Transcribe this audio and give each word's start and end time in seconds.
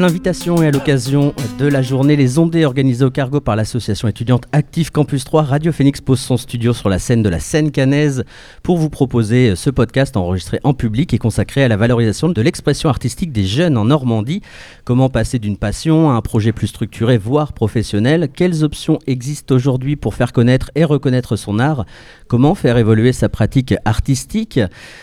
À 0.00 0.04
l'invitation 0.04 0.62
et 0.62 0.66
à 0.66 0.70
l'occasion 0.70 1.34
de 1.58 1.66
la 1.66 1.82
journée 1.82 2.16
Les 2.16 2.38
Ondées 2.38 2.64
organisée 2.64 3.04
au 3.04 3.10
Cargo 3.10 3.42
par 3.42 3.54
l'association 3.54 4.08
étudiante 4.08 4.44
Active 4.50 4.90
Campus 4.90 5.24
3, 5.24 5.42
Radio 5.42 5.72
Phoenix 5.72 6.00
pose 6.00 6.20
son 6.20 6.38
studio 6.38 6.72
sur 6.72 6.88
la 6.88 6.98
scène 6.98 7.22
de 7.22 7.28
la 7.28 7.38
Seine 7.38 7.70
canaise 7.70 8.24
pour 8.62 8.78
vous 8.78 8.88
proposer 8.88 9.54
ce 9.56 9.68
podcast 9.68 10.16
enregistré 10.16 10.58
en 10.64 10.72
public 10.72 11.12
et 11.12 11.18
consacré 11.18 11.64
à 11.64 11.68
la 11.68 11.76
valorisation 11.76 12.30
de 12.30 12.40
l'expression 12.40 12.88
artistique 12.88 13.30
des 13.30 13.44
jeunes 13.44 13.76
en 13.76 13.84
Normandie. 13.84 14.40
Comment 14.86 15.10
passer 15.10 15.38
d'une 15.38 15.58
passion 15.58 16.08
à 16.08 16.14
un 16.14 16.22
projet 16.22 16.52
plus 16.52 16.68
structuré, 16.68 17.18
voire 17.18 17.52
professionnel? 17.52 18.30
Quelles 18.34 18.64
options 18.64 19.00
existent 19.06 19.54
aujourd'hui 19.54 19.96
pour 19.96 20.14
faire 20.14 20.32
connaître 20.32 20.70
et 20.76 20.84
reconnaître 20.84 21.36
son 21.36 21.58
art? 21.58 21.84
Comment 22.26 22.54
faire 22.54 22.78
évoluer 22.78 23.12
sa 23.12 23.28
pratique 23.28 23.74
artistique? 23.84 24.60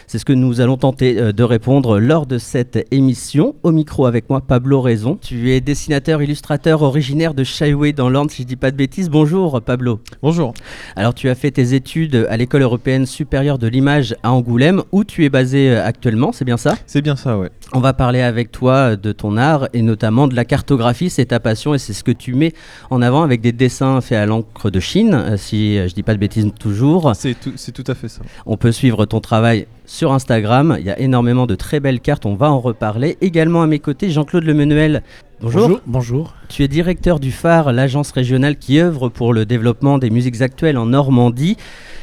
C'est 0.07 0.17
ce 0.17 0.25
que 0.25 0.33
nous 0.33 0.59
allons 0.59 0.77
tenter 0.77 1.19
euh, 1.19 1.33
de 1.33 1.43
répondre 1.43 1.99
lors 1.99 2.25
de 2.25 2.39
cette 2.39 2.87
émission. 2.89 3.53
Au 3.61 3.71
micro 3.71 4.07
avec 4.07 4.27
moi, 4.31 4.41
Pablo 4.41 4.86
Tu 5.21 5.51
es 5.51 5.59
dessinateur, 5.59 6.21
illustrateur 6.21 6.81
originaire 6.81 7.33
de 7.33 7.43
Shaiway 7.43 7.91
dans 7.91 8.09
l'Orne, 8.09 8.29
si 8.29 8.43
je 8.43 8.47
dis 8.47 8.55
pas 8.55 8.71
de 8.71 8.77
bêtises. 8.77 9.09
Bonjour 9.09 9.61
Pablo. 9.61 9.99
Bonjour. 10.21 10.53
Alors 10.95 11.13
tu 11.13 11.27
as 11.27 11.35
fait 11.35 11.51
tes 11.51 11.73
études 11.73 12.25
à 12.29 12.37
l'école 12.37 12.61
européenne 12.61 13.05
supérieure 13.05 13.57
de 13.57 13.67
l'image 13.67 14.15
à 14.23 14.31
Angoulême, 14.31 14.83
où 14.93 15.03
tu 15.03 15.25
es 15.25 15.29
basé 15.29 15.71
euh, 15.71 15.85
actuellement, 15.85 16.31
c'est 16.31 16.45
bien 16.45 16.55
ça? 16.55 16.77
C'est 16.85 17.01
bien 17.01 17.17
ça, 17.17 17.37
ouais. 17.37 17.49
On 17.73 17.81
va 17.81 17.91
parler 17.91 18.21
avec 18.21 18.49
toi 18.53 18.95
de 18.95 19.11
ton 19.11 19.35
art 19.35 19.67
et 19.73 19.81
notamment 19.81 20.25
de 20.29 20.35
la 20.35 20.45
cartographie, 20.45 21.09
c'est 21.09 21.25
ta 21.25 21.41
passion 21.41 21.73
et 21.73 21.79
c'est 21.79 21.91
ce 21.91 22.05
que 22.05 22.11
tu 22.11 22.33
mets 22.33 22.53
en 22.89 23.01
avant 23.01 23.23
avec 23.23 23.41
des 23.41 23.51
dessins 23.51 23.99
faits 23.99 24.19
à 24.19 24.25
l'encre 24.25 24.69
de 24.69 24.79
Chine, 24.79 25.13
euh, 25.15 25.35
si 25.35 25.75
je 25.75 25.93
dis 25.93 26.03
pas 26.03 26.13
de 26.13 26.19
bêtises 26.19 26.49
toujours. 26.57 27.11
C'est 27.13 27.37
tout, 27.37 27.51
tout, 27.51 27.91
à 27.91 27.93
fait 27.93 28.07
ça. 28.07 28.21
On 28.45 28.55
peut 28.55 28.71
suivre 28.71 29.05
ton 29.05 29.19
travail 29.19 29.67
sur 29.87 30.11
Instagram, 30.11 30.75
il 30.79 30.85
y 30.85 30.91
a 30.91 30.99
énormément 30.99 31.47
de 31.47 31.55
très 31.55 31.79
belles 31.79 32.01
cartes, 32.01 32.25
on 32.25 32.35
va 32.35 32.51
en 32.51 32.59
reparler. 32.59 33.17
Également 33.21 33.63
à 33.63 33.67
mes 33.67 33.79
côtés, 33.79 34.11
Jean-Claude 34.11 34.43
Lemenuel. 34.43 35.01
Bonjour. 35.39 35.61
bonjour. 35.61 35.81
Bonjour. 35.85 36.33
Tu 36.49 36.63
es 36.63 36.67
directeur 36.67 37.19
du 37.19 37.31
phare, 37.31 37.71
l'agence 37.71 38.11
régionale 38.11 38.57
qui 38.57 38.79
œuvre 38.79 39.09
pour 39.09 39.33
le 39.33 39.45
développement 39.45 39.99
des 39.99 40.09
musiques 40.09 40.41
actuelles 40.41 40.77
en 40.77 40.87
Normandie. 40.87 41.57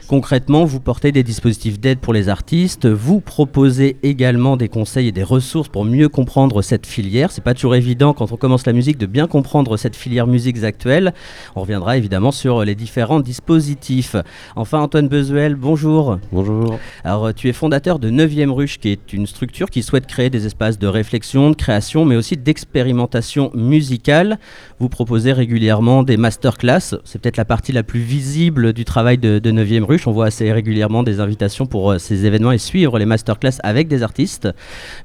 Concrètement, 0.07 0.67
vous 0.67 0.81
portez 0.81 1.13
des 1.13 1.23
dispositifs 1.23 1.81
d'aide 1.81 1.99
pour 1.99 2.12
les 2.12 2.29
artistes, 2.29 2.87
vous 2.87 3.21
proposez 3.21 3.97
également 4.03 4.59
des 4.59 4.69
conseils 4.69 5.09
et 5.09 5.12
des 5.12 5.23
ressources 5.23 5.69
pour 5.69 5.87
mieux 5.87 6.11
comprendre 6.11 6.61
cette 6.61 6.87
filière. 6.87 7.33
C'est 7.33 7.43
pas 7.43 7.55
toujours 7.55 7.75
évident 7.75 8.12
quand 8.12 8.31
on 8.31 8.37
commence 8.37 8.67
la 8.67 8.75
musique 8.75 8.99
de 8.99 9.07
bien 9.07 9.27
comprendre 9.27 9.79
cette 9.79 9.97
filière 9.97 10.27
musiques 10.27 10.62
actuelle. 10.62 11.15
On 11.57 11.62
reviendra 11.62 11.97
évidemment 11.97 12.33
sur 12.33 12.65
les 12.65 12.75
différents 12.75 13.21
dispositifs. 13.21 14.15
Enfin, 14.57 14.81
Antoine 14.81 15.09
Bezuel, 15.09 15.55
bonjour. 15.55 16.19
Bonjour. 16.31 16.79
Alors, 17.03 17.33
tu 17.33 17.49
es 17.49 17.55
fondateur 17.55 17.99
de 17.99 18.11
9e 18.11 18.51
Ruche, 18.51 18.79
qui 18.79 18.91
est 18.91 19.15
une 19.15 19.27
structure 19.27 19.71
qui 19.71 19.83
souhaite 19.83 20.07
créer 20.07 20.29
des 20.29 20.45
espaces 20.45 20.79
de 20.79 20.87
réflexion, 20.87 21.49
de 21.49 21.57
création, 21.57 22.05
mais 22.05 22.17
aussi 22.17 22.37
d'expérimentation 22.37 23.23
musicale. 23.55 24.39
Vous 24.78 24.89
proposez 24.89 25.33
régulièrement 25.33 26.03
des 26.03 26.17
masterclass. 26.17 26.97
C'est 27.05 27.20
peut-être 27.20 27.36
la 27.36 27.44
partie 27.44 27.72
la 27.72 27.83
plus 27.83 28.00
visible 28.00 28.72
du 28.72 28.84
travail 28.84 29.19
de, 29.19 29.39
de 29.39 29.53
9e 29.53 29.84
Ruche. 29.84 30.06
On 30.06 30.12
voit 30.12 30.27
assez 30.27 30.53
régulièrement 30.53 31.03
des 31.03 31.20
invitations 31.20 31.66
pour 31.66 31.92
euh, 31.92 31.98
ces 31.98 32.27
événements 32.27 32.53
et 32.53 32.58
suivre 32.58 32.98
les 32.98 33.06
masterclass 33.06 33.58
avec 33.62 33.89
des 33.89 34.03
artistes. 34.03 34.48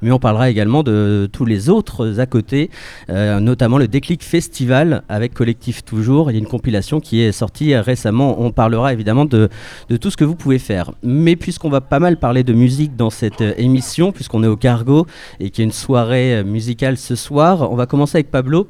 Mais 0.01 0.11
on 0.11 0.19
parlera 0.19 0.49
également 0.49 0.83
de 0.83 1.29
tous 1.31 1.45
les 1.45 1.69
autres 1.69 2.19
à 2.19 2.25
côté, 2.25 2.69
euh, 3.09 3.39
notamment 3.39 3.77
le 3.77 3.87
Déclic 3.87 4.23
Festival 4.23 5.03
avec 5.09 5.33
Collectif 5.33 5.83
Toujours. 5.83 6.31
Il 6.31 6.33
y 6.35 6.37
a 6.37 6.39
une 6.39 6.47
compilation 6.47 6.99
qui 6.99 7.21
est 7.21 7.31
sortie 7.31 7.75
récemment. 7.75 8.41
On 8.41 8.51
parlera 8.51 8.93
évidemment 8.93 9.25
de, 9.25 9.49
de 9.89 9.97
tout 9.97 10.11
ce 10.11 10.17
que 10.17 10.25
vous 10.25 10.35
pouvez 10.35 10.59
faire. 10.59 10.91
Mais 11.03 11.35
puisqu'on 11.35 11.69
va 11.69 11.81
pas 11.81 11.99
mal 11.99 12.17
parler 12.17 12.43
de 12.43 12.53
musique 12.53 12.95
dans 12.95 13.09
cette 13.09 13.41
euh, 13.41 13.53
émission, 13.57 14.11
puisqu'on 14.11 14.43
est 14.43 14.47
au 14.47 14.57
Cargo 14.57 15.05
et 15.39 15.49
qu'il 15.49 15.63
y 15.63 15.65
a 15.65 15.67
une 15.67 15.71
soirée 15.71 16.43
musicale 16.43 16.97
ce 16.97 17.15
soir, 17.15 17.71
on 17.71 17.75
va 17.75 17.85
commencer 17.85 18.08
avec 18.15 18.31
Pablo. 18.31 18.67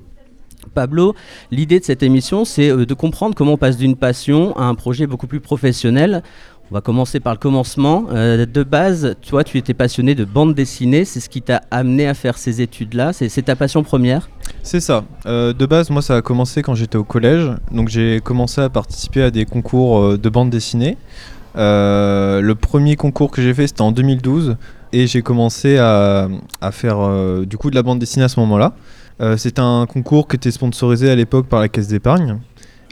Pablo, 0.74 1.16
l'idée 1.52 1.80
de 1.80 1.86
cette 1.86 2.04
émission, 2.04 2.46
c'est 2.46 2.70
euh, 2.70 2.86
de 2.86 2.94
comprendre 2.94 3.36
comment 3.36 3.54
on 3.54 3.58
passe 3.58 3.78
d'une 3.78 3.96
passion 3.96 4.56
à 4.58 4.64
un 4.64 4.76
projet 4.76 5.08
beaucoup 5.08 5.28
plus 5.28 5.40
professionnel. 5.40 6.24
On 6.72 6.76
va 6.76 6.82
commencer 6.82 7.20
par 7.20 7.34
le 7.34 7.40
commencement. 7.40 8.06
Euh, 8.12 8.46
de 8.46 8.64
base, 8.64 9.16
toi, 9.28 9.44
tu 9.44 9.58
étais 9.58 9.74
passionné 9.74 10.14
de 10.14 10.24
bande 10.24 10.54
dessinée. 10.54 11.04
C'est 11.04 11.20
ce 11.20 11.28
qui 11.28 11.42
t'a 11.42 11.64
amené 11.72 12.08
à 12.08 12.14
faire 12.14 12.38
ces 12.38 12.62
études-là. 12.62 13.12
C'est 13.12 13.42
ta 13.42 13.56
passion 13.56 13.82
première 13.82 14.30
C'est 14.62 14.80
ça. 14.80 15.04
Euh, 15.26 15.52
de 15.52 15.66
base, 15.66 15.90
moi, 15.90 16.04
ça 16.04 16.18
a 16.18 16.22
commencé 16.22 16.62
quand 16.62 16.76
j'étais 16.76 16.98
au 16.98 17.04
collège. 17.04 17.50
Donc, 17.72 17.90
j'ai 17.90 18.22
commencé 18.24 18.62
à 18.62 18.70
participer 18.70 19.24
à 19.24 19.32
des 19.32 19.46
concours 19.46 20.20
de 20.20 20.30
bande 20.30 20.52
dessinée. 20.52 20.98
le 21.56 22.54
premier 22.54 22.96
concours 22.96 23.32
que 23.32 23.42
j'ai 23.42 23.56
fait, 23.56 23.66
c'était 23.66 23.82
en 23.82 23.92
2012. 23.92 24.56
Et 24.94 25.08
j'ai 25.08 25.24
commencé 25.24 25.78
à, 25.78 26.28
à 26.62 26.72
faire 26.72 27.46
du 27.48 27.58
coup 27.58 27.72
de 27.72 27.76
la 27.76 27.82
bande 27.82 27.98
dessinée 27.98 28.26
à 28.26 28.30
ce 28.30 28.40
moment-là. 28.42 28.76
Euh, 29.22 29.36
c'est 29.38 29.60
un 29.60 29.86
concours 29.86 30.28
qui 30.28 30.38
était 30.38 30.52
sponsorisé 30.52 31.10
à 31.10 31.16
l'époque 31.16 31.48
par 31.48 31.60
la 31.60 31.68
Caisse 31.68 31.88
d'épargne. 31.88 32.38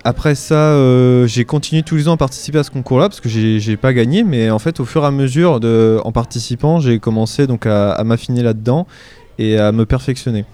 Après 0.03 0.35
ça, 0.35 0.55
euh, 0.55 1.27
j'ai 1.27 1.45
continué 1.45 1.83
tous 1.83 1.95
les 1.95 2.07
ans 2.07 2.13
à 2.13 2.17
participer 2.17 2.59
à 2.59 2.63
ce 2.63 2.71
concours-là 2.71 3.09
parce 3.09 3.19
que 3.19 3.29
j'ai 3.29 3.77
pas 3.77 3.93
gagné, 3.93 4.23
mais 4.23 4.49
en 4.49 4.59
fait, 4.59 4.79
au 4.79 4.85
fur 4.85 5.03
et 5.03 5.07
à 5.07 5.11
mesure, 5.11 5.59
de, 5.59 5.99
en 6.05 6.11
participant, 6.11 6.79
j'ai 6.79 6.99
commencé 6.99 7.47
donc 7.47 7.65
à 7.65 8.01
m'affiner 8.05 8.41
là-dedans 8.41 8.87
et 9.39 9.57
à 9.57 9.71
me 9.71 9.85
perfectionner. 9.85 10.45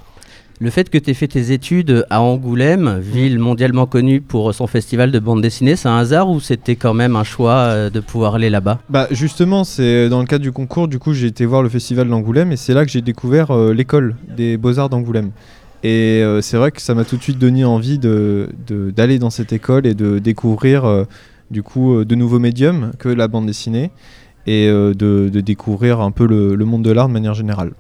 Le 0.60 0.70
fait 0.70 0.90
que 0.90 0.98
tu 0.98 1.10
aies 1.10 1.14
fait 1.14 1.28
tes 1.28 1.52
études 1.52 2.06
à 2.10 2.22
Angoulême, 2.22 3.00
ville 3.00 3.38
mondialement 3.38 3.86
connue 3.86 4.22
pour 4.22 4.54
son 4.54 4.66
festival 4.66 5.12
de 5.12 5.20
bande 5.20 5.42
dessinée, 5.42 5.76
c'est 5.76 5.90
un 5.90 5.98
hasard 5.98 6.30
ou 6.30 6.40
c'était 6.40 6.76
quand 6.76 6.94
même 6.94 7.16
un 7.16 7.24
choix 7.24 7.56
euh, 7.56 7.90
de 7.90 8.00
pouvoir 8.00 8.36
aller 8.36 8.50
là-bas? 8.50 8.80
Bah 8.90 9.08
justement, 9.12 9.64
c'est 9.64 10.10
dans 10.10 10.20
le 10.20 10.26
cadre 10.26 10.44
du 10.44 10.52
concours, 10.52 10.88
du 10.88 11.00
coup 11.00 11.14
j'ai 11.14 11.28
été 11.28 11.46
voir 11.46 11.64
le 11.64 11.70
festival 11.70 12.08
d'Angoulême 12.08 12.52
et 12.52 12.56
c'est 12.56 12.74
là 12.74 12.86
que 12.86 12.92
j'ai 12.92 13.02
découvert 13.02 13.54
l'école 13.74 14.16
des 14.38 14.58
beaux-arts 14.58 14.90
d'Angoulême. 14.90 15.32
Et 15.84 16.22
euh, 16.24 16.42
c'est 16.42 16.56
vrai 16.56 16.72
que 16.72 16.82
ça 16.82 16.96
m'a 16.96 17.04
tout 17.04 17.18
de 17.18 17.22
suite 17.22 17.38
donné 17.38 17.66
envie 17.66 18.00
d'aller 18.00 19.20
dans 19.20 19.30
cette 19.30 19.52
école 19.52 19.86
et 19.86 19.94
de 19.94 20.18
découvrir 20.18 20.86
euh, 20.86 21.04
du 21.52 21.62
coup 21.62 21.94
euh, 21.94 22.06
de 22.06 22.16
nouveaux 22.16 22.40
médiums 22.40 22.94
que 23.00 23.10
la 23.10 23.28
bande 23.28 23.48
dessinée 23.48 23.92
et 24.48 24.68
de, 24.68 25.30
découvrir 25.30 26.02
un 26.02 26.12
peu 26.12 26.28
le 26.28 26.66
monde 26.66 26.84
de 26.84 26.92
l'art 26.92 27.08
de 27.08 27.14
manière 27.14 27.34
générale. 27.34 27.72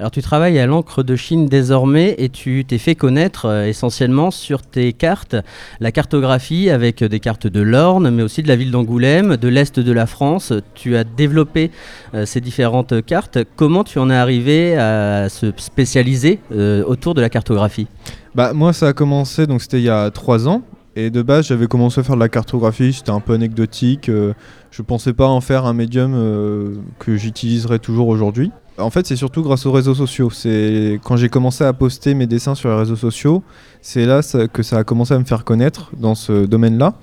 Alors 0.00 0.10
tu 0.10 0.22
travailles 0.22 0.58
à 0.58 0.66
l'encre 0.66 1.04
de 1.04 1.14
Chine 1.14 1.46
désormais 1.46 2.16
et 2.18 2.28
tu 2.28 2.64
t'es 2.66 2.78
fait 2.78 2.96
connaître 2.96 3.46
euh, 3.46 3.68
essentiellement 3.68 4.32
sur 4.32 4.62
tes 4.62 4.92
cartes, 4.92 5.36
la 5.78 5.92
cartographie 5.92 6.68
avec 6.68 7.04
des 7.04 7.20
cartes 7.20 7.46
de 7.46 7.60
l'Orne, 7.60 8.10
mais 8.10 8.24
aussi 8.24 8.42
de 8.42 8.48
la 8.48 8.56
ville 8.56 8.72
d'Angoulême, 8.72 9.36
de 9.36 9.48
l'Est 9.48 9.78
de 9.78 9.92
la 9.92 10.06
France. 10.06 10.52
Tu 10.74 10.96
as 10.96 11.04
développé 11.04 11.70
euh, 12.14 12.26
ces 12.26 12.40
différentes 12.40 13.06
cartes. 13.06 13.38
Comment 13.54 13.84
tu 13.84 14.00
en 14.00 14.10
es 14.10 14.16
arrivé 14.16 14.76
à 14.76 15.28
se 15.28 15.52
spécialiser 15.56 16.40
euh, 16.50 16.82
autour 16.84 17.14
de 17.14 17.20
la 17.20 17.30
cartographie? 17.30 17.86
Bah, 18.34 18.52
Moi 18.52 18.72
ça 18.72 18.88
a 18.88 18.92
commencé, 18.92 19.46
donc 19.46 19.62
c'était 19.62 19.78
il 19.78 19.84
y 19.84 19.90
a 19.90 20.10
trois 20.10 20.48
ans. 20.48 20.62
Et 20.96 21.10
de 21.10 21.22
base, 21.22 21.48
j'avais 21.48 21.66
commencé 21.66 22.00
à 22.00 22.04
faire 22.04 22.14
de 22.14 22.20
la 22.20 22.28
cartographie, 22.28 22.92
c'était 22.92 23.10
un 23.10 23.18
peu 23.18 23.32
anecdotique. 23.32 24.08
je 24.08 24.82
pensais 24.82 25.12
pas 25.12 25.26
en 25.26 25.40
faire 25.40 25.64
un 25.66 25.72
médium 25.72 26.12
que 27.00 27.16
j'utiliserais 27.16 27.80
toujours 27.80 28.06
aujourd'hui. 28.06 28.52
En 28.76 28.90
fait, 28.90 29.06
c'est 29.06 29.16
surtout 29.16 29.42
grâce 29.42 29.66
aux 29.66 29.72
réseaux 29.72 29.94
sociaux. 29.94 30.30
C'est 30.30 30.98
quand 31.04 31.16
j'ai 31.16 31.28
commencé 31.28 31.62
à 31.62 31.72
poster 31.72 32.14
mes 32.14 32.26
dessins 32.26 32.56
sur 32.56 32.70
les 32.70 32.76
réseaux 32.76 32.96
sociaux, 32.96 33.42
c'est 33.80 34.04
là 34.04 34.20
que 34.52 34.62
ça 34.64 34.78
a 34.78 34.84
commencé 34.84 35.14
à 35.14 35.18
me 35.18 35.24
faire 35.24 35.44
connaître 35.44 35.92
dans 35.96 36.16
ce 36.16 36.44
domaine-là. 36.44 36.94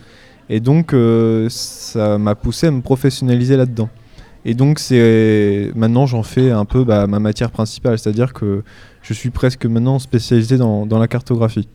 Et 0.50 0.60
donc, 0.60 0.94
euh, 0.94 1.48
ça 1.50 2.18
m'a 2.18 2.36
poussé 2.36 2.68
à 2.68 2.72
me 2.72 2.82
professionnaliser 2.82 3.56
là-dedans. 3.56 3.88
Et 4.44 4.54
donc, 4.54 4.80
c'est 4.80 5.72
maintenant, 5.76 6.06
j'en 6.06 6.24
fais 6.24 6.52
un 6.52 6.66
peu 6.66 6.84
bah, 6.84 7.08
ma 7.08 7.20
matière 7.20 7.52
principale, 7.52 7.98
c'est-à-dire 7.98 8.34
que 8.34 8.64
je 9.02 9.14
suis 9.14 9.30
presque 9.30 9.66
maintenant 9.66 9.98
spécialisé 10.00 10.58
dans 10.58 11.00
la 11.00 11.08
cartographie. 11.08 11.70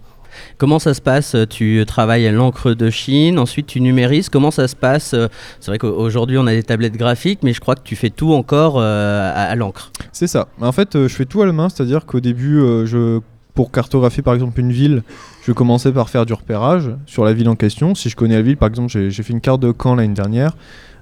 Comment 0.58 0.78
ça 0.78 0.94
se 0.94 1.00
passe 1.00 1.36
Tu 1.50 1.82
travailles 1.86 2.26
à 2.26 2.32
l'encre 2.32 2.72
de 2.72 2.90
Chine, 2.90 3.38
ensuite 3.38 3.66
tu 3.66 3.80
numérises. 3.80 4.28
Comment 4.28 4.50
ça 4.50 4.68
se 4.68 4.76
passe 4.76 5.14
C'est 5.60 5.70
vrai 5.70 5.78
qu'aujourd'hui 5.78 6.38
on 6.38 6.46
a 6.46 6.52
des 6.52 6.62
tablettes 6.62 6.96
graphiques, 6.96 7.40
mais 7.42 7.52
je 7.52 7.60
crois 7.60 7.74
que 7.74 7.82
tu 7.82 7.96
fais 7.96 8.10
tout 8.10 8.32
encore 8.32 8.76
euh, 8.78 9.32
à, 9.34 9.54
l'encre. 9.54 9.90
C'est 10.12 10.26
ça. 10.26 10.48
En 10.60 10.72
fait, 10.72 10.96
euh, 10.96 11.08
je 11.08 11.14
fais 11.14 11.24
tout 11.24 11.42
à 11.42 11.46
la 11.46 11.52
main, 11.52 11.68
c'est-à-dire 11.68 12.06
qu'au 12.06 12.20
début, 12.20 12.58
euh, 12.58 13.20
pour 13.54 13.70
cartographier 13.70 14.22
par 14.22 14.34
exemple 14.34 14.60
une 14.60 14.72
ville, 14.72 15.02
je 15.44 15.52
commençais 15.52 15.92
par 15.92 16.08
faire 16.10 16.26
du 16.26 16.32
repérage 16.32 16.90
sur 17.06 17.24
la 17.24 17.32
ville 17.32 17.48
en 17.48 17.56
question. 17.56 17.94
Si 17.94 18.08
je 18.08 18.16
connais 18.16 18.34
la 18.34 18.42
ville, 18.42 18.56
par 18.56 18.68
exemple, 18.68 18.90
j'ai 18.90 19.22
fait 19.22 19.32
une 19.32 19.40
carte 19.40 19.60
de 19.60 19.72
Caen 19.72 19.94
l'année 19.94 20.14
dernière, 20.14 20.56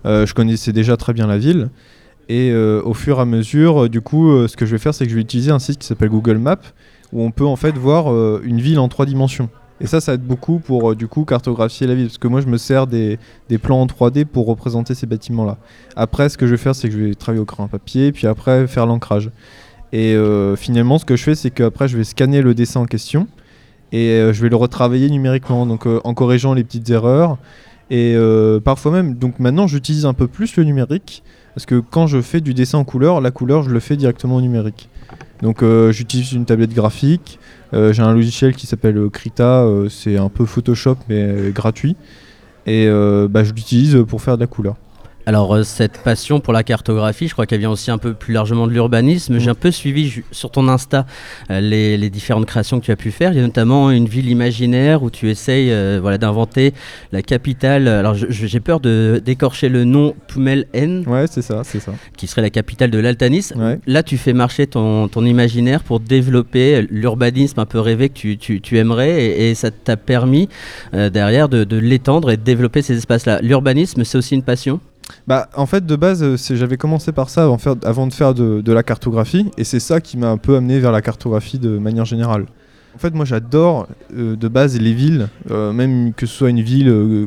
je 0.05 0.33
connaissais 0.35 0.73
déjà 0.73 0.97
très 0.97 1.13
bien 1.13 1.27
la 1.27 1.39
ville. 1.39 1.71
Et 2.29 2.55
au 2.55 2.95
fur 2.95 3.19
et 3.19 3.23
à 3.23 3.25
mesure, 3.25 3.89
du 3.89 4.01
coup, 4.01 4.47
ce 4.47 4.57
que 4.57 4.67
je 4.67 4.73
vais 4.73 4.79
faire, 4.79 4.95
c'est 4.95 5.05
que 5.05 5.11
je 5.11 5.17
vais 5.17 5.23
utiliser 5.23 5.51
un 5.51 5.59
site 5.59 5.79
qui 5.79 5.87
s'appelle 5.87 6.11
Google 6.11 6.39
Maps, 6.39 6.61
où 7.13 7.23
on 7.23 7.31
peut 7.31 7.47
en 7.47 7.57
fait 7.57 7.77
voir 7.77 8.13
euh, 8.13 8.41
une 8.45 8.61
ville 8.61 8.79
en 8.79 8.89
trois 8.89 9.07
dimensions. 9.07 9.49
Et 9.81 9.87
ça, 9.87 10.01
ça 10.01 10.15
aide 10.15 10.23
beaucoup 10.23 10.61
pour 10.61 10.93
euh, 10.93 10.95
du 10.95 11.09
coup 11.09 11.25
cartographier 11.25 11.87
la 11.87 11.95
ville, 11.95 12.07
parce 12.07 12.19
que 12.19 12.29
moi 12.29 12.41
je 12.41 12.47
me 12.47 12.57
sers 12.57 12.87
des, 12.87 13.19
plans 13.63 13.81
en 13.81 13.87
3D 13.87 14.25
pour 14.25 14.47
représenter 14.47 14.95
ces 14.95 15.07
bâtiments-là. 15.07 15.59
Après, 15.97 16.29
ce 16.29 16.39
que 16.39 16.47
je 16.47 16.53
vais 16.53 16.57
faire, 16.57 16.75
c'est 16.75 16.89
que 16.89 16.95
je 16.95 17.01
vais 17.01 17.15
travailler 17.15 17.43
au 17.43 17.45
crayon 17.45 17.69
papier, 17.69 18.13
puis 18.13 18.27
après 18.27 18.67
faire 18.67 18.87
l'ancrage. 18.87 19.31
Et 19.93 20.15
euh, 20.15 20.57
finalement, 20.57 20.99
ce 20.99 21.05
que 21.05 21.17
je 21.17 21.23
fais, 21.23 21.35
c'est 21.35 21.51
qu'après, 21.51 21.89
je 21.89 21.97
vais 21.97 22.05
scanner 22.05 22.43
le 22.43 22.55
dessin 22.55 22.81
en 22.81 22.87
question 22.87 23.29
et 23.93 24.31
je 24.33 24.43
vais 24.43 24.49
le 24.49 24.57
retravailler 24.57 25.09
numériquement, 25.09 25.67
donc 25.67 25.87
en 25.87 26.15
corrigeant 26.15 26.53
les 26.53 26.65
petites 26.65 26.91
erreurs. 26.91 27.39
Et 27.91 28.17
parfois 28.65 28.91
même, 28.91 29.17
maintenant, 29.39 29.69
j'utilise 29.69 30.05
un 30.05 30.15
peu 30.15 30.27
plus 30.27 30.57
le 30.57 30.65
numérique 30.65 31.23
Parce 31.55 31.65
que 31.65 31.79
quand 31.79 32.09
je 32.09 32.21
fais 32.21 32.41
du 32.41 32.55
dessin 32.55 32.79
en 32.79 32.85
couleur, 32.85 33.21
la 33.21 33.31
couleur, 33.31 33.63
je 33.63 33.71
le 33.71 33.79
fais 33.79 33.97
directement 33.97 34.35
au 34.37 34.41
numérique. 34.41 34.89
Donc 35.43 35.63
euh, 35.63 35.93
j'utilise 35.93 36.33
une 36.33 36.45
tablette 36.45 36.75
graphique, 36.75 37.39
euh, 37.73 37.93
j'ai 37.93 38.03
un 38.03 38.15
logiciel 38.15 38.55
qui 38.55 38.67
s'appelle 38.67 39.09
Krita, 39.11 39.67
c'est 39.91 40.17
un 40.17 40.29
peu 40.29 40.47
Photoshop 40.47 40.97
mais 41.09 41.51
gratuit. 41.51 41.97
Et 42.67 42.87
bah, 43.29 43.45
je 43.45 43.53
l'utilise 43.53 44.05
pour 44.09 44.23
faire 44.23 44.37
de 44.37 44.41
la 44.41 44.47
couleur. 44.47 44.77
Alors 45.27 45.55
euh, 45.55 45.63
cette 45.63 45.99
passion 45.99 46.41
pour 46.41 46.53
la 46.53 46.63
cartographie, 46.63 47.29
je 47.29 47.33
crois 47.33 47.47
qu'elle 47.47 47.61
vient 47.61 47.71
aussi 47.71 47.91
un 47.91 47.99
peu 47.99 48.13
plus 48.13 48.35
largement 48.35 48.67
de 48.67 48.73
l'urbanisme. 48.73 49.39
J'ai 49.39 49.47
mm. 49.47 49.51
un 49.51 49.55
peu 49.55 49.71
suivi 49.71 50.23
sur 50.31 50.51
ton 50.51 50.69
Insta 50.69 51.07
euh, 51.51 51.61
les, 51.61 52.11
différentes 52.11 52.47
créations 52.47 52.79
que 52.79 52.85
tu 52.85 52.93
as 52.93 52.97
pu 52.97 53.11
faire. 53.11 53.33
Il 53.33 53.37
y 53.37 53.39
a 53.39 53.43
notamment 53.43 53.91
une 53.91 54.07
ville 54.07 54.29
imaginaire 54.29 55.03
où 55.03 55.11
tu 55.11 55.31
essayes 55.31 55.73
euh, 55.73 55.99
voilà, 56.01 56.19
d'inventer 56.19 56.75
la 57.13 57.23
capitale. 57.23 57.89
Alors 57.89 58.15
j'ai 58.15 58.61
peur 58.61 58.81
de 58.81 59.21
d'écorcher 59.25 59.69
le 59.69 59.85
nom 59.85 60.15
Poumel 60.29 60.67
N. 60.75 61.05
Ouais, 61.07 61.27
c'est 61.27 61.43
ça, 61.43 61.63
c'est 61.65 61.81
ça. 61.81 61.93
Qui 62.17 62.27
serait 62.27 62.43
la 62.43 62.51
capitale 62.51 62.91
de 62.91 62.99
l'Altanis. 62.99 63.53
Là, 63.87 64.03
tu 64.03 64.19
fais 64.19 64.33
marcher 64.33 64.67
ton, 64.67 65.09
ton 65.09 65.25
imaginaire 65.25 65.83
pour 65.83 66.01
développer 66.01 66.87
l'urbanisme 66.91 67.61
un 67.61 67.67
peu 67.67 67.81
rêvé 67.81 68.09
que 68.09 68.15
tu, 68.15 68.61
tu, 68.61 68.79
aimerais 68.79 69.25
et, 69.25 69.55
ça 69.55 69.71
t'a 69.71 69.97
permis 69.97 70.49
derrière 70.93 71.49
de, 71.49 71.65
de 71.65 71.77
l'étendre 71.77 72.31
et 72.31 72.37
de 72.37 72.43
développer 72.43 72.83
ces 72.83 72.97
espaces-là. 72.97 73.41
L'urbanisme, 73.43 74.05
c'est 74.05 74.19
aussi 74.19 74.35
une 74.35 74.43
passion? 74.43 74.81
Bah, 75.27 75.49
en 75.57 75.67
fait, 75.67 75.87
de 75.87 75.97
base, 75.97 76.23
euh, 76.23 76.37
j'avais 76.37 76.77
commencé 76.77 77.13
par 77.13 77.31
ça 77.31 77.45
avant, 77.45 78.07
de 78.07 78.13
faire 78.13 78.35
de, 78.35 78.73
la 78.73 78.83
cartographie, 78.83 79.51
et 79.57 79.65
c'est 79.65 79.81
ça 79.81 80.01
qui 80.01 80.17
m'a 80.17 80.31
un 80.31 80.37
peu 80.37 80.57
amené 80.57 80.79
vers 80.81 80.93
la 80.93 81.03
cartographie 81.03 81.59
de 81.59 81.79
manière 81.79 82.05
générale. 82.05 82.47
En 82.95 82.99
fait, 82.99 83.13
moi, 83.13 83.25
j'adore 83.25 83.89
euh, 84.17 84.37
de 84.37 84.49
base 84.49 84.79
les 84.79 84.93
villes, 84.93 85.29
euh, 85.51 85.73
même 85.73 86.13
que 86.13 86.27
ce 86.27 86.35
soit 86.35 86.51
une 86.51 86.61
ville 86.61 86.87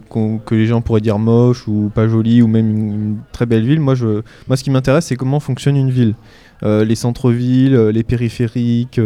que 0.10 0.56
les 0.56 0.66
gens 0.66 0.82
pourraient 0.82 1.02
dire 1.02 1.20
moche 1.20 1.68
ou 1.68 1.92
pas 1.94 2.08
jolie, 2.08 2.42
ou 2.42 2.48
même 2.48 2.70
une, 2.70 3.18
très 3.34 3.46
belle 3.46 3.66
ville. 3.66 3.82
Moi, 3.82 3.96
ce 3.96 4.64
qui 4.64 4.70
m'intéresse, 4.70 5.08
c'est 5.08 5.18
comment 5.18 5.40
fonctionne 5.40 5.76
une 5.76 5.92
ville. 5.92 6.16
les 6.64 6.96
centres-villes, 6.96 7.76
les 7.90 8.04
périphériques, 8.04 9.02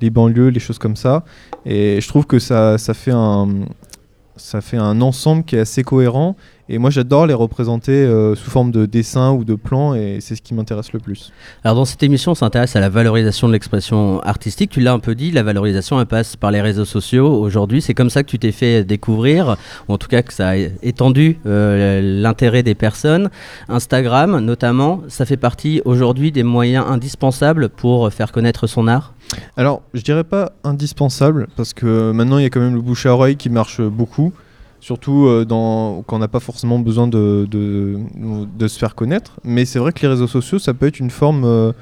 les 0.00 0.10
banlieues, 0.10 0.48
les 0.48 0.60
choses 0.60 0.78
comme 0.78 0.96
ça. 0.96 1.24
Et 1.64 2.00
je 2.00 2.08
trouve 2.08 2.26
que 2.26 2.40
ça 2.40 2.76
fait 2.94 3.12
un 3.12 5.00
ensemble 5.00 5.44
qui 5.44 5.54
est 5.54 5.60
assez 5.60 5.84
cohérent 5.84 6.34
et 6.72 6.78
moi, 6.78 6.90
j'adore 6.90 7.26
les 7.26 7.34
représenter 7.34 7.90
euh, 7.90 8.36
sous 8.36 8.48
forme 8.48 8.70
de 8.70 8.86
dessin 8.86 9.32
ou 9.32 9.42
de 9.42 9.56
plan, 9.56 9.94
et 9.94 10.18
c'est 10.20 10.36
ce 10.36 10.42
qui 10.42 10.54
m'intéresse 10.54 10.92
le 10.92 11.00
plus. 11.00 11.32
Alors, 11.64 11.74
dans 11.74 11.84
cette 11.84 12.04
émission, 12.04 12.30
on 12.30 12.34
s'intéresse 12.36 12.76
à 12.76 12.80
la 12.80 12.88
valorisation 12.88 13.48
de 13.48 13.52
l'expression 13.52 14.20
artistique. 14.20 14.70
Tu 14.70 14.78
l'as 14.78 14.92
un 14.92 15.00
peu 15.00 15.16
dit, 15.16 15.32
la 15.32 15.42
valorisation, 15.42 16.00
elle 16.00 16.06
passe 16.06 16.36
par 16.36 16.52
les 16.52 16.60
réseaux 16.60 16.84
sociaux 16.84 17.26
aujourd'hui. 17.26 17.82
C'est 17.82 17.94
comme 17.94 18.08
ça 18.08 18.22
que 18.22 18.28
tu 18.28 18.38
t'es 18.38 18.52
fait 18.52 18.84
découvrir, 18.84 19.56
ou 19.88 19.94
en 19.94 19.98
tout 19.98 20.06
cas 20.06 20.22
que 20.22 20.32
ça 20.32 20.50
a 20.50 20.56
étendu 20.56 21.38
euh, 21.44 22.20
l'intérêt 22.22 22.62
des 22.62 22.76
personnes. 22.76 23.30
Instagram, 23.68 24.38
notamment, 24.38 25.02
ça 25.08 25.26
fait 25.26 25.36
partie 25.36 25.82
aujourd'hui 25.84 26.30
des 26.30 26.44
moyens 26.44 26.86
indispensables 26.88 27.68
pour 27.68 28.12
faire 28.12 28.30
connaître 28.30 28.68
son 28.68 28.86
art? 28.86 29.14
Alors, 29.56 29.82
je 29.92 30.02
dirais 30.02 30.22
pas 30.22 30.52
indispensable, 30.62 31.48
parce 31.56 31.74
que 31.74 32.12
maintenant 32.12 32.38
il 32.38 32.42
y 32.44 32.46
a 32.46 32.50
quand 32.50 32.60
même 32.60 32.74
le 32.76 32.80
bouche 32.80 33.06
à 33.06 33.12
oreille 33.12 33.36
qui 33.36 33.50
marche 33.50 33.80
beaucoup 33.80 34.32
surtout 34.80 35.26
euh, 35.26 35.44
dans, 35.44 36.02
quand 36.06 36.16
on 36.16 36.18
n'a 36.18 36.28
pas 36.28 36.40
forcément 36.40 36.78
besoin 36.78 37.06
de, 37.06 37.46
de, 37.50 38.68
se 38.68 38.78
faire 38.78 38.94
connaître. 38.94 39.36
Mais 39.44 39.64
c'est 39.64 39.78
vrai 39.78 39.92
que 39.92 40.00
les 40.02 40.08
réseaux 40.08 40.26
sociaux, 40.26 40.58
ça 40.58 40.74
peut 40.74 40.86
être 40.86 41.00
une 41.00 41.10
forme 41.10 41.72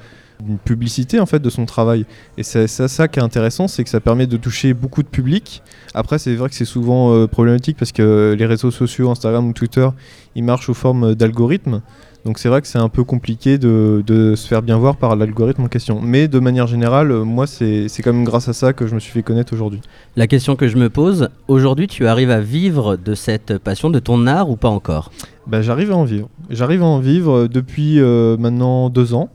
d'une 0.43 0.57
publicité 0.57 1.19
en 1.19 1.25
fait 1.25 1.39
de 1.39 1.49
son 1.49 1.65
travail. 1.65 2.05
Et 2.37 2.43
c'est 2.43 2.67
ça, 2.67 3.07
qui 3.07 3.19
est 3.19 3.23
intéressant, 3.23 3.67
c'est 3.67 3.83
que 3.83 3.89
ça 3.89 3.99
permet 3.99 4.27
de 4.27 4.37
toucher 4.37 4.73
beaucoup 4.73 5.03
de 5.03 5.07
public. 5.07 5.61
Après, 5.93 6.19
c'est 6.19 6.35
vrai 6.35 6.49
que 6.49 6.55
c'est 6.55 6.65
souvent 6.65 7.13
euh, 7.13 7.27
problématique 7.27 7.77
parce 7.77 7.91
que 7.91 8.35
les 8.37 8.45
réseaux 8.45 8.71
sociaux, 8.71 9.09
Instagram 9.09 9.47
ou 9.47 9.53
Twitter, 9.53 9.87
ils 10.35 10.43
marchent 10.43 10.65
sous 10.65 10.73
forme 10.73 11.15
d'algorithmes. 11.15 11.81
Donc 12.25 12.37
c'est 12.37 12.49
vrai 12.49 12.61
que 12.61 12.67
c'est 12.67 12.79
un 12.79 12.89
peu 12.89 13.03
compliqué 13.03 13.57
de, 13.57 14.03
se 14.35 14.47
faire 14.47 14.61
bien 14.61 14.77
voir 14.77 14.97
par 14.97 15.15
l'algorithme 15.15 15.63
en 15.63 15.67
question. 15.67 16.01
Mais 16.01 16.27
de 16.27 16.39
manière 16.39 16.67
générale, 16.67 17.11
moi, 17.23 17.47
c'est 17.47 17.87
quand 18.03 18.13
même 18.13 18.25
grâce 18.25 18.49
à 18.49 18.53
ça 18.53 18.73
que 18.73 18.87
je 18.87 18.95
me 18.95 18.99
suis 18.99 19.11
fait 19.11 19.23
connaître 19.23 19.53
aujourd'hui. 19.53 19.81
La 20.15 20.27
question 20.27 20.55
que 20.55 20.67
je 20.67 20.77
me 20.77 20.89
pose, 20.89 21.29
aujourd'hui, 21.47 21.87
tu 21.87 22.07
arrives 22.07 22.31
à 22.31 22.41
vivre 22.41 22.97
de 22.97 23.15
cette 23.15 23.57
passion, 23.57 23.89
de 23.89 23.99
ton 23.99 24.27
art 24.27 24.49
ou 24.49 24.57
pas 24.57 24.69
encore? 24.69 25.11
Bah, 25.47 25.61
J'arrive 25.61 25.91
à 25.91 25.95
en 25.95 26.03
vivre. 26.03 26.29
J'arrive 26.49 26.83
à 26.83 26.85
en 26.85 26.99
vivre 26.99 27.47
depuis 27.47 27.99
euh, 27.99 28.35
maintenant 28.37 28.89
deux 28.89 29.13
ans. 29.13 29.29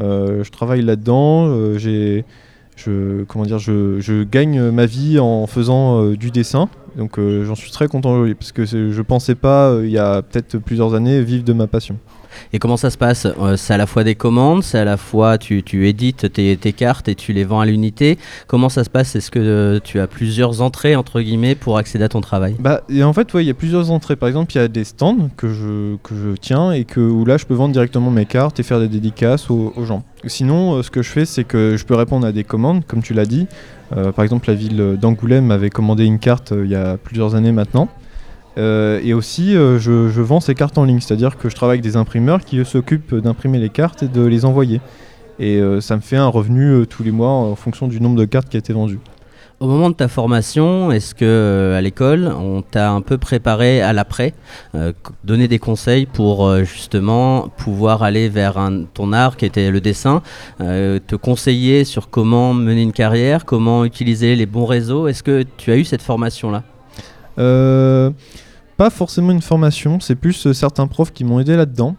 Euh, 0.00 0.44
je 0.44 0.50
travaille 0.50 0.82
là-dedans. 0.82 1.76
j'ai 1.76 2.24
je, 2.76 3.24
comment 3.24 3.44
dire, 3.44 3.58
je, 3.58 4.22
gagne 4.24 4.70
ma 4.70 4.86
vie 4.86 5.18
en 5.18 5.46
faisant 5.46 6.12
du 6.12 6.30
dessin. 6.30 6.68
Donc 6.96 7.18
j'en 7.18 7.54
suis 7.54 7.70
très 7.70 7.88
content 7.88 8.24
parce 8.38 8.52
que 8.52 8.64
je 8.64 9.02
pensais 9.02 9.34
pas, 9.34 9.78
il 9.82 9.90
y 9.90 9.98
a 9.98 10.22
peut-être 10.22 10.56
plusieurs 10.58 10.94
années, 10.94 11.22
vivre 11.22 11.44
de 11.44 11.52
ma 11.52 11.66
passion. 11.66 11.98
Et 12.52 12.58
comment 12.58 12.76
ça 12.76 12.90
se 12.90 12.98
passe? 12.98 13.26
Euh, 13.26 13.56
C'est 13.56 13.74
à 13.74 13.76
la 13.76 13.86
fois 13.86 14.04
des 14.04 14.14
commandes, 14.14 14.62
c'est 14.62 14.78
à 14.78 14.84
la 14.84 14.96
fois 14.96 15.38
tu, 15.38 15.62
tu 15.62 15.88
édites 15.88 16.32
tes, 16.32 16.56
tes, 16.56 16.72
cartes 16.72 17.08
et 17.08 17.14
tu 17.14 17.32
les 17.32 17.44
vends 17.44 17.60
à 17.60 17.66
l'unité. 17.66 18.18
Comment 18.46 18.68
ça 18.68 18.84
se 18.84 18.90
passe? 18.90 19.16
Est-ce 19.16 19.30
que 19.30 19.38
euh, 19.38 19.80
tu 19.82 20.00
as 20.00 20.06
plusieurs 20.06 20.62
entrées 20.62 20.96
entre 20.96 21.20
guillemets 21.20 21.54
pour 21.54 21.78
accéder 21.78 22.04
à 22.04 22.08
ton 22.08 22.20
travail? 22.20 22.56
Bah 22.58 22.82
et 22.88 23.02
en 23.04 23.12
fait 23.12 23.28
il 23.34 23.42
y 23.42 23.50
a 23.50 23.54
plusieurs 23.54 23.90
entrées. 23.90 24.16
Par 24.16 24.28
exemple 24.28 24.52
il 24.54 24.58
y 24.58 24.60
a 24.60 24.68
des 24.68 24.84
stands 24.84 25.28
que 25.36 25.48
je, 25.48 25.96
que 26.02 26.14
je 26.14 26.36
tiens 26.36 26.72
et 26.72 26.84
que 26.84 27.00
où 27.00 27.24
là 27.24 27.36
je 27.36 27.46
peux 27.46 27.54
vendre 27.54 27.72
directement 27.72 28.10
mes 28.10 28.26
cartes 28.26 28.60
et 28.60 28.62
faire 28.62 28.80
des 28.80 28.88
dédicaces 28.88 29.50
aux, 29.50 29.72
gens. 29.84 30.02
Sinon 30.26 30.74
euh, 30.74 30.82
ce 30.82 30.90
que 30.90 31.02
je 31.02 31.10
fais 31.10 31.24
c'est 31.24 31.44
que 31.44 31.76
je 31.76 31.84
peux 31.84 31.94
répondre 31.94 32.26
à 32.26 32.32
des 32.32 32.44
commandes 32.44 32.84
comme 32.86 33.02
tu 33.02 33.14
l'as 33.14 33.26
dit. 33.26 33.46
par 33.90 34.22
exemple 34.24 34.48
la 34.48 34.54
ville 34.54 34.96
d'Angoulême 35.00 35.46
m'avait 35.46 35.70
commandé 35.70 36.04
une 36.04 36.18
carte 36.18 36.52
il 36.56 36.70
y 36.70 36.76
a 36.76 36.96
plusieurs 36.96 37.34
années 37.34 37.52
maintenant. 37.52 37.88
Euh, 38.58 39.00
et 39.02 39.14
aussi, 39.14 39.56
euh, 39.56 39.78
je, 39.78 40.20
vends 40.20 40.40
ces 40.40 40.54
cartes 40.54 40.78
en 40.78 40.84
ligne, 40.84 41.00
c'est-à-dire 41.00 41.36
que 41.36 41.48
je 41.48 41.54
travaille 41.54 41.74
avec 41.74 41.82
des 41.82 41.96
imprimeurs 41.96 42.40
qui 42.40 42.64
s'occupent 42.64 43.14
d'imprimer 43.14 43.58
les 43.58 43.70
cartes 43.70 44.02
et 44.02 44.08
de 44.08 44.24
les 44.24 44.44
envoyer. 44.44 44.80
Et 45.38 45.58
euh, 45.58 45.80
ça 45.80 45.96
me 45.96 46.00
fait 46.00 46.16
un 46.16 46.28
revenu 46.28 46.86
tous 46.86 47.02
les 47.02 47.12
mois 47.12 47.30
en 47.30 47.54
fonction 47.54 47.88
du 47.88 48.00
nombre 48.00 48.16
de 48.16 48.24
cartes 48.24 48.48
qui 48.48 48.56
a 48.56 48.60
été 48.60 48.72
vendues. 48.72 48.98
Au 49.60 49.66
moment 49.66 49.90
de 49.90 49.94
ta 49.94 50.08
formation, 50.08 50.90
est-ce 50.90 51.14
que 51.14 51.74
à 51.76 51.82
l'école, 51.82 52.32
on 52.34 52.62
t'a 52.62 52.92
un 52.92 53.02
peu 53.02 53.18
préparé 53.18 53.82
à 53.82 53.92
l'après, 53.92 54.32
donné 55.22 55.48
des 55.48 55.58
conseils 55.58 56.06
pour 56.06 56.56
justement 56.64 57.48
pouvoir 57.58 58.02
aller 58.02 58.30
vers 58.30 58.70
ton 58.94 59.12
art 59.12 59.36
qui 59.36 59.44
était 59.44 59.70
le 59.70 59.82
dessin, 59.82 60.22
te 60.60 61.14
conseiller 61.14 61.84
sur 61.84 62.08
comment 62.08 62.54
mener 62.54 62.80
une 62.80 62.92
carrière, 62.92 63.44
comment 63.44 63.84
utiliser 63.84 64.34
les 64.34 64.46
bons 64.46 64.64
réseaux? 64.64 65.08
Est-ce 65.08 65.22
que 65.22 65.44
tu 65.58 65.70
as 65.70 65.76
eu 65.76 65.84
cette 65.84 66.00
formation-là? 66.00 66.62
Pas 68.80 68.88
forcément 68.88 69.30
une 69.30 69.42
formation, 69.42 70.00
c'est 70.00 70.14
plus 70.14 70.46
euh, 70.46 70.54
certains 70.54 70.86
profs 70.86 71.12
qui 71.12 71.22
m'ont 71.22 71.38
aidé 71.38 71.54
là-dedans. 71.54 71.96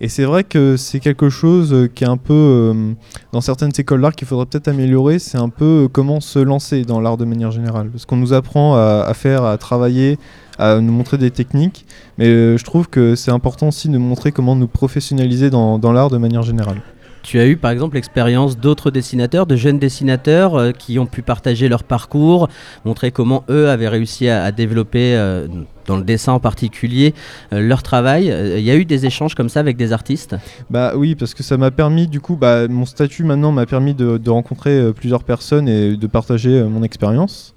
Et 0.00 0.08
c'est 0.08 0.22
vrai 0.22 0.44
que 0.44 0.76
c'est 0.76 1.00
quelque 1.00 1.28
chose 1.28 1.74
euh, 1.74 1.88
qui 1.88 2.04
est 2.04 2.06
un 2.06 2.16
peu, 2.16 2.94
dans 3.32 3.40
certaines 3.40 3.72
écoles 3.76 4.00
d'art, 4.00 4.12
qu'il 4.12 4.28
faudrait 4.28 4.46
peut-être 4.46 4.68
améliorer, 4.68 5.18
c'est 5.18 5.38
un 5.38 5.48
peu 5.48 5.88
comment 5.90 6.20
se 6.20 6.38
lancer 6.38 6.84
dans 6.84 7.00
l'art 7.00 7.16
de 7.16 7.24
manière 7.24 7.50
générale. 7.50 7.88
Parce 7.88 8.06
qu'on 8.06 8.18
nous 8.18 8.34
apprend 8.34 8.76
à, 8.76 9.12
faire, 9.14 9.42
à 9.42 9.58
travailler, 9.58 10.16
à 10.60 10.80
nous 10.80 10.92
montrer 10.92 11.18
des 11.18 11.32
techniques, 11.32 11.86
mais 12.18 12.56
je 12.56 12.64
trouve 12.64 12.88
que 12.88 13.16
c'est 13.16 13.32
important 13.32 13.68
aussi 13.68 13.88
de 13.88 13.98
montrer 13.98 14.30
comment 14.30 14.54
nous 14.54 14.68
professionnaliser 14.68 15.50
dans 15.50 15.92
l'art 15.92 16.08
de 16.08 16.18
manière 16.18 16.42
générale. 16.42 16.82
Tu 17.22 17.38
as 17.38 17.46
eu 17.46 17.56
par 17.56 17.70
exemple 17.70 17.94
l'expérience 17.94 18.58
d'autres 18.58 18.90
dessinateurs, 18.90 19.46
de 19.46 19.56
jeunes 19.56 19.78
dessinateurs 19.78 20.56
euh, 20.56 20.72
qui 20.72 20.98
ont 20.98 21.06
pu 21.06 21.22
partager 21.22 21.68
leur 21.68 21.84
parcours, 21.84 22.48
montrer 22.84 23.12
comment 23.12 23.44
eux 23.48 23.68
avaient 23.68 23.88
réussi 23.88 24.28
à, 24.28 24.50
développer, 24.50 25.14
euh, 25.14 25.46
dans 25.86 25.96
le 25.96 26.02
dessin 26.02 26.32
en 26.32 26.40
particulier, 26.40 27.14
euh, 27.52 27.60
leur 27.60 27.82
travail. 27.82 28.26
Il 28.56 28.62
y 28.62 28.70
a 28.70 28.76
eu 28.76 28.84
des 28.84 29.06
échanges 29.06 29.34
comme 29.34 29.48
ça 29.48 29.60
avec 29.60 29.76
des 29.76 29.92
artistes? 29.92 30.36
Bah 30.70 30.92
oui, 30.96 31.14
parce 31.14 31.34
que 31.34 31.42
ça 31.42 31.56
m'a 31.56 31.70
permis, 31.70 32.08
du 32.08 32.20
coup, 32.20 32.36
bah, 32.36 32.66
mon 32.68 32.86
statut 32.86 33.24
maintenant 33.24 33.52
m'a 33.52 33.66
permis 33.66 33.94
de, 33.94 34.30
rencontrer 34.30 34.92
plusieurs 34.94 35.24
personnes 35.24 35.68
et 35.68 35.96
de 35.96 36.06
partager 36.06 36.62
mon 36.62 36.82
expérience. 36.82 37.54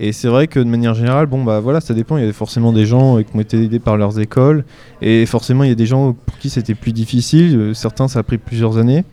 Et 0.00 0.12
c'est 0.12 0.28
vrai 0.28 0.46
que 0.46 0.60
de 0.60 0.64
manière 0.64 0.94
générale, 0.94 1.26
bon 1.26 1.42
bah 1.42 1.58
voilà, 1.58 1.80
ça 1.80 1.92
dépend. 1.92 2.16
Il 2.18 2.24
y 2.24 2.28
a 2.28 2.32
forcément 2.32 2.72
des 2.72 2.86
gens 2.86 3.20
qui 3.22 3.34
ont 3.34 3.40
été 3.40 3.62
aidés 3.62 3.80
par 3.80 3.96
leurs 3.96 4.20
écoles, 4.20 4.64
et 5.02 5.26
forcément 5.26 5.64
il 5.64 5.68
y 5.68 5.72
a 5.72 5.76
des 5.76 5.86
gens 5.86 6.12
pour 6.12 6.38
qui 6.38 6.50
c'était 6.50 6.74
plus 6.74 6.92
difficile. 6.92 7.56
Euh, 7.56 7.74
certains 7.74 8.06
ça 8.06 8.20
a 8.20 8.22
pris 8.22 8.38
plusieurs 8.38 8.78
années 8.78 9.04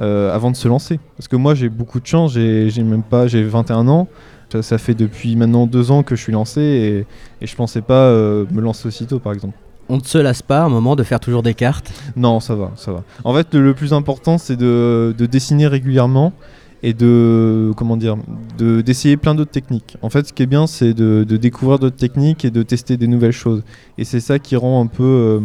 euh, 0.00 0.34
avant 0.34 0.50
de 0.50 0.56
se 0.56 0.68
lancer. 0.68 0.98
Parce 1.18 1.28
que 1.28 1.36
moi 1.36 1.54
j'ai 1.54 1.68
beaucoup 1.68 2.00
de 2.00 2.06
chance, 2.06 2.32
j'ai 2.32 2.82
même 2.82 3.02
pas, 3.02 3.26
j'ai 3.26 3.42
21 3.42 3.88
ans. 3.88 4.08
Ça, 4.60 4.76
fait 4.76 4.92
depuis 4.92 5.34
maintenant 5.34 5.66
deux 5.66 5.90
ans 5.90 6.02
que 6.02 6.14
je 6.14 6.20
suis 6.20 6.32
lancé 6.32 6.60
et, 6.60 7.06
et 7.42 7.46
je 7.46 7.56
pensais 7.56 7.80
pas 7.80 8.04
euh, 8.04 8.44
me 8.50 8.60
lancer 8.60 8.86
aussitôt 8.86 9.18
par 9.18 9.32
exemple. 9.32 9.56
On 9.88 9.96
ne 9.96 10.02
se 10.02 10.18
lasse 10.18 10.42
pas 10.42 10.62
un 10.62 10.68
moment 10.68 10.94
de 10.94 11.02
faire 11.02 11.20
toujours 11.20 11.42
des 11.42 11.54
cartes? 11.54 11.90
Non, 12.16 12.38
ça 12.38 12.54
va, 12.54 12.70
ça 12.76 12.92
va. 12.92 13.02
En 13.24 13.34
fait, 13.34 13.54
le, 13.54 13.74
plus 13.74 13.92
important, 13.92 14.38
c'est 14.38 14.56
de, 14.56 15.14
de, 15.16 15.26
dessiner 15.26 15.66
régulièrement 15.66 16.32
et 16.82 16.94
de 16.94 17.72
comment 17.76 17.96
dire 17.96 18.16
de 18.58 18.80
d'essayer 18.80 19.16
plein 19.16 19.34
d'autres 19.34 19.50
techniques. 19.50 19.96
En 20.02 20.10
fait, 20.10 20.26
ce 20.26 20.32
qui 20.32 20.42
est 20.42 20.46
bien, 20.46 20.66
c'est 20.66 20.94
de, 20.94 21.24
de, 21.28 21.36
découvrir 21.36 21.78
d'autres 21.78 21.96
techniques 21.96 22.44
et 22.44 22.50
de 22.50 22.62
tester 22.62 22.96
des 22.96 23.06
nouvelles 23.06 23.32
choses. 23.32 23.62
Et 23.98 24.04
c'est 24.04 24.20
ça 24.20 24.38
qui 24.38 24.56
rend 24.56 24.82
un 24.82 24.86
peu, 24.86 25.02
euh, 25.04 25.40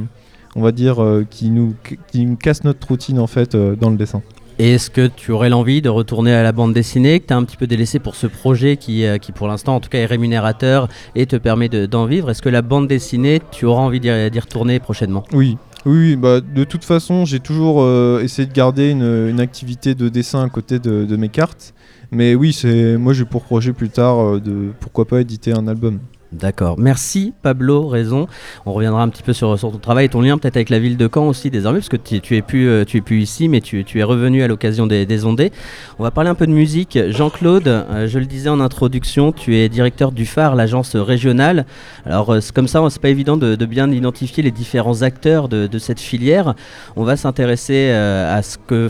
on 0.56 0.62
va 0.62 0.72
dire, 0.72 1.02
euh, 1.02 1.26
qui 1.30 1.50
nous 1.50 1.76
qui 2.12 2.26
nous 2.26 2.36
casse 2.36 2.64
notre 2.64 2.88
routine 2.88 3.20
en 3.20 3.28
fait 3.28 3.56
euh, 3.56 3.76
dans 3.76 3.90
le 3.90 3.98
dessin. 3.98 4.22
Et 4.60 4.74
est-ce 4.74 4.90
que 4.90 5.06
tu 5.06 5.32
aurais 5.32 5.50
l'envie 5.50 5.84
de 5.84 5.90
retourner 5.90 6.34
à 6.34 6.42
la 6.42 6.52
bande 6.52 6.74
dessinée, 6.74 7.20
que 7.20 7.28
tu 7.28 7.34
as 7.34 7.38
un 7.38 7.44
petit 7.44 7.58
peu 7.58 7.68
délaissé 7.68 8.00
pour 8.00 8.16
ce 8.16 8.26
projet 8.26 8.76
qui, 8.76 9.06
qui 9.22 9.32
pour 9.32 9.48
l'instant 9.48 9.76
en 9.76 9.80
tout 9.80 9.90
cas 9.90 10.00
est 10.00 10.08
rémunérateur 10.08 10.88
et 11.14 11.28
te 11.28 11.36
permet 11.36 11.70
d'en 11.70 12.08
vivre? 12.08 12.32
Est-ce 12.32 12.42
que 12.42 12.50
la 12.50 12.64
bande 12.64 12.88
dessinée, 12.88 13.40
tu 13.52 13.66
auras 13.66 13.84
envie 13.84 14.00
d'y 14.00 14.40
retourner 14.40 14.80
prochainement? 14.80 15.26
Oui, 15.32 15.60
Oui, 15.88 16.18
bah, 16.18 16.42
de 16.42 16.66
toute 16.66 16.84
façon, 16.84 17.24
j'ai 17.24 17.40
toujours 17.40 17.82
euh, 17.82 18.20
essayé 18.22 18.46
de 18.46 18.52
garder 18.52 18.92
une, 18.92 19.40
activité 19.40 19.96
de 19.96 20.10
dessin 20.10 20.44
à 20.44 20.50
côté 20.50 20.80
de, 20.80 21.06
de 21.06 21.16
mes 21.16 21.30
cartes. 21.30 21.74
Mais 22.12 22.36
oui, 22.36 22.52
c'est 22.52 22.98
moi 22.98 23.14
j'ai 23.14 23.24
pour 23.24 23.46
projet 23.46 23.72
plus 23.72 23.88
tard 23.88 24.20
euh, 24.20 24.40
de 24.42 24.74
pourquoi 24.82 25.06
pas 25.06 25.22
éditer 25.22 25.54
un 25.54 25.66
album. 25.66 26.00
D'accord. 26.34 26.78
Merci 26.78 27.34
Pablo 27.42 27.88
Raison. 27.88 28.28
On 28.66 28.74
reviendra 28.74 29.02
un 29.02 29.08
petit 29.08 29.24
peu 29.24 29.32
sur, 29.32 29.58
ton 29.58 29.72
travail 29.78 30.06
et 30.06 30.10
ton 30.10 30.22
lien 30.22 30.38
peut-être 30.38 30.58
avec 30.58 30.70
la 30.70 30.80
ville 30.80 30.98
de 30.98 31.10
Caen 31.12 31.28
aussi 31.28 31.50
désormais, 31.50 31.80
parce 31.80 31.90
que 31.90 31.96
tu, 31.96 32.36
es, 32.36 32.42
plus, 32.42 32.68
euh, 32.68 32.84
tu 32.84 32.98
es 32.98 33.14
ici, 33.16 33.48
mais 33.48 33.62
tu, 33.62 33.86
es 33.96 34.04
revenu 34.04 34.44
à 34.44 34.48
l'occasion 34.48 34.88
des, 34.88 35.26
ondées. 35.26 35.52
On 36.00 36.04
va 36.04 36.12
parler 36.12 36.30
un 36.30 36.36
peu 36.36 36.46
de 36.46 36.52
musique. 36.52 37.00
Jean-Claude, 37.10 37.68
euh, 37.68 38.08
je 38.08 38.20
le 38.20 38.26
disais 38.26 38.50
en 38.50 38.60
introduction, 38.60 39.32
tu 39.32 39.56
es 39.56 39.70
directeur 39.70 40.12
du 40.12 40.26
phare, 40.26 40.56
l'agence 40.56 40.96
régionale. 40.98 41.66
Alors 42.06 42.34
euh, 42.34 42.40
comme 42.54 42.68
ça, 42.68 42.86
c'est 42.90 43.02
pas 43.02 43.10
évident 43.10 43.38
de, 43.38 43.56
bien 43.66 43.90
identifier 43.92 44.44
les 44.44 44.52
différents 44.52 45.02
acteurs 45.02 45.48
de 45.50 45.80
cette 45.80 46.00
filière. 46.00 46.56
On 46.96 47.04
va 47.04 47.18
s'intéresser 47.18 47.90
à 47.90 48.42
ce 48.42 48.58
que 48.58 48.90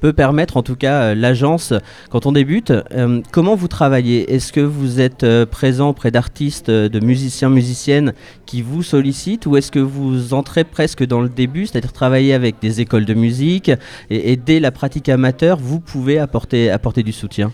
peut 0.00 0.12
permettre 0.12 0.56
en 0.56 0.62
tout 0.62 0.76
cas 0.76 1.02
euh, 1.02 1.14
l'agence 1.14 1.72
quand 2.10 2.26
on 2.26 2.32
débute. 2.32 2.70
Euh, 2.70 3.20
comment 3.30 3.54
vous 3.54 3.68
travaillez? 3.68 4.32
Est-ce 4.32 4.52
que 4.52 4.60
vous 4.60 5.00
êtes 5.00 5.22
euh, 5.22 5.46
présent 5.46 5.90
auprès 5.90 6.10
d'artistes, 6.10 6.70
de 6.70 7.00
musiciens, 7.00 7.50
musiciennes 7.50 8.14
qui 8.46 8.62
vous 8.62 8.82
sollicitent? 8.82 9.46
Ou 9.46 9.56
est-ce 9.56 9.70
que 9.70 9.78
vous 9.78 10.34
entrez 10.34 10.64
presque 10.64 11.04
dans 11.04 11.20
le 11.20 11.28
début, 11.28 11.66
c'est-à-dire 11.66 11.92
travailler 11.92 12.34
avec 12.34 12.56
des 12.60 12.80
écoles 12.80 13.04
de 13.04 13.14
musique 13.14 13.70
et, 14.08 14.36
dès 14.36 14.60
la 14.60 14.70
pratique 14.70 15.08
amateur, 15.08 15.58
vous 15.58 15.80
pouvez 15.80 16.18
apporter, 16.18 16.70
apporter 16.70 17.02
du 17.02 17.12
soutien? 17.12 17.52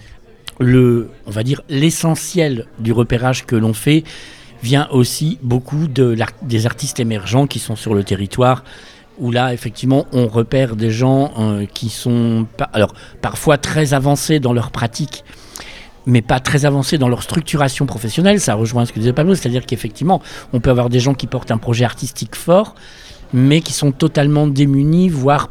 Le, 0.59 1.11
on 1.27 1.31
va 1.31 1.43
dire 1.43 1.61
l'essentiel 1.69 2.67
du 2.79 2.93
repérage 2.93 3.45
que 3.45 3.57
l'on 3.57 3.75
fait 3.75 4.05
vient 4.63 4.89
aussi 4.91 5.39
beaucoup 5.43 5.87
de 5.87 6.17
des 6.43 6.67
artistes 6.67 6.99
émergents 6.99 7.47
qui 7.47 7.59
sont 7.59 7.77
sur 7.77 7.95
le 7.95 8.05
territoire 8.05 8.65
où 9.19 9.31
là, 9.31 9.53
effectivement, 9.53 10.07
on 10.13 10.27
repère 10.27 10.77
des 10.77 10.91
gens 10.91 11.33
euh, 11.39 11.67
qui 11.73 11.89
sont, 11.89 12.47
parfois 13.23 13.59
très 13.59 13.95
avancés 13.95 14.41
dans 14.41 14.53
leur 14.53 14.71
pratique, 14.71 15.25
mais 16.07 16.23
pas 16.23 16.41
très 16.41 16.65
avancés 16.65 16.99
dans 16.99 17.09
leur 17.09 17.23
structuration 17.23 17.87
professionnelle. 17.87 18.41
Ça 18.41 18.55
rejoint 18.55 18.85
ce 18.85 18.93
que 18.93 18.99
disait 18.99 19.13
Pablo, 19.13 19.35
c'est-à-dire 19.35 19.67
qu'effectivement, 19.67 20.23
on 20.53 20.61
peut 20.61 20.71
avoir 20.71 20.89
des 20.89 21.01
gens 21.01 21.15
qui 21.15 21.27
portent 21.27 21.51
un 21.51 21.59
projet 21.59 21.85
artistique 21.85 22.37
fort, 22.37 22.75
mais 23.33 23.61
qui 23.61 23.73
sont 23.73 23.93
totalement 23.93 24.47
démunis, 24.47 25.09
voire 25.09 25.51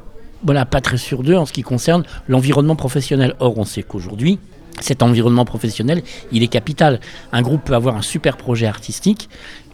pas 0.69 0.81
très 0.81 0.97
sûrs 0.97 1.23
d'eux 1.23 1.35
en 1.35 1.45
ce 1.45 1.53
qui 1.53 1.63
concerne 1.63 2.03
l'environnement 2.27 2.75
professionnel. 2.75 3.35
Or, 3.39 3.57
on 3.57 3.65
sait 3.65 3.83
qu'aujourd'hui, 3.83 4.39
cet 4.81 5.03
environnement 5.03 5.45
professionnel, 5.45 6.03
il 6.31 6.43
est 6.43 6.47
capital. 6.47 6.99
Un 7.31 7.41
groupe 7.41 7.63
peut 7.63 7.75
avoir 7.75 7.95
un 7.95 8.01
super 8.01 8.37
projet 8.37 8.67
artistique, 8.67 9.29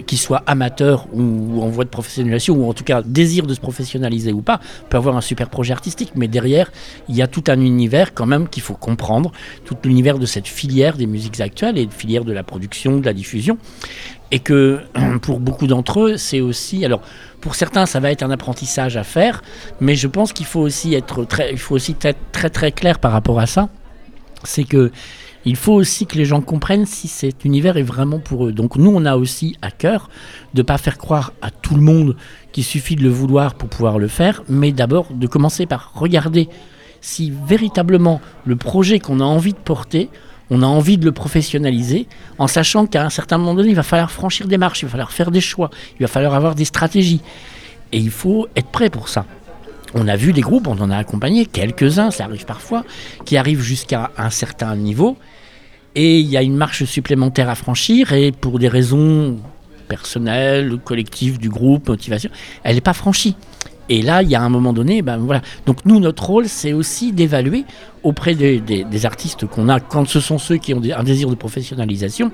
qu'il 0.05 0.17
soit 0.17 0.43
amateur 0.47 1.07
ou 1.13 1.61
en 1.61 1.67
voie 1.67 1.83
de 1.83 1.89
professionnalisation, 1.89 2.55
ou 2.55 2.69
en 2.69 2.73
tout 2.73 2.83
cas 2.83 3.01
désir 3.03 3.45
de 3.45 3.53
se 3.53 3.59
professionnaliser 3.59 4.31
ou 4.31 4.41
pas, 4.41 4.59
peut 4.89 4.97
avoir 4.97 5.15
un 5.17 5.21
super 5.21 5.49
projet 5.49 5.73
artistique. 5.73 6.11
Mais 6.15 6.27
derrière, 6.27 6.71
il 7.09 7.15
y 7.15 7.21
a 7.21 7.27
tout 7.27 7.43
un 7.47 7.59
univers 7.59 8.13
quand 8.13 8.25
même 8.25 8.47
qu'il 8.47 8.63
faut 8.63 8.75
comprendre, 8.75 9.31
tout 9.65 9.77
l'univers 9.83 10.19
de 10.19 10.25
cette 10.25 10.47
filière 10.47 10.97
des 10.97 11.07
musiques 11.07 11.39
actuelles 11.39 11.77
et 11.77 11.85
de 11.85 11.93
filière 11.93 12.25
de 12.25 12.33
la 12.33 12.43
production, 12.43 12.99
de 12.99 13.05
la 13.05 13.13
diffusion. 13.13 13.57
Et 14.31 14.39
que 14.39 14.81
pour 15.21 15.39
beaucoup 15.39 15.67
d'entre 15.67 16.01
eux, 16.01 16.17
c'est 16.17 16.41
aussi... 16.41 16.85
Alors, 16.85 17.01
pour 17.41 17.55
certains, 17.55 17.87
ça 17.87 17.99
va 17.99 18.11
être 18.11 18.21
un 18.21 18.29
apprentissage 18.29 18.97
à 18.97 19.03
faire, 19.03 19.41
mais 19.79 19.95
je 19.95 20.07
pense 20.07 20.31
qu'il 20.31 20.45
faut 20.45 20.59
aussi 20.59 20.93
être 20.93 21.25
très, 21.25 21.51
il 21.51 21.57
faut 21.57 21.73
aussi 21.73 21.95
être 22.03 22.19
très 22.31 22.51
très 22.51 22.71
clair 22.71 22.99
par 22.99 23.11
rapport 23.11 23.39
à 23.39 23.47
ça 23.47 23.69
c'est 24.43 24.63
que 24.63 24.91
il 25.43 25.55
faut 25.55 25.73
aussi 25.73 26.05
que 26.05 26.17
les 26.17 26.25
gens 26.25 26.41
comprennent 26.41 26.85
si 26.85 27.07
cet 27.07 27.45
univers 27.45 27.77
est 27.77 27.83
vraiment 27.83 28.19
pour 28.19 28.45
eux. 28.45 28.51
Donc 28.51 28.75
nous, 28.75 28.91
on 28.93 29.05
a 29.05 29.15
aussi 29.15 29.55
à 29.63 29.71
cœur 29.71 30.09
de 30.53 30.61
ne 30.61 30.63
pas 30.63 30.77
faire 30.77 30.99
croire 30.99 31.33
à 31.41 31.49
tout 31.49 31.75
le 31.75 31.81
monde 31.81 32.15
qu'il 32.51 32.63
suffit 32.63 32.95
de 32.95 33.01
le 33.01 33.09
vouloir 33.09 33.55
pour 33.55 33.67
pouvoir 33.67 33.97
le 33.97 34.07
faire, 34.07 34.43
mais 34.47 34.71
d'abord 34.71 35.07
de 35.11 35.25
commencer 35.25 35.65
par 35.65 35.93
regarder 35.95 36.47
si 37.01 37.33
véritablement 37.47 38.21
le 38.45 38.55
projet 38.55 38.99
qu'on 38.99 39.19
a 39.19 39.23
envie 39.23 39.53
de 39.53 39.57
porter, 39.57 40.09
on 40.51 40.61
a 40.61 40.67
envie 40.67 40.97
de 40.99 41.05
le 41.05 41.11
professionnaliser, 41.11 42.07
en 42.37 42.47
sachant 42.47 42.85
qu'à 42.85 43.05
un 43.05 43.09
certain 43.09 43.39
moment 43.39 43.55
donné, 43.55 43.69
il 43.69 43.75
va 43.75 43.83
falloir 43.83 44.11
franchir 44.11 44.47
des 44.47 44.57
marches, 44.57 44.83
il 44.83 44.85
va 44.85 44.91
falloir 44.91 45.11
faire 45.11 45.31
des 45.31 45.41
choix, 45.41 45.71
il 45.99 46.03
va 46.03 46.07
falloir 46.07 46.35
avoir 46.35 46.53
des 46.53 46.65
stratégies. 46.65 47.21
Et 47.93 47.97
il 47.97 48.11
faut 48.11 48.47
être 48.55 48.69
prêt 48.69 48.89
pour 48.89 49.09
ça 49.09 49.25
on 49.93 50.07
a 50.07 50.15
vu 50.15 50.33
des 50.33 50.41
groupes, 50.41 50.67
on 50.67 50.79
en 50.79 50.89
a 50.89 50.97
accompagné 50.97 51.45
quelques-uns, 51.45 52.11
ça 52.11 52.25
arrive 52.25 52.45
parfois, 52.45 52.83
qui 53.25 53.37
arrivent 53.37 53.61
jusqu'à 53.61 54.11
un 54.17 54.29
certain 54.29 54.75
niveau, 54.75 55.17
et 55.95 56.19
il 56.19 56.27
y 56.27 56.37
a 56.37 56.41
une 56.41 56.55
marche 56.55 56.83
supplémentaire 56.85 57.49
à 57.49 57.55
franchir, 57.55 58.13
et 58.13 58.31
pour 58.31 58.59
des 58.59 58.67
raisons 58.67 59.37
personnelles, 59.87 60.77
collectives 60.83 61.37
du 61.37 61.49
groupe, 61.49 61.89
motivation, 61.89 62.29
elle 62.63 62.75
n'est 62.75 62.81
pas 62.81 62.93
franchie. 62.93 63.35
Et 63.89 64.01
là, 64.01 64.21
il 64.21 64.29
y 64.29 64.35
a 64.35 64.41
un 64.41 64.47
moment 64.47 64.71
donné, 64.71 65.01
ben 65.01 65.17
voilà. 65.17 65.41
Donc 65.65 65.79
nous, 65.83 65.99
notre 65.99 66.25
rôle, 66.25 66.47
c'est 66.47 66.71
aussi 66.71 67.11
d'évaluer 67.11 67.65
auprès 68.03 68.35
des, 68.35 69.05
artistes 69.05 69.45
qu'on 69.45 69.67
a, 69.67 69.81
quand 69.81 70.07
ce 70.07 70.21
sont 70.21 70.37
ceux 70.37 70.55
qui 70.55 70.73
ont 70.73 70.81
un 70.95 71.03
désir 71.03 71.29
de 71.29 71.35
professionnalisation, 71.35 72.31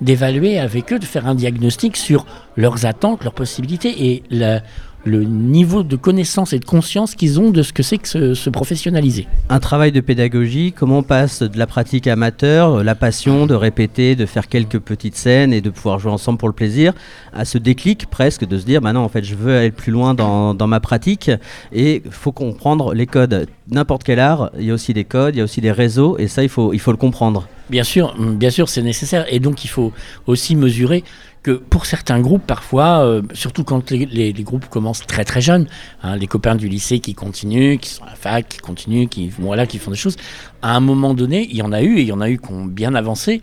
d'évaluer 0.00 0.58
avec 0.58 0.92
eux, 0.92 0.98
de 0.98 1.04
faire 1.04 1.28
un 1.28 1.36
diagnostic 1.36 1.96
sur 1.96 2.26
leurs 2.56 2.86
attentes, 2.86 3.22
leurs 3.22 3.34
possibilités 3.34 4.10
et 4.10 4.24
la, 4.30 4.62
le 5.06 5.22
niveau 5.22 5.84
de 5.84 5.96
connaissance 5.96 6.52
et 6.52 6.58
de 6.58 6.64
conscience 6.64 7.14
qu'ils 7.14 7.40
ont 7.40 7.50
de 7.50 7.62
ce 7.62 7.72
que 7.72 7.82
c'est 7.82 7.98
que 7.98 8.34
se, 8.34 8.50
professionnaliser. 8.50 9.26
Un 9.48 9.60
travail 9.60 9.92
de 9.92 10.00
pédagogie, 10.00 10.72
comment 10.76 10.98
on 10.98 11.02
passe 11.02 11.42
de 11.42 11.58
la 11.58 11.66
pratique 11.66 12.06
amateur, 12.06 12.82
la 12.82 12.94
passion 12.94 13.46
de 13.46 13.54
répéter, 13.54 14.16
de 14.16 14.26
faire 14.26 14.48
quelques 14.48 14.80
petites 14.80 15.16
scènes 15.16 15.52
et 15.52 15.60
de 15.60 15.70
pouvoir 15.70 15.98
jouer 15.98 16.10
ensemble 16.10 16.38
pour 16.38 16.48
le 16.48 16.54
plaisir, 16.54 16.92
à 17.32 17.44
ce 17.44 17.58
déclic 17.58 18.06
presque 18.06 18.44
de 18.46 18.58
se 18.58 18.64
dire, 18.64 18.80
bah 18.80 18.92
non, 18.92 19.00
en 19.00 19.08
fait, 19.08 19.24
je 19.24 19.36
veux 19.36 19.56
aller 19.56 19.70
plus 19.70 19.92
loin 19.92 20.14
dans, 20.14 20.54
dans 20.54 20.66
ma 20.66 20.80
pratique 20.80 21.30
et 21.72 22.02
il 22.04 22.10
faut 22.10 22.32
comprendre 22.32 22.92
les 22.94 23.06
codes. 23.06 23.46
N'importe 23.70 24.02
quel 24.04 24.18
art, 24.18 24.50
il 24.58 24.64
y 24.64 24.70
a 24.70 24.74
aussi 24.74 24.92
des 24.92 25.04
codes, 25.04 25.36
il 25.36 25.38
y 25.38 25.40
a 25.40 25.44
aussi 25.44 25.60
des 25.60 25.72
réseaux 25.72 26.18
et 26.18 26.26
ça, 26.26 26.42
il 26.42 26.48
faut, 26.48 26.72
il 26.72 26.80
faut 26.80 26.92
le 26.92 26.96
comprendre. 26.96 27.48
Bien 27.68 27.84
sûr, 27.84 28.14
bien 28.18 28.50
sûr, 28.50 28.68
c'est 28.68 28.82
nécessaire 28.82 29.26
et 29.28 29.40
donc 29.40 29.64
il 29.64 29.68
faut 29.68 29.92
aussi 30.26 30.54
mesurer 30.54 31.02
que 31.46 31.52
pour 31.52 31.86
certains 31.86 32.18
groupes, 32.18 32.44
parfois, 32.44 33.04
euh, 33.04 33.22
surtout 33.32 33.62
quand 33.62 33.92
les, 33.92 34.32
groupes 34.32 34.68
commencent 34.68 35.06
très 35.06 35.24
très 35.24 35.40
jeunes, 35.40 35.68
hein, 36.02 36.16
les 36.16 36.26
copains 36.26 36.56
du 36.56 36.68
lycée 36.68 36.98
qui 36.98 37.14
continuent, 37.14 37.76
qui 37.76 37.90
sont 37.90 38.02
à 38.02 38.10
la 38.10 38.16
fac, 38.16 38.48
qui 38.48 38.58
continuent, 38.58 39.06
qui, 39.06 39.28
voilà, 39.28 39.64
qui 39.64 39.78
font 39.78 39.92
des 39.92 39.96
choses, 39.96 40.16
à 40.60 40.74
un 40.74 40.80
moment 40.80 41.14
donné, 41.14 41.46
il 41.48 41.56
y 41.56 41.62
en 41.62 41.70
a 41.70 41.82
eu, 41.82 41.98
et 41.98 42.00
il 42.00 42.08
y 42.08 42.12
en 42.12 42.20
a 42.20 42.28
eu 42.28 42.38
qui 42.38 42.50
ont 42.50 42.64
bien 42.64 42.96
avancé, 42.96 43.40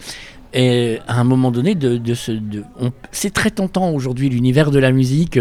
et 0.53 1.00
à 1.07 1.19
un 1.19 1.24
moment 1.24 1.50
donné, 1.50 1.75
c'est 3.12 3.33
très 3.33 3.50
tentant 3.50 3.89
aujourd'hui 3.89 4.29
l'univers 4.29 4.69
de 4.69 4.77
la 4.77 4.91
musique. 4.91 5.39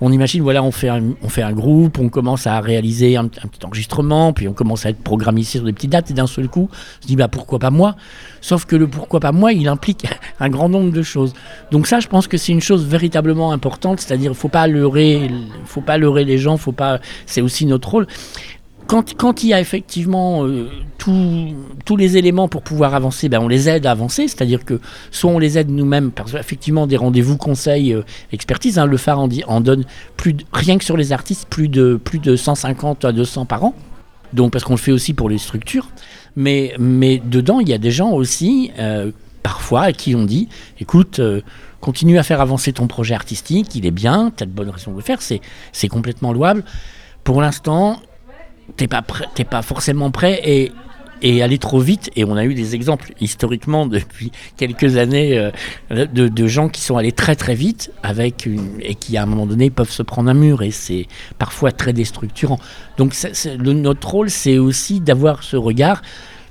On 0.00 0.12
imagine, 0.12 0.42
voilà, 0.42 0.62
on 0.62 0.70
fait 0.70 0.88
un, 0.88 1.02
on 1.22 1.28
fait 1.28 1.42
un 1.42 1.52
groupe, 1.52 1.98
on 1.98 2.08
commence 2.08 2.46
à 2.46 2.60
réaliser 2.60 3.16
un, 3.16 3.26
petit 3.26 3.66
enregistrement, 3.66 4.32
puis 4.32 4.46
on 4.46 4.52
commence 4.52 4.86
à 4.86 4.90
être 4.90 5.02
programmé 5.02 5.42
sur 5.42 5.64
des 5.64 5.72
petites 5.72 5.90
dates, 5.90 6.12
et 6.12 6.14
d'un 6.14 6.28
seul 6.28 6.48
coup, 6.48 6.68
on 6.70 7.02
se 7.02 7.08
dit, 7.08 7.16
bah 7.16 7.26
pourquoi 7.26 7.58
pas 7.58 7.70
moi? 7.70 7.96
Sauf 8.40 8.64
que 8.64 8.76
le 8.76 8.86
pourquoi 8.86 9.18
pas 9.18 9.32
moi, 9.32 9.52
il 9.52 9.66
implique 9.66 10.06
un 10.40 10.48
grand 10.48 10.68
nombre 10.68 10.92
de 10.92 11.02
choses. 11.02 11.32
Donc 11.72 11.88
ça, 11.88 11.98
je 11.98 12.06
pense 12.06 12.28
que 12.28 12.36
c'est 12.36 12.52
une 12.52 12.60
chose 12.60 12.86
véritablement 12.86 13.52
importante, 13.52 14.00
c'est-à-dire, 14.00 14.34
faut 14.34 14.48
pas 14.48 14.68
leurrer, 14.68 15.28
faut 15.64 15.80
pas 15.80 15.98
leurrer 15.98 16.24
les 16.24 16.38
gens, 16.38 16.56
faut 16.56 16.72
pas, 16.72 17.00
c'est 17.26 17.40
aussi 17.40 17.66
notre 17.66 17.88
rôle 17.88 18.06
quand, 18.86 19.42
il 19.42 19.48
y 19.48 19.54
a 19.54 19.60
effectivement 19.60 20.46
euh, 20.46 20.68
tous 20.98 21.96
les 21.96 22.16
éléments 22.16 22.48
pour 22.48 22.62
pouvoir 22.62 22.94
avancer, 22.94 23.28
ben 23.28 23.40
on 23.40 23.48
les 23.48 23.68
aide 23.68 23.86
à 23.86 23.90
avancer, 23.90 24.28
c'est-à-dire 24.28 24.64
que 24.64 24.80
soit 25.10 25.30
on 25.30 25.38
les 25.38 25.58
aide 25.58 25.70
nous-mêmes, 25.70 26.10
parce 26.10 26.32
qu'effectivement 26.32 26.86
des 26.86 26.96
rendez-vous 26.96 27.36
conseils, 27.36 27.92
euh, 27.92 28.02
expertise, 28.32 28.78
hein, 28.78 28.86
le 28.86 28.96
phare 28.96 29.18
en, 29.18 29.60
donne 29.60 29.84
plus 30.16 30.36
rien 30.52 30.78
que 30.78 30.84
sur 30.84 30.96
les 30.96 31.12
artistes, 31.12 31.48
plus 31.48 31.68
de, 31.68 31.98
plus 32.02 32.18
de 32.18 32.36
150 32.36 33.04
à 33.04 33.12
200 33.12 33.46
par 33.46 33.64
an, 33.64 33.74
donc 34.32 34.52
parce 34.52 34.64
qu'on 34.64 34.74
le 34.74 34.78
fait 34.78 34.92
aussi 34.92 35.14
pour 35.14 35.28
les 35.28 35.38
structures, 35.38 35.88
mais, 36.36 36.74
mais 36.78 37.20
dedans 37.24 37.60
il 37.60 37.68
y 37.68 37.74
a 37.74 37.78
des 37.78 37.90
gens 37.90 38.10
aussi, 38.10 38.70
euh, 38.78 39.10
parfois, 39.42 39.82
à 39.82 39.92
qui 39.92 40.14
on 40.14 40.24
dit, 40.24 40.48
écoute, 40.80 41.20
continue 41.80 42.18
à 42.18 42.22
faire 42.22 42.40
avancer 42.40 42.72
ton 42.72 42.86
projet 42.86 43.14
artistique, 43.14 43.74
il 43.74 43.86
est 43.86 43.90
bien, 43.90 44.32
tu 44.36 44.44
as 44.44 44.46
de 44.46 44.52
bonnes 44.52 44.70
raisons 44.70 44.92
de 44.92 44.96
le 44.96 45.02
faire, 45.02 45.18
c'est 45.20 45.88
complètement 45.88 46.32
louable. 46.32 46.64
Pour 47.24 47.40
l'instant, 47.40 48.00
t'es 48.76 48.88
pas 48.88 49.02
pas 49.02 49.62
forcément 49.62 50.10
prêt 50.10 50.40
et 50.44 50.72
et 51.22 51.42
aller 51.42 51.58
trop 51.58 51.78
vite. 51.78 52.10
Et 52.16 52.24
on 52.24 52.36
a 52.36 52.44
eu 52.44 52.54
des 52.54 52.74
exemples 52.74 53.12
historiquement 53.20 53.86
depuis 53.86 54.32
quelques 54.56 54.96
années 54.96 55.38
euh, 55.90 56.06
de, 56.06 56.46
gens 56.46 56.68
qui 56.68 56.82
sont 56.82 56.96
allés 56.96 57.12
très 57.12 57.36
très 57.36 57.54
vite 57.54 57.92
avec 58.02 58.48
et 58.80 58.94
qui 58.96 59.16
à 59.16 59.22
un 59.22 59.26
moment 59.26 59.46
donné 59.46 59.70
peuvent 59.70 59.90
se 59.90 60.02
prendre 60.02 60.28
un 60.28 60.34
mur 60.34 60.62
et 60.62 60.72
c'est 60.72 61.06
parfois 61.38 61.72
très 61.72 61.92
déstructurant. 61.92 62.58
Donc 62.98 63.14
notre 63.64 64.08
rôle 64.08 64.28
c'est 64.28 64.58
aussi 64.58 65.00
d'avoir 65.00 65.42
ce 65.44 65.56
regard 65.56 66.02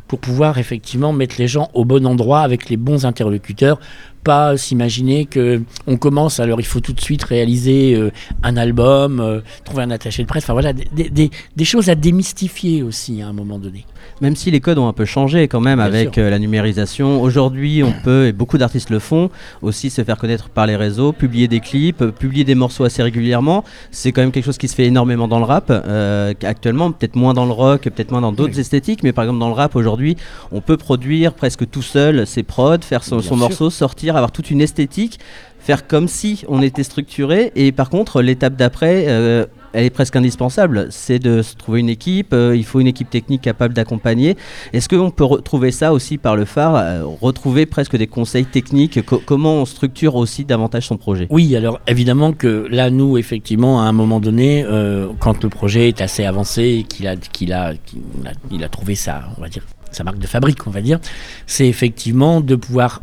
pour 0.07 0.19
pouvoir 0.19 0.57
effectivement 0.57 1.13
mettre 1.13 1.35
les 1.37 1.47
gens 1.47 1.69
au 1.73 1.85
bon 1.85 2.05
endroit 2.05 2.41
avec 2.41 2.69
les 2.69 2.77
bons 2.77 3.05
interlocuteurs 3.05 3.79
pas 4.23 4.57
s'imaginer 4.57 5.25
que 5.25 5.61
on 5.87 5.97
commence, 5.97 6.39
alors 6.39 6.59
il 6.59 6.65
faut 6.65 6.79
tout 6.79 6.93
de 6.93 7.01
suite 7.01 7.23
réaliser 7.23 7.95
euh, 7.95 8.11
un 8.43 8.57
album, 8.57 9.19
euh, 9.19 9.41
trouver 9.65 9.83
un 9.83 9.91
attaché 9.91 10.23
de 10.23 10.27
presse, 10.27 10.43
enfin 10.43 10.53
voilà, 10.53 10.73
des, 10.73 11.65
choses 11.65 11.89
à 11.89 11.95
démystifier 11.95 12.83
aussi 12.83 13.21
à 13.21 13.27
un 13.27 13.33
moment 13.33 13.59
donné. 13.59 13.85
Même 14.21 14.35
si 14.35 14.51
les 14.51 14.59
codes 14.59 14.77
ont 14.77 14.87
un 14.87 14.93
peu 14.93 15.05
changé 15.05 15.47
quand 15.47 15.59
même 15.61 15.79
Bien 15.79 15.85
avec 15.85 16.17
euh, 16.17 16.29
la 16.29 16.39
numérisation, 16.39 17.21
aujourd'hui 17.21 17.83
on 17.83 17.91
peut, 18.03 18.27
et 18.27 18.31
beaucoup 18.31 18.57
d'artistes 18.57 18.89
le 18.89 18.99
font, 18.99 19.29
aussi 19.61 19.89
se 19.89 20.03
faire 20.03 20.17
connaître 20.17 20.49
par 20.49 20.67
les 20.67 20.75
réseaux, 20.75 21.11
publier 21.11 21.47
des 21.47 21.59
clips, 21.59 22.01
euh, 22.01 22.11
publier 22.11 22.43
des 22.43 22.55
morceaux 22.55 22.83
assez 22.83 23.01
régulièrement. 23.01 23.63
C'est 23.91 24.11
quand 24.11 24.21
même 24.21 24.31
quelque 24.31 24.45
chose 24.45 24.57
qui 24.57 24.67
se 24.67 24.75
fait 24.75 24.85
énormément 24.85 25.27
dans 25.27 25.39
le 25.39 25.45
rap 25.45 25.65
euh, 25.69 26.33
actuellement, 26.43 26.91
peut-être 26.91 27.15
moins 27.15 27.33
dans 27.33 27.45
le 27.45 27.51
rock, 27.51 27.83
peut-être 27.83 28.11
moins 28.11 28.21
dans 28.21 28.31
d'autres 28.31 28.55
Oui. 28.55 28.61
esthétiques, 28.61 29.03
mais 29.03 29.13
par 29.13 29.23
exemple 29.23 29.39
dans 29.39 29.49
le 29.49 29.53
rap 29.53 29.75
aujourd'hui, 29.75 30.17
on 30.51 30.61
peut 30.61 30.77
produire 30.77 31.33
presque 31.33 31.69
tout 31.69 31.81
seul 31.81 32.27
ses 32.27 32.43
prods, 32.43 32.77
faire 32.81 33.03
son, 33.03 33.21
morceau, 33.35 33.69
sortir, 33.69 34.15
avoir 34.15 34.31
toute 34.31 34.51
une 34.51 34.61
esthétique, 34.61 35.19
faire 35.59 35.87
comme 35.87 36.07
si 36.07 36.43
on 36.47 36.61
était 36.61 36.83
structuré. 36.83 37.51
Et 37.55 37.71
par 37.71 37.89
contre, 37.89 38.21
l'étape 38.21 38.55
d'après, 38.55 39.05
euh, 39.07 39.45
elle 39.73 39.85
est 39.85 39.89
presque 39.89 40.15
indispensable, 40.15 40.87
c'est 40.89 41.19
de 41.19 41.41
se 41.41 41.55
trouver 41.55 41.79
une 41.79 41.89
équipe. 41.89 42.33
euh, 42.33 42.55
il 42.55 42.65
faut 42.65 42.79
une 42.79 42.87
équipe 42.87 43.09
technique 43.09 43.41
capable 43.41 43.73
d'accompagner. 43.73 44.37
Est-ce 44.73 44.89
qu'on 44.89 45.11
peut 45.11 45.23
retrouver 45.23 45.71
ça 45.71 45.93
aussi 45.93 46.17
par 46.17 46.35
le 46.35 46.45
phare, 46.45 46.75
euh, 46.75 47.03
retrouver 47.21 47.65
presque 47.65 47.95
des 47.95 48.07
conseils 48.07 48.45
techniques, 48.45 49.05
co- 49.05 49.21
comment 49.25 49.55
on 49.55 49.65
structure 49.65 50.15
aussi 50.15 50.45
davantage 50.45 50.87
son 50.87 50.97
projet? 50.97 51.27
Oui, 51.29 51.55
alors 51.55 51.79
évidemment 51.87 52.33
que 52.33 52.67
là, 52.69 52.89
nous, 52.89 53.17
effectivement, 53.17 53.81
à 53.81 53.85
un 53.85 53.91
moment 53.93 54.19
donné, 54.19 54.63
euh, 54.65 55.07
quand 55.19 55.43
le 55.43 55.49
projet 55.49 55.87
est 55.87 56.01
assez 56.01 56.25
avancé 56.25 56.85
qu'il 56.89 57.07
a, 57.07 57.15
qu'il 57.15 57.53
a, 57.53 57.73
il 58.51 58.63
a 58.63 58.69
trouvé 58.69 58.95
sa, 58.95 59.23
on 59.37 59.41
va 59.41 59.49
dire, 59.49 59.63
sa 59.91 60.03
marque 60.03 60.19
de 60.19 60.27
fabrique, 60.27 60.65
on 60.67 60.71
va 60.71 60.81
dire, 60.81 60.99
c'est 61.47 61.67
effectivement 61.67 62.39
de 62.41 62.55
pouvoir, 62.55 63.01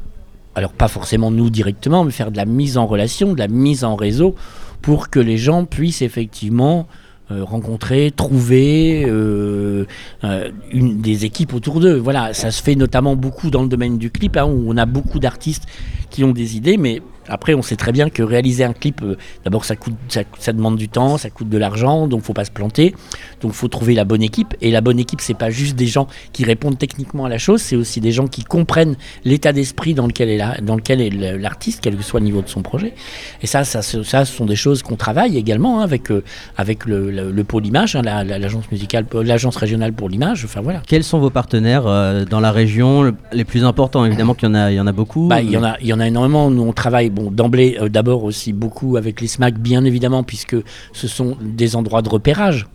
alors 0.54 0.72
pas 0.72 0.88
forcément 0.88 1.30
nous 1.30 1.50
directement, 1.50 2.04
mais 2.04 2.10
faire 2.10 2.30
de 2.30 2.36
la 2.36 2.46
mise 2.46 2.78
en 2.78 2.86
relation, 2.86 3.32
de 3.34 3.38
la 3.38 3.48
mise 3.48 3.84
en 3.84 3.94
réseau, 3.94 4.34
pour 4.82 5.10
que 5.10 5.20
les 5.20 5.38
gens 5.38 5.64
puissent 5.64 6.02
effectivement 6.02 6.86
euh, 7.30 7.44
rencontrer, 7.44 8.10
trouver 8.10 9.04
euh, 9.06 9.84
euh, 10.24 10.50
des 10.72 11.26
équipes 11.26 11.52
autour 11.52 11.78
d'eux. 11.78 11.96
Voilà, 11.98 12.32
ça 12.32 12.50
se 12.50 12.62
fait 12.62 12.74
notamment 12.74 13.16
beaucoup 13.16 13.50
dans 13.50 13.62
le 13.62 13.68
domaine 13.68 13.98
du 13.98 14.10
clip, 14.10 14.38
hein, 14.38 14.44
où 14.44 14.64
on 14.66 14.78
a 14.78 14.86
beaucoup 14.86 15.18
d'artistes 15.18 15.66
qui 16.10 16.24
ont 16.24 16.32
des 16.32 16.56
idées, 16.56 16.76
mais 16.76 17.00
après, 17.30 17.52
on 17.52 17.60
sait 17.60 17.76
très 17.76 17.92
bien 17.92 18.08
que 18.08 18.22
réaliser 18.22 18.64
un 18.64 18.72
clip, 18.72 19.02
euh, 19.02 19.16
d'abord, 19.44 19.66
ça, 19.66 19.76
coûte, 19.76 19.92
ça, 20.08 20.22
ça 20.38 20.54
demande 20.54 20.76
du 20.76 20.88
temps, 20.88 21.18
ça 21.18 21.28
coûte 21.28 21.50
de 21.50 21.58
l'argent, 21.58 22.06
donc 22.06 22.22
faut 22.22 22.32
pas 22.32 22.46
se 22.46 22.50
planter. 22.50 22.94
Donc, 23.42 23.52
faut 23.52 23.68
trouver 23.68 23.92
la 23.94 24.04
bonne 24.06 24.22
équipe. 24.22 24.54
Et 24.62 24.70
la 24.70 24.80
bonne 24.80 24.98
équipe, 24.98 25.20
c'est 25.20 25.34
pas 25.36 25.50
juste 25.50 25.76
des 25.76 25.86
gens 25.86 26.06
qui 26.32 26.44
répondent 26.44 26.78
techniquement 26.78 27.26
à 27.26 27.28
la 27.28 27.36
chose, 27.36 27.60
c'est 27.60 27.76
aussi 27.76 28.00
des 28.00 28.12
gens 28.12 28.28
qui 28.28 28.44
comprennent 28.44 28.96
l'état 29.26 29.52
d'esprit 29.52 29.92
dans 29.92 30.06
lequel 30.06 30.30
est 30.30 30.38
la- 30.38 30.56
dans 30.62 30.74
lequel 30.74 31.02
est 31.02 31.10
l'artiste, 31.38 31.80
quel 31.82 31.96
que 31.96 32.02
soit 32.02 32.20
le 32.20 32.24
niveau 32.24 32.40
de 32.40 32.48
son 32.48 32.62
projet. 32.62 32.94
Et 33.42 33.46
ça, 33.46 33.62
ça, 33.64 33.82
ça, 33.82 34.24
ce 34.24 34.32
sont 34.34 34.46
des 34.46 34.56
choses 34.56 34.82
qu'on 34.82 34.96
travaille 34.96 35.36
également 35.36 35.80
hein, 35.80 35.84
avec 35.84 36.10
euh, 36.10 36.24
avec 36.56 36.86
le, 36.86 37.10
le- 37.10 37.30
le 37.30 37.44
pôle 37.44 37.66
image, 37.66 37.94
hein, 37.94 38.00
la- 38.02 38.24
la- 38.24 38.38
l'agence 38.38 38.70
musicale, 38.72 39.04
euh, 39.14 39.22
l'agence 39.22 39.56
régionale 39.56 39.92
pour 39.92 40.08
l'image. 40.08 40.46
Enfin 40.46 40.62
voilà. 40.62 40.80
Quels 40.86 41.04
sont 41.04 41.18
vos 41.18 41.28
partenaires 41.30 41.86
euh, 41.86 42.24
dans 42.24 42.40
la 42.40 42.52
région 42.52 43.02
le- 43.02 43.14
Les 43.34 43.44
plus 43.44 43.64
importants, 43.64 44.06
évidemment 44.06 44.32
qu'il 44.32 44.48
y 44.48 44.50
en 44.50 44.54
a, 44.54 44.70
il 44.72 44.76
y 44.76 44.80
en 44.80 44.86
a 44.86 44.92
beaucoup. 44.92 45.28
Bah, 45.28 45.42
il 45.42 45.50
y 45.50 45.56
en 45.58 45.62
a, 45.64 45.76
il 45.82 45.86
y 45.86 45.92
en 45.92 45.97
a 45.97 45.97
énormément. 46.06 46.50
Nous, 46.50 46.62
on 46.62 46.72
travaille, 46.72 47.10
d'emblée, 47.10 47.78
euh, 47.80 47.88
d'abord 47.88 48.24
aussi 48.24 48.52
beaucoup 48.52 48.96
avec 48.96 49.20
les 49.20 49.26
SMAC, 49.26 49.58
bien 49.58 49.84
évidemment, 49.84 50.22
puisque 50.22 50.56
ce 50.92 51.08
sont 51.08 51.36
des 51.40 51.76
endroits 51.76 52.02
de 52.02 52.08
repérage. 52.08 52.66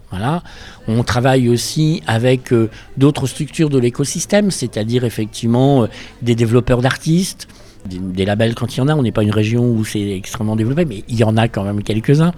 On 0.87 1.03
travaille 1.03 1.49
aussi 1.49 2.03
avec 2.05 2.53
euh, 2.53 2.69
d'autres 2.97 3.27
structures 3.27 3.69
de 3.69 3.79
l'écosystème, 3.79 4.51
c'est-à-dire 4.51 5.05
effectivement 5.05 5.83
euh, 5.83 5.87
des 6.21 6.35
développeurs 6.35 6.81
d'artistes. 6.81 7.47
Des, 7.85 8.25
labels 8.25 8.55
quand 8.55 8.75
il 8.75 8.79
y 8.79 8.81
en 8.81 8.87
a, 8.87 8.95
on 8.95 9.03
n'est 9.03 9.11
pas 9.11 9.23
une 9.23 9.31
région 9.31 9.69
où 9.69 9.83
c'est 9.83 10.11
extrêmement 10.11 10.55
développé, 10.55 10.85
mais 10.85 11.03
il 11.07 11.15
y 11.15 11.23
en 11.23 11.35
a 11.37 11.47
quand 11.47 11.63
même 11.63 11.83
quelques-uns, 11.83 12.31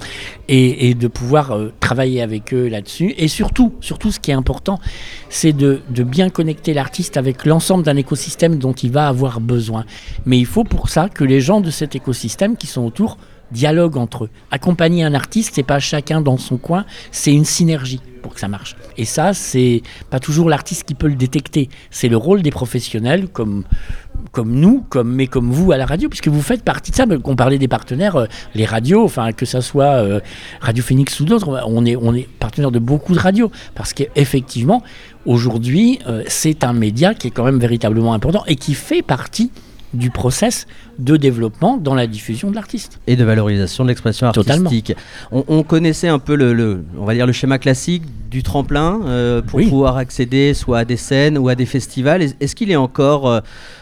et, 0.48 0.94
de 0.96 1.08
pouvoir 1.08 1.52
euh, 1.52 1.72
travailler 1.80 2.22
avec 2.22 2.54
eux 2.54 2.68
là-dessus. 2.68 3.14
Et 3.18 3.28
surtout, 3.28 3.74
surtout 3.82 4.12
ce 4.12 4.20
qui 4.20 4.32
est 4.32 4.36
important, 4.36 4.80
c'est 5.30 5.54
de 5.54 5.82
bien 6.04 6.30
connecter 6.30 6.74
l'artiste 6.74 7.18
avec 7.18 7.46
l'ensemble 7.46 7.84
d'un 7.84 7.98
écosystème 7.98 8.58
dont 8.58 8.74
il 8.74 8.92
va 8.92 9.08
avoir 9.08 9.40
besoin. 9.40 9.86
Mais 10.26 10.38
il 10.38 10.46
faut 10.46 10.64
pour 10.64 10.90
ça 10.90 11.10
que 11.10 11.24
les 11.24 11.42
gens 11.42 11.62
de 11.62 11.70
cet 11.70 11.96
écosystème 11.96 12.58
qui 12.58 12.68
sont 12.68 12.84
autour 12.84 13.18
dialoguent 13.56 13.98
entre 13.98 14.26
eux. 14.26 14.30
Accompagner 14.52 15.04
un 15.04 15.14
artiste, 15.14 15.54
c'est 15.56 15.64
pas 15.64 15.80
chacun 15.80 16.22
dans 16.22 16.38
son 16.38 16.58
coin, 16.58 16.86
c'est 17.12 17.34
une 17.34 17.46
synergie 17.46 18.02
pour 18.22 18.34
que 18.34 18.40
ça 18.40 18.48
marche. 18.48 18.76
Et 18.98 19.06
ça, 19.06 19.34
c'est 19.34 19.82
pas 20.10 20.20
toujours 20.20 20.50
l'artiste 20.50 20.84
qui 20.84 20.96
peut 20.96 21.08
le 21.08 21.16
détecter. 21.16 21.70
C'est 21.92 22.08
le 22.08 22.18
rôle 22.18 22.42
des 22.42 22.52
professionnels 22.52 23.28
comme 23.30 23.64
comme 24.32 24.54
nous, 24.54 24.84
comme 24.90 25.14
mais 25.14 25.28
comme 25.28 25.52
vous 25.52 25.72
à 25.72 25.78
la 25.78 25.86
radio, 25.86 26.10
puisque 26.10 26.28
vous 26.28 26.42
faites 26.42 26.64
partie 26.64 26.92
de 26.92 26.96
ça. 26.96 27.06
Qu'on 27.06 27.36
parlait 27.36 27.60
des 27.60 27.68
partenaires, 27.68 28.16
euh, 28.16 28.26
les 28.56 28.66
radios, 28.66 29.04
enfin 29.04 29.32
que 29.32 29.46
ça 29.46 29.62
soit 29.62 29.94
euh, 30.04 30.20
Radio 30.60 30.84
Phoenix 30.84 31.20
ou 31.20 31.26
d'autres, 31.26 31.64
on 31.68 31.86
est 31.86 31.96
on 31.96 32.14
est 32.14 32.28
partenaire 32.40 32.72
de 32.72 32.80
beaucoup 32.80 33.14
de 33.14 33.20
radios 33.20 33.52
parce 33.76 33.94
qu'effectivement 33.94 34.84
aujourd'hui 35.26 36.00
euh, 36.08 36.24
c'est 36.28 36.64
un 36.64 36.74
média 36.74 37.14
qui 37.14 37.28
est 37.28 37.32
quand 37.32 37.46
même 37.46 37.60
véritablement 37.60 38.14
important 38.14 38.44
et 38.48 38.56
qui 38.56 38.74
fait 38.74 39.02
partie 39.02 39.52
du 39.94 40.10
process 40.10 40.68
de 41.00 41.16
développement 41.18 41.78
dans 41.78 41.94
la 41.96 42.08
diffusion 42.08 42.50
de 42.50 42.56
l'artiste. 42.56 43.00
et 43.08 43.16
de 43.16 43.24
valorisation 43.24 43.84
de 43.86 43.90
l'expression 43.90 44.28
artistique. 44.28 44.94
On, 45.32 45.44
on 45.48 45.64
connaissait 45.64 46.08
un 46.10 46.20
peu 46.20 46.36
le, 46.36 46.54
le- 46.54 46.84
on 47.00 47.06
va 47.06 47.14
dire 47.14 47.26
le 47.28 47.32
schéma 47.34 47.58
classique 47.60 48.04
du 48.30 48.44
tremplin 48.44 49.00
euh, 49.06 49.42
pour 49.42 49.58
Oui. 49.60 49.68
pouvoir 49.70 49.96
accéder 49.98 50.54
soit 50.54 50.80
à 50.80 50.86
des 50.86 50.98
scènes 50.98 51.38
ou 51.38 51.48
à 51.48 51.56
des 51.56 51.66
festivals. 51.66 52.22
Est- 52.22 52.36
Est-ce 52.42 52.56
qu'il 52.56 52.72
est 52.72 52.76
encore 52.76 53.30
euh, 53.30 53.40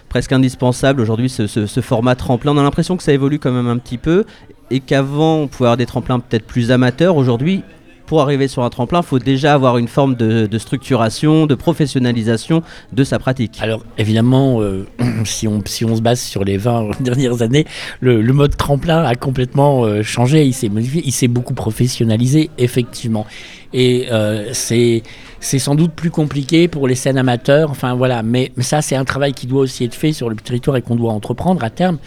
presque 0.09 0.31
indispensable 0.31 1.01
aujourd'hui 1.01 1.29
ce, 1.29 1.47
ce- 1.47 1.65
ce 1.65 1.81
format 1.81 2.15
tremplin? 2.15 2.51
On 2.51 2.57
a 2.59 2.63
l'impression 2.63 2.95
que 2.97 3.03
ça 3.03 3.13
évolue 3.13 3.39
quand 3.39 3.51
même 3.51 3.67
un 3.67 3.77
petit 3.77 3.97
peu 3.97 4.25
et 4.69 4.79
qu'avant 4.81 5.37
on 5.37 5.47
pouvait 5.47 5.67
avoir 5.67 5.77
des 5.77 5.85
tremplins 5.87 6.19
peut-être 6.19 6.45
plus 6.45 6.69
amateurs. 6.71 7.15
Aujourd'hui, 7.15 7.63
pour 8.05 8.21
arriver 8.21 8.47
sur 8.47 8.63
un 8.63 8.69
tremplin, 8.69 8.99
il 9.01 9.05
faut 9.05 9.19
déjà 9.19 9.53
avoir 9.53 9.77
une 9.77 9.87
forme 9.87 10.15
de, 10.15 10.57
structuration, 10.57 11.45
de 11.45 11.55
professionnalisation 11.55 12.61
de 12.91 13.03
sa 13.03 13.19
pratique. 13.19 13.57
Alors 13.61 13.83
évidemment, 13.97 14.61
euh, 14.61 14.85
si, 15.25 15.47
on, 15.47 15.61
si 15.65 15.85
on 15.85 15.95
se 15.95 16.01
base 16.01 16.19
sur 16.19 16.43
les 16.43 16.57
20 16.57 16.91
dernières 17.01 17.41
années, 17.41 17.65
le, 18.01 18.21
mode 18.33 18.57
tremplin 18.57 19.03
a 19.03 19.15
complètement 19.15 19.83
euh, 19.83 20.01
changé, 20.03 20.43
il 20.45 20.53
s'est 20.53 20.69
il 20.73 21.11
s'est 21.11 21.27
beaucoup 21.27 21.53
professionnalisé, 21.53 22.49
effectivement. 22.57 23.25
Et 23.73 24.07
euh, 24.11 24.49
c'est 24.53 25.03
sans 25.41 25.75
doute 25.75 25.91
plus 25.93 26.11
compliqué 26.11 26.67
pour 26.67 26.87
les 26.87 26.95
scènes 26.95 27.17
amateurs, 27.17 27.71
enfin 27.71 27.95
voilà, 27.95 28.23
mais 28.23 28.51
ça 28.59 28.81
c'est 28.81 28.95
un 28.95 29.05
travail 29.05 29.33
qui 29.33 29.47
doit 29.47 29.61
aussi 29.61 29.83
être 29.83 29.95
fait 29.95 30.13
sur 30.13 30.29
le 30.29 30.35
territoire 30.35 30.77
et 30.77 30.81
qu'on 30.81 30.95
doit 30.95 31.11
entreprendre 31.11 31.63
à 31.63 31.69
terme 31.69 31.97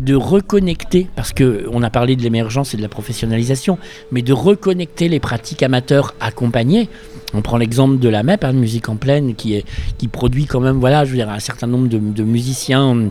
de 0.00 0.14
reconnecter, 0.14 1.08
parce 1.14 1.32
que 1.32 1.66
on 1.70 1.82
a 1.82 1.90
parlé 1.90 2.16
de 2.16 2.22
l'émergence 2.22 2.72
et 2.74 2.76
de 2.76 2.82
la 2.82 2.88
professionnalisation, 2.88 3.78
mais 4.10 4.22
de 4.22 4.32
reconnecter 4.32 5.08
les 5.08 5.20
pratiques 5.20 5.62
amateurs 5.62 6.14
accompagnées. 6.20 6.88
On 7.34 7.42
prend 7.42 7.58
l'exemple 7.58 7.98
de 7.98 8.08
la 8.08 8.22
MEP, 8.22 8.42
hein, 8.44 8.54
de 8.54 8.58
musique 8.58 8.88
en 8.88 8.96
pleine, 8.96 9.34
qui, 9.34 9.54
est, 9.54 9.64
qui 9.98 10.08
produit 10.08 10.46
quand 10.46 10.60
même, 10.60 10.78
voilà, 10.78 11.04
je 11.04 11.10
veux 11.10 11.16
dire, 11.16 11.28
un 11.28 11.38
certain 11.38 11.66
nombre 11.66 11.88
de, 11.88 12.22
musiciens 12.22 13.10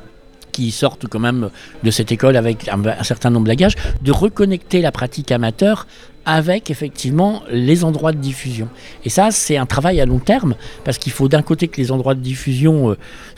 qui 0.51 0.71
sortent 0.71 1.07
quand 1.07 1.19
même 1.19 1.49
de 1.83 1.91
cette 1.91 2.11
école 2.11 2.35
avec 2.35 2.67
un, 2.67 3.03
certain 3.03 3.29
nombre 3.29 3.47
d'agages, 3.47 3.75
de 4.01 4.11
reconnecter 4.11 4.81
la 4.81 4.91
pratique 4.91 5.31
amateur 5.31 5.85
avec 6.25 6.69
effectivement 6.69 7.43
les 7.51 7.83
endroits 7.83 8.11
de 8.11 8.17
diffusion. 8.17 8.67
Et 9.05 9.09
ça, 9.09 9.31
c'est 9.31 9.57
un 9.57 9.65
travail 9.65 10.01
à 10.01 10.05
long 10.05 10.19
terme, 10.19 10.55
parce 10.83 10.97
qu'il 10.97 11.11
faut 11.11 11.27
d'un 11.27 11.43
côté 11.43 11.67
que 11.67 11.79
les 11.79 11.91
endroits 11.91 12.15
de 12.15 12.21
diffusion 12.21 12.95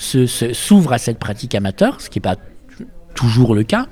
euh, 0.07 0.27
s'ouvrent 0.27 0.93
à 0.93 0.97
cette 0.97 1.19
pratique 1.19 1.53
amateur, 1.53 1.99
ce 1.99 2.09
qui 2.09 2.19
n'est 2.19 2.23
pas 2.23 2.37
toujours 3.13 3.55
le 3.55 3.63
cas, 3.63 3.87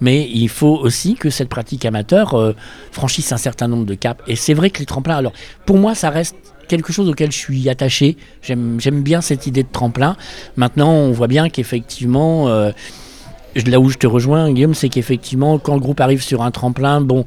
mais 0.00 0.28
il 0.32 0.48
faut 0.48 0.76
aussi 0.76 1.14
que 1.14 1.30
cette 1.30 1.48
pratique 1.48 1.84
amateur 1.84 2.34
euh, 2.34 2.54
franchisse 2.92 3.32
un 3.32 3.36
certain 3.36 3.68
nombre 3.68 3.86
de 3.86 3.94
caps. 3.94 4.22
Et 4.26 4.36
c'est 4.36 4.54
vrai 4.54 4.70
que 4.70 4.80
les 4.80 4.86
tremplins, 4.86 5.16
alors 5.16 5.32
pour 5.66 5.78
moi, 5.78 5.94
ça 5.94 6.10
reste 6.10 6.36
quelque 6.68 6.92
chose 6.92 7.08
auquel 7.08 7.30
je 7.30 7.38
suis 7.38 7.68
attaché. 7.68 8.16
J'aime 8.42 9.02
bien 9.02 9.20
cette 9.20 9.46
idée 9.46 9.62
de 9.62 9.68
tremplin. 9.70 10.16
Maintenant, 10.56 10.90
on 10.90 11.12
voit 11.12 11.28
bien 11.28 11.48
qu'effectivement, 11.48 12.48
euh, 12.48 12.72
là 13.66 13.80
où 13.80 13.90
je 13.90 13.98
te 13.98 14.06
rejoins, 14.06 14.52
Guillaume, 14.52 14.74
c'est 14.74 14.88
qu'effectivement, 14.88 15.58
quand 15.58 15.74
le 15.74 15.80
groupe 15.80 16.00
arrive 16.00 16.22
sur 16.22 16.42
un 16.42 16.50
tremplin, 16.50 17.00
bon. 17.00 17.24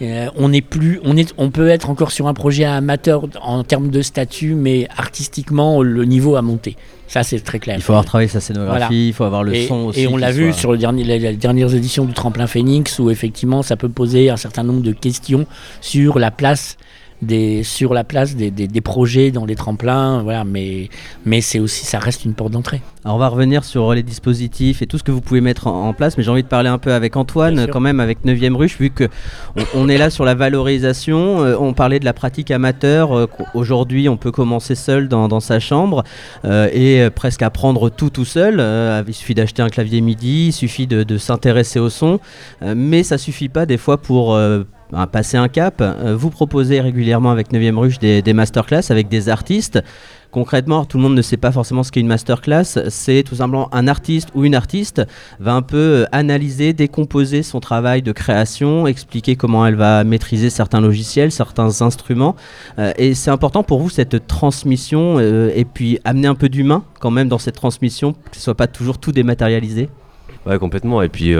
Euh, 0.00 0.28
on 0.36 0.50
plus, 0.62 1.00
on 1.04 1.16
est, 1.16 1.32
on 1.38 1.50
peut 1.50 1.68
être 1.68 1.90
encore 1.90 2.10
sur 2.10 2.26
un 2.26 2.34
projet 2.34 2.64
amateur 2.64 3.26
en 3.42 3.62
termes 3.64 3.90
de 3.90 4.02
statut, 4.02 4.54
mais 4.54 4.88
artistiquement 4.96 5.82
le 5.82 6.04
niveau 6.04 6.36
a 6.36 6.42
monté. 6.42 6.76
Ça 7.06 7.22
c'est 7.22 7.40
très 7.40 7.58
clair. 7.58 7.76
Il 7.76 7.82
faut 7.82 7.92
avoir 7.92 8.06
travaillé 8.06 8.28
sa 8.28 8.40
scénographie, 8.40 8.78
Voilà. 8.78 8.94
il 8.94 9.12
faut 9.12 9.24
avoir 9.24 9.44
le 9.44 9.54
Et, 9.54 9.66
son 9.66 9.86
aussi. 9.86 10.00
et 10.00 10.06
on 10.08 10.16
l'a 10.16 10.30
vu 10.32 10.52
soit- 10.52 10.60
sur 10.60 10.72
le 10.72 10.78
dernier, 10.78 11.04
les, 11.04 11.18
les 11.18 11.36
dernières 11.36 11.74
éditions 11.74 12.04
du 12.06 12.14
Tremplin 12.14 12.46
Phoenix 12.46 12.98
où 12.98 13.10
effectivement 13.10 13.62
ça 13.62 13.76
peut 13.76 13.90
poser 13.90 14.30
un 14.30 14.36
certain 14.38 14.62
nombre 14.62 14.80
de 14.82 14.92
questions 14.92 15.46
sur 15.82 16.18
la 16.18 16.30
place 16.30 16.78
des, 17.22 17.62
sur 17.62 17.94
la 17.94 18.04
place 18.04 18.34
des, 18.34 18.50
des, 18.50 18.80
projets 18.80 19.30
dans 19.30 19.46
les 19.46 19.54
tremplins, 19.54 20.22
voilà, 20.22 20.44
mais, 20.44 20.88
mais 21.24 21.40
c'est 21.40 21.60
aussi, 21.60 21.86
ça 21.86 22.00
reste 22.00 22.24
une 22.24 22.34
porte 22.34 22.50
d'entrée. 22.50 22.82
Alors 23.04 23.16
on 23.16 23.18
va 23.18 23.28
revenir 23.28 23.64
sur 23.64 23.94
les 23.94 24.02
dispositifs 24.02 24.82
et 24.82 24.86
tout 24.86 24.98
ce 24.98 25.04
que 25.04 25.12
vous 25.12 25.20
pouvez 25.20 25.40
mettre 25.40 25.68
en, 25.68 25.92
place, 25.92 26.16
mais 26.16 26.24
j'ai 26.24 26.30
envie 26.30 26.42
de 26.42 26.48
parler 26.48 26.68
un 26.68 26.78
peu 26.78 26.92
avec 26.92 27.16
Antoine, 27.16 27.66
quand 27.68 27.80
même 27.80 28.00
avec 28.00 28.24
9e 28.24 28.54
Ruche, 28.54 28.78
vu 28.78 28.90
que 28.90 29.08
on, 29.74 29.88
est 29.88 29.98
là 29.98 30.10
sur 30.10 30.24
la 30.24 30.34
valorisation, 30.34 31.44
euh, 31.44 31.56
on 31.58 31.74
parlait 31.74 32.00
de 32.00 32.04
la 32.04 32.12
pratique 32.12 32.50
amateur, 32.50 33.16
euh, 33.16 33.26
aujourd'hui 33.54 34.08
on 34.08 34.16
peut 34.16 34.32
commencer 34.32 34.74
seul 34.74 35.08
dans, 35.08 35.28
dans 35.28 35.40
sa 35.40 35.60
chambre 35.60 36.02
euh, 36.44 36.68
et 36.72 37.08
presque 37.10 37.42
apprendre 37.42 37.88
tout 37.90 38.10
tout 38.10 38.24
seul, 38.24 38.62
il 39.06 39.14
suffit 39.14 39.34
d'acheter 39.34 39.62
un 39.62 39.68
clavier 39.68 40.00
MIDI, 40.00 40.48
il 40.48 40.52
suffit 40.52 40.86
de, 40.86 41.04
de 41.04 41.18
s'intéresser 41.18 41.78
au 41.78 41.88
son, 41.88 42.18
mais 42.62 43.02
ça 43.04 43.18
suffit 43.18 43.48
pas 43.48 43.66
des 43.66 43.78
fois 43.78 43.98
pour 43.98 44.36
passer 45.10 45.36
un 45.36 45.48
cap. 45.48 45.80
Euh, 45.80 46.14
vous 46.16 46.30
proposez 46.30 46.80
régulièrement 46.80 47.30
avec 47.30 47.52
9e 47.52 47.76
Ruche 47.78 47.98
des, 47.98 48.22
des 48.22 48.32
masterclass 48.32 48.90
avec 48.90 49.08
des 49.08 49.28
artistes. 49.28 49.82
Concrètement, 50.30 50.86
tout 50.86 50.96
le 50.96 51.02
monde 51.02 51.14
ne 51.14 51.20
sait 51.20 51.36
pas 51.36 51.52
forcément 51.52 51.82
ce 51.82 51.92
qu'est 51.92 52.00
une 52.00 52.06
masterclass. 52.06 52.64
C'est 52.88 53.22
tout 53.22 53.34
simplement 53.36 53.68
un 53.74 53.86
artiste 53.86 54.30
ou 54.34 54.44
une 54.44 54.54
artiste 54.54 55.02
va 55.40 55.54
un 55.54 55.62
peu 55.62 55.76
euh, 55.76 56.04
analyser, 56.12 56.72
décomposer 56.72 57.42
son 57.42 57.60
travail 57.60 58.02
de 58.02 58.12
création, 58.12 58.86
expliquer 58.86 59.36
comment 59.36 59.66
elle 59.66 59.74
va 59.74 60.04
maîtriser 60.04 60.48
certains 60.48 60.80
logiciels, 60.80 61.32
certains 61.32 61.82
instruments. 61.82 62.34
Euh, 62.78 62.92
et 62.96 63.14
c'est 63.14 63.30
important 63.30 63.62
pour 63.62 63.80
vous 63.80 63.90
cette 63.90 64.26
transmission 64.26 65.20
et 65.20 65.64
puis 65.64 65.98
amener 66.04 66.28
un 66.28 66.34
peu 66.34 66.48
d'humain 66.48 66.84
quand 67.00 67.10
même 67.10 67.28
dans 67.28 67.38
cette 67.38 67.54
transmission, 67.54 68.12
que 68.12 68.36
ce 68.36 68.42
soit 68.42 68.54
pas 68.54 68.66
toujours 68.66 68.98
tout 68.98 69.12
dématérialisé. 69.12 69.88
Ouais, 70.46 70.58
complètement. 70.58 71.02
Et 71.02 71.08
puis 71.08 71.34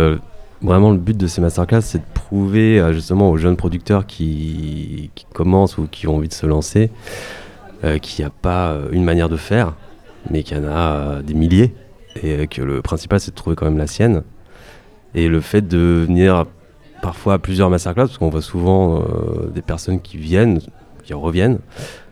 vraiment 0.62 0.90
le 0.90 0.98
but 0.98 1.16
de 1.16 1.26
ces 1.26 1.40
masterclass, 1.40 1.82
c'est 1.82 1.98
de 1.98 2.12
prouver 2.14 2.80
euh, 2.80 2.92
justement 2.92 3.30
aux 3.30 3.36
jeunes 3.36 3.56
producteurs 3.56 4.06
qui, 4.06 5.10
commencent 5.32 5.78
ou 5.78 5.86
qui 5.90 6.06
ont 6.06 6.16
envie 6.16 6.28
de 6.28 6.34
se 6.34 6.46
lancer 6.46 6.90
euh, 7.84 7.98
qu'il 7.98 8.22
n'y 8.22 8.26
a 8.26 8.30
pas 8.30 8.70
euh, 8.70 8.88
une 8.92 9.04
manière 9.04 9.28
de 9.28 9.36
faire, 9.36 9.74
mais 10.30 10.42
qu'il 10.42 10.56
y 10.56 10.60
en 10.60 10.68
a 10.68 11.22
des 11.22 11.34
milliers 11.34 11.74
et 12.22 12.46
que 12.46 12.60
le 12.60 12.82
principal 12.82 13.20
c'est 13.20 13.30
de 13.30 13.36
trouver 13.36 13.56
quand 13.56 13.64
même 13.64 13.78
la 13.78 13.86
sienne. 13.86 14.22
Et 15.14 15.28
le 15.28 15.40
fait 15.40 15.66
de 15.66 16.04
venir 16.06 16.46
parfois 17.00 17.34
à 17.34 17.38
plusieurs 17.38 17.70
masterclass, 17.70 18.06
parce 18.06 18.18
qu'on 18.18 18.28
voit 18.28 18.42
souvent 18.42 19.02
des 19.54 19.62
personnes 19.62 20.00
qui 20.00 20.18
viennent, 20.18 20.60
qui 21.04 21.14
reviennent, 21.14 21.58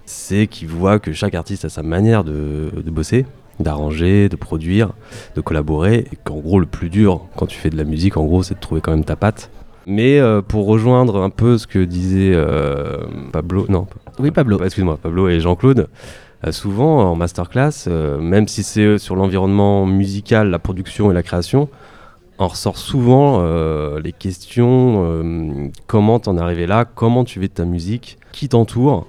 c'est 0.07 0.47
qu'ils 0.47 0.69
voient 0.69 0.99
que 0.99 1.13
chaque 1.13 1.35
artiste 1.35 1.67
a 1.67 1.69
sa 1.69 1.83
manière 1.83 2.25
de 2.25 2.71
bosser 2.87 3.27
d'arranger, 3.61 4.29
de 4.29 4.37
produire, 4.37 4.93
de 5.37 5.41
collaborer, 5.41 6.07
et 6.13 6.17
qu'en 6.23 6.39
gros 6.39 6.61
le 6.61 6.67
plus 6.67 6.91
dur 6.91 7.27
quand 7.37 7.47
tu 7.47 7.59
fais 7.59 7.71
de 7.71 7.77
la 7.77 7.85
musique, 7.85 8.17
en 8.17 8.25
gros, 8.25 8.43
c'est 8.43 8.55
de 8.55 8.61
trouver 8.61 8.81
quand 8.81 8.93
même 8.93 9.05
ta 9.05 9.17
patte. 9.17 9.51
Mais 9.87 10.21
euh, 10.21 10.43
pour 10.43 10.67
rejoindre 10.67 11.23
un 11.23 11.31
peu 11.31 11.59
ce 11.59 11.67
que 11.67 11.79
disait 11.79 12.33
euh, 12.35 12.99
Pablo, 13.33 13.67
non, 13.69 13.87
oui 14.19 14.31
Pablo, 14.31 14.63
excuse-moi, 14.63 14.99
Pablo 15.03 15.29
et 15.29 15.41
Jean-Claude, 15.41 15.89
euh, 16.47 16.53
souvent 16.53 17.11
en 17.11 17.17
masterclass, 17.17 17.89
même 18.21 18.47
si 18.47 18.63
c'est 18.63 18.99
sur 18.99 19.17
l'environnement 19.17 19.87
musical, 19.87 20.51
la 20.51 20.59
production 20.59 21.11
et 21.11 21.15
la 21.15 21.23
création, 21.23 21.69
on 22.39 22.49
ressort 22.49 22.79
souvent 22.79 23.45
les 23.99 24.13
questions 24.13 25.71
comment 25.87 26.21
t'en 26.21 26.39
es 26.39 26.41
arrivé 26.41 26.67
là, 26.67 26.87
comment 26.87 27.25
tu 27.25 27.39
fais 27.39 27.49
de 27.49 27.53
ta 27.53 27.67
musique, 27.67 28.17
qui 28.33 28.49
t'entoure. 28.49 29.07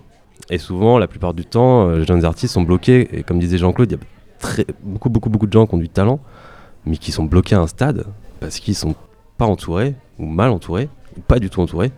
Et 0.49 0.57
souvent, 0.57 0.97
la 0.97 1.07
plupart 1.07 1.33
du 1.33 1.45
temps, 1.45 1.89
les 1.91 2.05
jeunes 2.05 2.25
artistes 2.25 2.55
sont 2.55 2.63
bloqués. 2.63 3.07
Et 3.17 3.23
comme 3.23 3.39
disait 3.39 3.57
Jean-Claude, 3.57 3.89
il 3.89 3.93
y 3.93 3.97
a 3.97 4.03
beaucoup, 4.83 5.09
beaucoup, 5.09 5.29
beaucoup 5.29 5.47
de 5.47 5.53
gens 5.53 5.65
qui 5.65 5.75
ont 5.75 5.79
du 5.79 5.89
talent, 5.89 6.19
mais 6.85 6.97
qui 6.97 7.11
sont 7.11 7.23
bloqués 7.25 7.55
à 7.55 7.59
un 7.59 7.67
stade 7.67 8.05
parce 8.39 8.59
qu'ils 8.59 8.75
sont 8.75 8.95
pas 9.37 9.45
entourés, 9.45 9.95
ou 10.19 10.25
mal 10.25 10.49
entourés, 10.51 10.89
ou 11.17 11.21
pas 11.21 11.39
du 11.39 11.49
tout 11.49 11.61
entourés. 11.61 11.91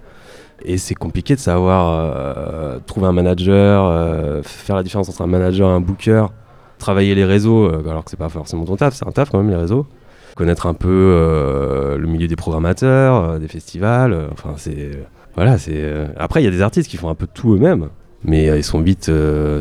Et 0.66 0.78
c'est 0.78 0.96
compliqué 0.96 1.36
de 1.36 1.40
savoir 1.40 1.92
euh, 1.92 2.80
trouver 2.86 3.08
un 3.08 3.12
manager, 3.12 3.86
euh, 3.86 4.42
faire 4.44 4.76
la 4.76 4.84
différence 4.84 5.10
entre 5.10 5.22
un 5.22 5.28
manager 5.28 5.70
et 5.70 5.74
un 5.74 5.82
booker, 5.82 6.28
travailler 6.78 7.16
les 7.16 7.26
réseaux, 7.26 7.66
euh, 7.66 7.90
alors 7.90 8.04
que 8.04 8.12
c'est 8.12 8.18
pas 8.18 8.30
forcément 8.30 8.66
ton 8.66 8.76
taf, 8.76 8.94
c'est 8.94 9.08
un 9.08 9.12
taf 9.12 9.30
quand 9.30 9.40
même 9.40 9.50
les 9.50 9.56
réseaux. 9.56 9.88
Connaître 10.36 10.66
un 10.66 10.74
peu 10.74 10.88
le 12.00 12.08
milieu 12.08 12.28
des 12.28 12.36
programmateurs, 12.36 13.40
des 13.40 13.48
festivals, 13.48 14.18
enfin 14.32 14.56
c'est. 14.58 14.90
Voilà, 15.36 15.60
c'est. 15.60 16.08
Après, 16.18 16.42
il 16.42 16.46
y 16.46 16.48
a 16.48 16.52
des 16.52 16.64
artistes 16.64 16.90
qui 16.90 16.98
font 16.98 17.10
un 17.10 17.14
peu 17.14 17.28
tout 17.32 17.54
eux-mêmes, 17.54 17.90
mais 18.24 18.46
ils 18.46 18.64
sont 18.64 18.82
vite 18.82 19.12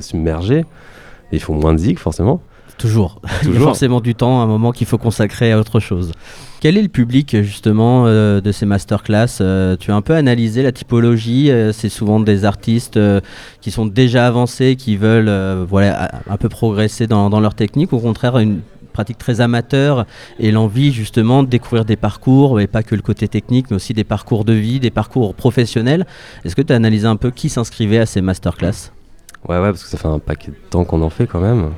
submergés, 0.01 0.61
et 0.61 1.37
ils 1.37 1.41
font 1.41 1.53
moins 1.53 1.75
de 1.75 1.79
zig 1.79 1.99
forcément. 1.99 2.41
Toujours. 2.79 3.21
Il 3.45 3.55
y 3.55 3.57
a 3.57 3.61
forcément 3.61 4.01
du 4.01 4.15
temps, 4.15 4.41
un 4.41 4.47
moment 4.47 4.73
qu'il 4.73 4.87
faut 4.87 4.99
consacrer 4.99 5.53
à 5.53 5.59
autre 5.59 5.81
chose. 5.81 6.13
Quel 6.61 6.77
est 6.77 6.83
le 6.83 6.89
public 6.89 7.43
justement 7.43 8.05
euh, 8.07 8.41
de 8.41 8.53
ces 8.53 8.67
masterclass 8.67 9.39
euh, 9.41 9.77
Tu 9.77 9.91
as 9.91 9.97
un 9.97 10.01
peu 10.01 10.15
analysé 10.15 10.63
la 10.63 10.71
typologie. 10.71 11.51
Euh, 11.51 11.73
c'est 11.73 11.89
souvent 11.89 12.21
des 12.21 12.45
artistes 12.45 13.01
qui 13.61 13.71
sont 13.71 13.87
déjà 13.87 14.27
avancés, 14.27 14.77
qui 14.77 14.97
veulent 14.97 15.65
voilà, 15.69 16.23
un 16.29 16.37
peu 16.37 16.49
progresser 16.49 17.07
dans, 17.07 17.31
dans, 17.31 17.41
leur 17.41 17.55
technique. 17.55 17.93
Au 17.93 17.99
contraire, 17.99 18.39
une 18.39 18.61
pratique 18.93 19.19
très 19.19 19.41
amateur 19.41 20.07
et 20.39 20.53
l'envie 20.53 20.93
justement 20.93 21.43
de 21.43 21.49
découvrir 21.49 21.85
des 21.85 21.97
parcours, 21.97 22.61
et 22.61 22.67
pas 22.67 22.83
que 22.83 22.95
le 22.95 23.03
côté 23.03 23.27
technique, 23.27 23.67
mais 23.71 23.77
aussi 23.77 23.95
des 23.95 24.05
parcours 24.05 24.45
de 24.45 24.53
vie, 24.53 24.79
des 24.79 24.91
parcours 24.91 25.35
professionnels. 25.35 26.07
Est-ce 26.45 26.55
que 26.55 26.63
tu 26.63 26.73
as 26.73 26.77
analysé 26.77 27.07
un 27.07 27.17
peu 27.17 27.31
qui 27.31 27.49
s'inscrivait 27.49 27.99
à 27.99 28.07
ces 28.07 28.21
masterclass? 28.21 28.93
Ouais, 29.49 29.57
ouais, 29.57 29.71
parce 29.71 29.83
que 29.83 29.89
ça 29.89 29.99
fait 29.99 30.07
un 30.07 30.21
paquet 30.21 30.53
de 30.53 30.57
temps 30.71 30.85
qu'on 30.85 31.03
en 31.03 31.11
fait 31.11 31.27
quand 31.27 31.41
même. 31.41 31.71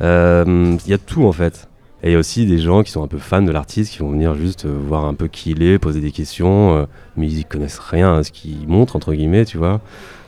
Il 0.00 0.06
euh, 0.06 0.76
y 0.86 0.92
a 0.92 0.98
tout 0.98 1.24
en 1.24 1.32
fait. 1.32 1.68
Et 2.02 2.08
il 2.08 2.12
y 2.12 2.16
a 2.16 2.18
aussi 2.18 2.46
des 2.46 2.58
gens 2.58 2.82
qui 2.82 2.90
sont 2.90 3.04
un 3.04 3.06
peu 3.06 3.18
fans 3.18 3.42
de 3.42 3.52
l'artiste, 3.52 3.92
qui 3.92 4.00
vont 4.00 4.10
venir 4.10 4.34
juste 4.34 4.66
euh, 4.66 4.76
voir 4.76 5.04
un 5.04 5.14
peu 5.14 5.28
qui 5.28 5.52
il 5.52 5.62
est, 5.62 5.78
poser 5.78 6.00
des 6.00 6.10
questions, 6.10 6.76
euh, 6.76 6.84
mais 7.16 7.28
ils 7.28 7.44
connaissent 7.44 7.78
rien 7.78 8.16
à 8.16 8.24
ce 8.24 8.32
qu'il 8.32 8.66
montre, 8.66 8.96
entre 8.96 9.14
guillemets, 9.14 9.44
tu 9.44 9.56
vois. 9.56 9.80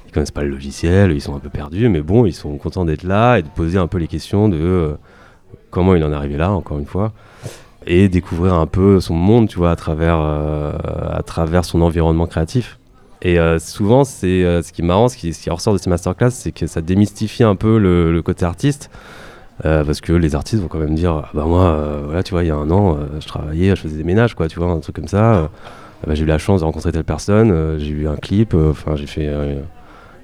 Ils 0.07 0.13
connaissent 0.13 0.31
pas 0.31 0.45
le 0.45 0.51
logiciel, 0.51 1.11
ils 1.11 1.21
sont 1.21 1.35
un 1.35 1.41
peu 1.41 1.49
perdus, 1.49 1.89
mais 1.89 2.01
bon, 2.01 2.27
ils 2.27 2.33
sont 2.33 2.57
contents 2.59 2.85
d'être 2.85 3.03
là 3.03 3.39
et 3.39 3.43
de 3.43 3.49
poser 3.49 3.79
un 3.79 3.89
peu 3.89 3.99
les 3.99 4.07
questions 4.07 4.49
de 4.49 4.95
comment 5.71 5.97
il 5.97 6.05
en 6.05 6.13
est 6.13 6.15
arrivé 6.15 6.37
là, 6.37 6.53
encore 6.53 6.79
une 6.79 6.87
fois, 6.87 7.13
et 7.87 8.09
découvrir 8.09 8.55
un 8.55 8.67
peu 8.67 9.01
son 9.01 9.15
monde, 9.15 9.49
tu 9.49 9.59
vois, 9.59 9.73
à 9.73 9.77
travers, 9.77 10.19
à 10.21 11.23
travers 11.27 11.65
son 11.65 11.83
environnement 11.83 12.29
créatif. 12.29 12.79
Et 13.23 13.37
souvent, 13.59 14.05
c'est 14.05 14.63
ce 14.63 14.73
qui 14.73 14.83
est 14.83 14.85
marrant, 14.85 15.09
ce 15.09 15.17
qui, 15.17 15.51
ressort 15.51 15.73
de 15.73 15.79
ces 15.79 15.91
masterclass, 15.91 16.31
c'est 16.31 16.53
que 16.53 16.69
ça 16.69 16.81
démystifie 16.81 17.43
un 17.43 17.57
peu 17.57 17.79
le 17.79 18.23
côté 18.23 18.45
artiste. 18.45 18.91
Euh, 19.65 19.85
parce 19.85 20.01
que 20.01 20.13
les 20.13 20.35
artistes 20.35 20.61
vont 20.61 20.69
quand 20.69 20.81
même 20.81 20.97
dire 20.97 21.13
ah 21.13 21.31
bah 21.33 21.45
moi 21.45 21.67
euh, 21.67 22.03
voilà 22.07 22.25
tu 22.25 22.33
vois 22.33 22.43
il 22.43 22.49
y 22.49 22.51
a 22.51 22.57
un 22.57 22.73
an 22.73 22.97
euh, 22.99 23.21
je 23.21 23.27
travaillais 23.29 23.77
je 23.77 23.83
faisais 23.83 23.97
des 23.97 24.03
ménages 24.03 24.35
quoi 24.35 24.49
tu 24.49 24.59
vois 24.59 24.69
un 24.69 24.81
truc 24.81 24.97
comme 24.97 25.07
ça. 25.07 25.49
Ah 26.03 26.07
bah, 26.09 26.15
j'ai 26.17 26.25
eu 26.25 26.27
la 26.27 26.39
chance 26.39 26.61
de 26.61 26.65
rencontrer 26.65 26.91
telle 26.91 27.05
personne 27.05 27.79
j'ai 27.79 27.91
eu 27.91 28.09
un 28.09 28.17
clip 28.17 28.55
enfin 28.55 28.97
j'ai 28.97 29.07
fait 29.07 29.33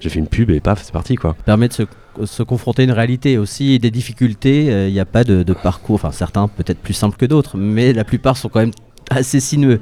j'ai 0.00 0.08
fait 0.08 0.18
une 0.18 0.26
pub 0.26 0.50
et 0.50 0.58
paf 0.58 0.82
c'est 0.82 0.92
parti 0.92 1.14
quoi. 1.14 1.36
Permet 1.44 1.68
de 1.68 1.72
se, 1.72 1.82
se, 2.24 2.42
confronter 2.42 2.82
à 2.82 2.84
une 2.86 2.90
réalité 2.90 3.38
aussi 3.38 3.78
des 3.78 3.92
difficultés 3.92 4.88
il 4.88 4.92
n'y 4.92 5.00
a 5.00 5.04
pas 5.06 5.22
de, 5.22 5.44
de 5.44 5.52
parcours 5.52 5.94
enfin 5.94 6.10
certains 6.10 6.48
peut-être 6.48 6.80
plus 6.80 6.94
simples 6.94 7.16
que 7.16 7.26
d'autres 7.26 7.56
mais 7.56 7.92
la 7.92 8.04
plupart 8.04 8.36
sont 8.36 8.48
quand 8.48 8.60
même 8.60 8.72
assez 9.10 9.38
sinueux. 9.38 9.78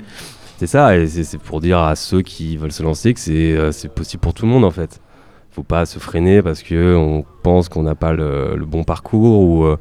C'est 0.58 0.66
ça 0.66 0.94
et 0.94 1.06
c'est 1.06 1.38
pour 1.38 1.62
dire 1.62 1.78
à 1.78 1.96
ceux 1.96 2.20
qui 2.20 2.58
veulent 2.58 2.72
se 2.72 2.82
lancer 2.82 3.14
que 3.14 3.20
c'est 3.72 3.88
possible 3.88 4.20
pour 4.20 4.34
tout 4.34 4.44
le 4.44 4.52
monde 4.52 4.64
en 4.66 4.70
fait 4.70 5.00
faut 5.50 5.62
pas 5.62 5.86
se 5.86 5.98
freiner 5.98 6.42
parce 6.42 6.62
que 6.62 6.94
on 6.96 7.24
pense 7.42 7.68
qu'on 7.68 7.82
n'a 7.82 7.94
pas 7.94 8.12
le, 8.12 8.64
bon 8.66 8.84
parcours 8.84 9.40
ou 9.40 9.64
euh, 9.64 9.76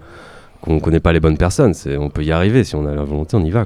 qu'on 0.62 0.80
connaît 0.80 0.99
pas 0.99 1.13
les 1.13 1.19
bonnes 1.19 1.38
personnes. 1.38 1.73
On 1.99 2.10
peut 2.10 2.23
y 2.23 2.32
arriver 2.32 2.63
si 2.63 2.75
on 2.75 2.86
a 2.86 2.93
la 2.93 3.03
volonté, 3.03 3.36
on 3.38 3.43
y 3.43 3.51
va. 3.51 3.65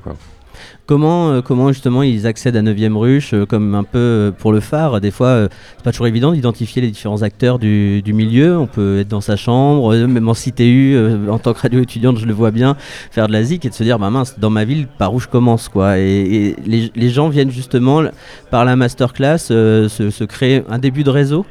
Comment, 0.88 1.32
euh, 1.32 1.42
comment 1.42 1.70
justement 1.72 2.04
ils 2.04 2.28
accèdent 2.28 2.58
à 2.58 2.62
9ème 2.62 2.98
ruche, 2.98 3.34
euh, 3.34 3.46
comme 3.46 3.76
un 3.76 3.84
peu 3.84 4.34
pour 4.38 4.52
le 4.52 4.60
phare? 4.60 5.00
Des 5.00 5.10
fois, 5.10 5.48
c'est 5.78 5.84
pas 5.84 5.92
toujours 5.92 6.08
évident 6.08 6.34
d'identifier 6.34 6.82
les 6.82 6.92
différents 6.92 7.22
acteurs 7.22 7.60
du, 7.60 8.04
milieu. 8.08 8.58
On 8.58 8.68
peut 8.68 9.00
être 9.00 9.08
dans 9.08 9.22
sa 9.22 9.38
chambre, 9.38 9.96
même 9.96 10.28
en 10.28 10.34
CTU, 10.34 10.98
en 11.30 11.40
tant 11.40 11.54
que 11.54 11.62
radio 11.62 11.80
étudiante, 11.82 12.18
je 12.18 12.26
le 12.26 12.34
vois 12.34 12.52
bien, 12.52 12.76
faire 13.10 13.28
de 13.28 13.32
la 13.32 13.44
zik 13.44 13.64
et 13.64 13.70
de 13.70 13.74
se 13.74 13.84
dire, 13.84 14.00
bah 14.00 14.10
mince, 14.10 14.38
dans 14.38 14.50
ma 14.50 14.66
ville, 14.66 14.88
par 14.88 15.14
où 15.14 15.20
je 15.20 15.28
commence 15.28 15.70
quoi. 15.70 15.98
Et, 15.98 16.56
les, 16.66 17.10
gens 17.10 17.30
viennent 17.30 17.52
justement, 17.52 18.04
par 18.50 18.66
la 18.66 18.76
masterclass, 18.76 19.38
se 19.38 20.24
créer 20.26 20.64
un 20.70 20.80
début 20.80 21.04
de 21.04 21.10
réseau? 21.10 21.46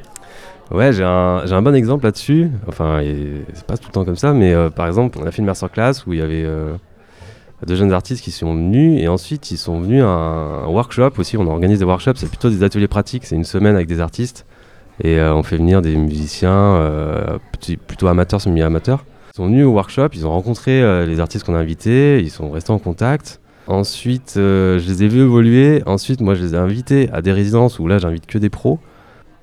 Ouais, 0.71 0.93
j'ai 0.93 1.03
un, 1.03 1.43
un, 1.51 1.61
bon 1.61 1.75
exemple 1.75 2.05
là-dessus. 2.05 2.49
Enfin, 2.67 3.01
c'est 3.53 3.65
pas 3.65 3.75
tout 3.75 3.87
le 3.87 3.91
temps 3.91 4.05
comme 4.05 4.15
ça, 4.15 4.31
mais 4.31 4.53
euh, 4.53 4.69
par 4.69 4.87
exemple, 4.87 5.19
on 5.21 5.25
a 5.25 5.31
fait 5.31 5.39
une 5.39 5.45
masterclass 5.45 5.93
où 6.07 6.13
il 6.13 6.19
y 6.19 6.21
avait 6.21 6.45
euh, 6.45 6.73
deux 7.67 7.75
jeunes 7.75 7.91
artistes 7.91 8.23
qui 8.23 8.31
sont 8.31 8.55
venus 8.55 9.01
et 9.01 9.09
ensuite 9.09 9.51
ils 9.51 9.57
sont 9.57 9.81
venus 9.81 10.01
à 10.01 10.07
un, 10.07 10.67
workshop 10.67 11.11
aussi. 11.17 11.35
On 11.35 11.45
organise 11.47 11.79
des 11.79 11.85
workshops, 11.85 12.15
c'est 12.15 12.29
plutôt 12.29 12.49
des 12.49 12.63
ateliers 12.63 12.87
pratiques. 12.87 13.25
C'est 13.25 13.35
une 13.35 13.43
semaine 13.43 13.75
avec 13.75 13.87
des 13.87 13.99
artistes 13.99 14.45
et 15.03 15.19
euh, 15.19 15.35
on 15.35 15.43
fait 15.43 15.57
venir 15.57 15.81
des 15.81 15.97
musiciens 15.97 16.79
plutôt 17.87 18.07
amateurs, 18.07 18.39
semi-amateurs. 18.39 19.03
Ils 19.33 19.35
sont 19.35 19.47
venus 19.47 19.65
au 19.65 19.71
workshop, 19.71 20.09
ils 20.13 20.25
ont 20.25 20.31
rencontré 20.31 21.05
les 21.05 21.19
artistes 21.19 21.45
qu'on 21.45 21.55
a 21.55 21.59
invités, 21.59 22.21
ils 22.21 22.31
sont 22.31 22.49
restés 22.49 22.71
en 22.71 22.79
contact. 22.79 23.41
Ensuite, 23.67 24.33
je 24.35 24.87
les 24.87 25.03
ai 25.03 25.07
vus 25.07 25.21
évoluer. 25.21 25.83
Ensuite, 25.85 26.21
moi, 26.21 26.33
je 26.33 26.43
les 26.43 26.53
ai 26.53 26.57
invités 26.57 27.09
à 27.11 27.21
des 27.21 27.31
résidences 27.31 27.79
où 27.79 27.87
là, 27.87 27.97
j'invite 27.97 28.25
que 28.25 28.37
des 28.37 28.49
pros. 28.49 28.79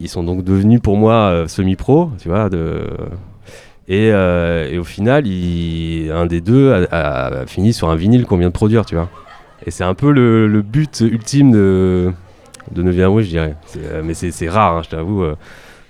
Ils 0.01 0.09
sont 0.09 0.23
donc 0.23 0.45
devenus 0.45 0.81
pour 0.81 0.97
moi 0.97 1.15
euh, 1.15 1.49
semi-pro, 1.49 2.11
tu 2.19 2.29
vois. 2.29 2.49
Euh, 2.53 2.87
et, 3.89 4.79
au 4.79 4.85
final, 4.85 5.25
un 5.25 6.27
des 6.27 6.41
deux 6.41 6.87
a, 6.91 7.47
fini 7.47 7.73
sur 7.73 7.91
un 7.91 7.97
vinyle 7.97 8.27
qu'on 8.27 8.37
vient 8.37 8.49
de 8.49 8.53
produire, 8.53 8.87
tu 8.87 8.95
vois. 8.95 9.09
Et 9.67 9.71
c'est 9.71 9.85
un 9.85 9.95
peu 9.95 10.13
le, 10.13 10.47
le, 10.47 10.63
but 10.63 11.01
ultime 11.01 11.51
de, 11.51 12.13
de 12.71 12.83
9 12.83 13.23
je 13.23 13.29
dirais. 13.29 13.57
Euh, 13.77 14.03
mais 14.05 14.15
c'est 14.15 14.49
rare, 14.49 14.77
hein, 14.77 14.83
je 14.85 14.91
t'avoue. 14.91 15.25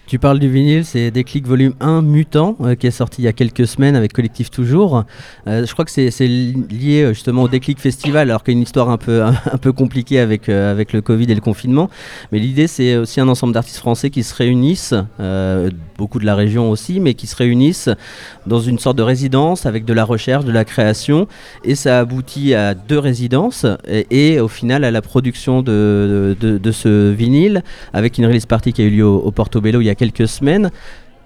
Tu 0.09 0.18
parles 0.18 0.38
du 0.38 0.49
vinyle, 0.49 0.87
c'est 0.87 1.11
Déclic 1.11 1.47
Volume 1.47 1.75
1 1.81 2.01
Mutant 2.01 2.57
euh, 2.62 2.75
qui 2.75 2.87
est 2.87 2.90
sorti 2.90 3.21
il 3.21 3.27
y 3.27 3.29
a 3.29 3.35
quelques 3.35 3.66
semaines 3.66 3.94
avec 3.94 4.14
Collectif 4.14 4.51
Toujours. 4.51 5.05
Euh, 5.47 5.66
je 5.66 5.73
crois 5.75 5.85
que 5.85 5.90
c'est 5.90 6.27
lié 6.27 7.03
euh, 7.03 7.12
justement 7.12 7.42
au 7.42 7.49
Déclic 7.49 7.79
Festival, 7.79 8.31
alors 8.31 8.42
qu'il 8.42 8.55
y 8.55 8.57
a 8.57 8.59
une 8.59 8.62
histoire 8.62 8.88
un 8.88 8.97
peu, 8.97 9.23
un, 9.23 9.59
peu 9.61 9.75
compliquée 9.75 10.18
avec, 10.18 10.49
avec 10.49 10.94
le 10.94 11.03
Covid 11.03 11.31
et 11.31 11.35
le 11.35 11.42
confinement. 11.42 11.90
Mais 12.33 12.38
l'idée, 12.38 12.68
c'est 12.68 12.97
aussi 12.97 13.21
un 13.21 13.29
ensemble 13.29 13.53
d'artistes 13.53 13.77
français 13.77 14.09
qui 14.09 14.23
se 14.23 14.35
réunissent, 14.35 14.94
beaucoup 15.99 16.21
de 16.21 16.25
la 16.25 16.37
région 16.37 16.71
aussi, 16.71 17.01
mais 17.01 17.12
qui 17.12 17.27
se 17.27 17.37
réunissent 17.37 17.90
dans 18.47 18.61
une 18.61 18.79
sorte 18.79 18.97
de 18.97 19.03
résidence 19.03 19.66
avec 19.66 19.85
de 19.85 19.92
la 19.92 20.05
recherche, 20.05 20.47
de 20.47 20.53
la 20.53 20.64
création. 20.64 21.29
Et 21.64 21.75
ça 21.75 21.99
aboutit 21.99 22.55
à 22.55 22.73
deux 22.73 22.99
résidences 22.99 23.66
et, 23.87 24.40
au 24.40 24.49
final 24.49 24.85
à 24.85 24.90
la 24.90 25.03
production 25.03 25.61
de, 25.61 26.35
de, 26.40 26.73
ce 26.73 27.11
vinyle 27.11 27.62
avec 27.92 28.16
une 28.16 28.25
release 28.27 28.47
party 28.47 28.73
qui 28.73 28.83
a 28.83 28.85
eu 28.85 28.90
lieu 28.90 29.07
au, 29.07 29.18
au 29.18 29.33
Portobello 29.33 29.81
il 29.81 29.87
y 29.87 29.90
a 29.90 29.98
quelques 29.99 30.29
semaines 30.29 30.71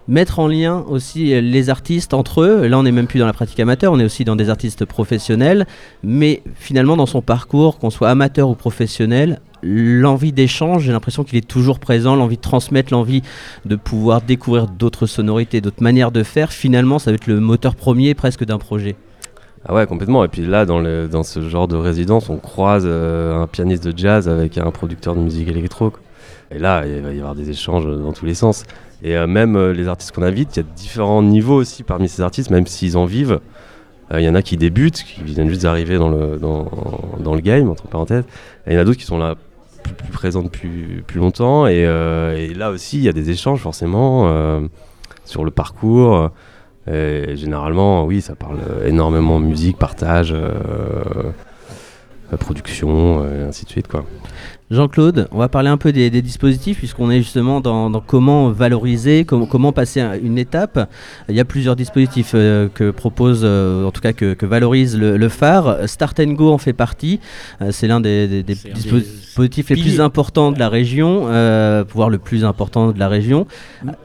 mettre 0.08 0.40
en 0.40 0.48
lien 0.48 0.84
aussi 0.88 1.40
les 1.40 1.70
artistes 1.70 2.14
entre 2.14 2.42
eux. 2.42 2.66
Là, 2.66 2.78
on 2.78 2.82
n'est 2.82 2.92
même 2.92 3.06
plus 3.06 3.20
dans 3.20 3.26
la 3.26 3.32
pratique 3.32 3.60
amateur, 3.60 3.92
on 3.92 4.00
est 4.00 4.04
aussi 4.04 4.24
dans 4.24 4.36
des 4.36 4.50
artistes 4.50 4.84
professionnels. 4.84 5.66
Mais 6.02 6.42
finalement, 6.56 6.96
dans 6.96 7.06
son 7.06 7.22
parcours, 7.22 7.78
qu'on 7.78 7.90
soit 7.90 8.10
amateur 8.10 8.48
ou 8.48 8.54
professionnel, 8.54 9.40
l'envie 9.62 10.32
d'échange, 10.32 10.82
j'ai 10.84 10.92
l'impression 10.92 11.24
qu'il 11.24 11.38
est 11.38 11.46
toujours 11.46 11.78
présent, 11.78 12.16
l'envie 12.16 12.36
de 12.36 12.42
transmettre, 12.42 12.92
l'envie 12.92 13.22
de 13.64 13.76
pouvoir 13.76 14.22
découvrir 14.22 14.66
d'autres 14.66 15.06
sonorités, 15.06 15.60
d'autres 15.60 15.82
manières 15.82 16.10
de 16.10 16.22
faire. 16.22 16.52
Finalement, 16.52 16.98
ça 16.98 17.10
va 17.10 17.14
être 17.14 17.28
le 17.28 17.38
moteur 17.38 17.76
premier 17.76 18.14
presque 18.14 18.44
d'un 18.44 18.58
projet. 18.58 18.96
Ah 19.64 19.74
ouais, 19.74 19.86
complètement. 19.86 20.24
Et 20.24 20.28
puis 20.28 20.44
là, 20.44 20.66
dans 20.66 21.22
ce 21.22 21.48
genre 21.48 21.68
de 21.68 21.76
résidence, 21.76 22.28
on 22.28 22.38
croise 22.38 22.82
euh, 22.84 23.40
un 23.40 23.46
pianiste 23.46 23.86
de 23.86 23.96
jazz 23.96 24.28
avec 24.28 24.58
un 24.58 24.72
producteur 24.72 25.14
de 25.14 25.20
musique 25.20 25.46
électro. 25.46 25.92
Et 26.54 26.58
là, 26.58 26.84
il 26.86 27.00
va 27.00 27.12
y 27.12 27.18
avoir 27.18 27.34
des 27.34 27.50
échanges 27.50 27.86
dans 27.86 28.12
tous 28.12 28.26
les 28.26 28.34
sens. 28.34 28.64
Et 29.02 29.16
euh, 29.16 29.26
même 29.26 29.56
euh, 29.56 29.72
les 29.72 29.88
artistes 29.88 30.12
qu'on 30.12 30.22
invite, 30.22 30.56
il 30.56 30.60
y 30.60 30.62
a 30.62 30.66
différents 30.76 31.22
niveaux 31.22 31.56
aussi 31.56 31.82
parmi 31.82 32.08
ces 32.08 32.22
artistes, 32.22 32.50
même 32.50 32.66
s'ils 32.66 32.96
en 32.96 33.04
vivent. 33.04 33.40
Euh, 34.12 34.20
il 34.20 34.24
y 34.24 34.28
en 34.28 34.34
a 34.34 34.42
qui 34.42 34.56
débutent, 34.56 35.02
qui 35.02 35.22
viennent 35.22 35.48
juste 35.48 35.62
d'arriver 35.62 35.98
dans 35.98 36.10
le, 36.10 36.38
dans, 36.38 37.34
le 37.34 37.40
game, 37.40 37.68
entre 37.68 37.88
parenthèses. 37.88 38.24
Il 38.66 38.74
y 38.74 38.76
en 38.76 38.80
a 38.80 38.84
d'autres 38.84 38.98
qui 38.98 39.06
sont 39.06 39.18
là 39.18 39.34
plus, 39.82 39.94
plus 39.94 40.12
présents 40.12 40.42
depuis 40.42 41.02
plus 41.06 41.18
longtemps. 41.18 41.66
Et, 41.66 41.80
et, 41.80 42.54
là 42.54 42.70
aussi, 42.70 42.98
il 42.98 43.04
y 43.04 43.08
a 43.08 43.12
des 43.12 43.30
échanges 43.30 43.60
forcément 43.60 44.60
sur 45.24 45.44
le 45.44 45.50
parcours. 45.50 46.30
Et 46.90 47.36
généralement, 47.36 48.04
oui, 48.04 48.20
ça 48.20 48.34
parle 48.36 48.58
énormément 48.84 49.40
musique, 49.40 49.78
partage, 49.78 50.34
production, 52.38 53.24
et 53.24 53.42
ainsi 53.42 53.64
de 53.64 53.70
suite. 53.70 53.88
Quoi. 53.88 54.04
Jean-Claude, 54.72 55.28
on 55.32 55.38
va 55.38 55.48
parler 55.48 55.68
un 55.68 55.76
peu 55.76 55.92
des, 55.92 56.10
dispositifs 56.22 56.78
puisqu'on 56.78 57.10
est 57.10 57.18
justement 57.18 57.60
dans, 57.60 57.90
comment 58.00 58.50
valoriser, 58.50 59.24
comment 59.24 59.72
passer 59.72 60.00
une 60.22 60.38
étape. 60.38 60.90
Il 61.28 61.34
y 61.34 61.40
a 61.40 61.44
plusieurs 61.44 61.76
dispositifs 61.76 62.32
euh, 62.34 62.68
que 62.72 62.90
propose, 62.90 63.42
euh, 63.44 63.84
en 63.84 63.90
tout 63.90 64.00
cas 64.00 64.14
que, 64.14 64.46
valorise 64.46 64.96
le, 64.96 65.28
phare. 65.28 65.88
Start 65.88 66.18
and 66.20 66.32
Go 66.32 66.52
en 66.52 66.58
fait 66.58 66.72
partie. 66.72 67.20
Euh, 67.60 67.70
c'est 67.70 67.86
l'un 67.86 68.00
des, 68.00 68.42
dispositifs 68.42 69.68
les 69.68 69.76
plus 69.76 70.00
importants 70.00 70.52
de 70.52 70.58
la 70.58 70.70
région, 70.70 71.22
voire 71.92 72.08
le 72.08 72.18
plus 72.18 72.44
important 72.44 72.92
de 72.92 72.98
la 72.98 73.08
région. 73.08 73.46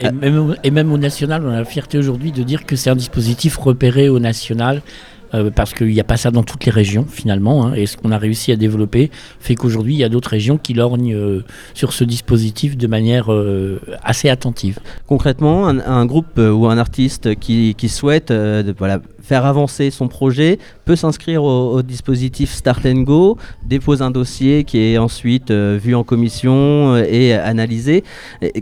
Et 0.01 0.11
même, 0.11 0.55
et 0.63 0.71
même 0.71 0.91
au 0.91 0.97
national, 0.97 1.43
on 1.45 1.49
a 1.49 1.57
la 1.59 1.65
fierté 1.65 1.97
aujourd'hui 1.97 2.31
de 2.33 2.43
dire 2.43 2.65
que 2.65 2.75
c'est 2.75 2.89
un 2.89 2.95
dispositif 2.95 3.57
repéré 3.57 4.09
au 4.09 4.19
national 4.19 4.81
euh, 5.33 5.51
parce 5.51 5.73
qu'il 5.73 5.87
n'y 5.87 5.99
a 5.99 6.05
pas 6.05 6.17
ça 6.17 6.31
dans 6.31 6.43
toutes 6.43 6.65
les 6.65 6.71
régions 6.71 7.05
finalement, 7.09 7.67
hein, 7.67 7.73
et 7.73 7.85
ce 7.85 7.97
qu'on 7.97 8.11
a 8.11 8.17
réussi 8.17 8.51
à 8.51 8.55
développer 8.55 9.11
fait 9.39 9.55
qu'aujourd'hui 9.55 9.95
il 9.95 9.97
y 9.97 10.03
a 10.03 10.09
d'autres 10.09 10.29
régions 10.29 10.57
qui 10.57 10.73
lorgnent 10.73 11.13
euh, 11.13 11.43
sur 11.73 11.93
ce 11.93 12.03
dispositif 12.03 12.77
de 12.77 12.87
manière 12.87 13.31
euh, 13.31 13.81
assez 14.03 14.29
attentive. 14.29 14.79
Concrètement, 15.05 15.67
un, 15.67 16.05
groupe 16.05 16.37
ou 16.37 16.67
un 16.67 16.77
artiste 16.77 17.35
qui, 17.35 17.75
qui 17.75 17.89
souhaite 17.89 18.33
voilà, 18.77 19.01
faire 19.27 19.45
avancer 19.45 19.91
son 19.91 20.07
projet, 20.07 20.57
peut 20.85 20.95
s'inscrire 20.95 21.43
au, 21.43 21.81
dispositif 21.81 22.51
Start 22.51 22.85
and 22.85 23.01
Go, 23.01 23.37
dépose 23.63 24.01
un 24.01 24.09
dossier 24.09 24.63
qui 24.63 24.79
est 24.79 24.97
ensuite 24.97 25.51
euh, 25.51 25.77
vu 25.81 25.95
en 25.95 26.03
commission 26.03 26.95
euh, 26.95 27.05
et 27.09 27.33
analysé. 27.33 28.05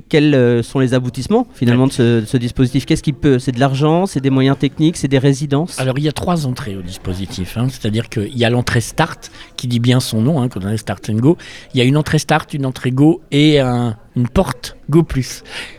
quels 0.10 0.34
euh, 0.34 0.64
sont 0.64 0.80
les 0.80 0.96
aboutissements 0.96 1.48
finalement 1.54 1.86
de 1.86 1.92
ce, 1.92 2.38
dispositif? 2.38 2.86
Qu'est-ce 2.86 3.04
qu'il 3.04 3.14
peut? 3.14 3.38
C'est 3.38 3.52
de 3.52 3.60
l'argent, 3.60 4.08
c'est 4.08 4.22
des 4.22 4.32
moyens 4.32 4.58
techniques, 4.58 4.98
c'est 4.98 5.08
des 5.08 5.20
résidences? 5.20 5.80
Alors 5.80 6.00
il 6.00 6.04
y 6.04 6.10
a 6.10 6.12
trois 6.12 6.48
entrées 6.48 6.76
au 6.76 6.82
dispositif, 6.82 7.58
hein. 7.58 7.68
c'est-à-dire 7.70 8.10
qu'il 8.10 8.36
y 8.36 8.44
a 8.44 8.50
l'entrée 8.50 8.82
Start 8.82 9.32
qui 9.56 9.68
dit 9.68 9.80
bien 9.80 10.00
son 10.00 10.22
nom, 10.22 10.42
hein, 10.42 10.50
quand 10.50 10.64
on 10.64 10.70
est 10.70 10.78
Start 10.78 11.10
and 11.10 11.16
Go. 11.16 11.38
Il 11.74 11.78
y 11.78 11.82
a 11.82 11.86
une 11.86 11.98
entrée 11.98 12.20
Start, 12.20 12.54
une 12.54 12.66
entrée 12.66 12.92
Go 12.92 13.22
et 13.32 13.60
un 13.60 13.98
une 14.16 14.28
porte 14.28 14.78
Go. 14.90 15.06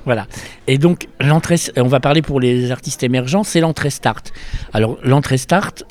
Voilà. 0.04 0.26
Et 0.66 0.78
donc, 0.78 1.08
l'entrée, 1.20 1.56
on 1.76 1.88
va 1.88 2.00
parler 2.00 2.22
pour 2.22 2.40
les 2.40 2.70
artistes 2.70 3.02
émergents, 3.02 3.44
c'est 3.44 3.60
l'entrée 3.60 3.90
Start. 3.90 4.32
Alors, 4.72 4.98
l'entrée 5.02 5.38
Start, 5.38 5.84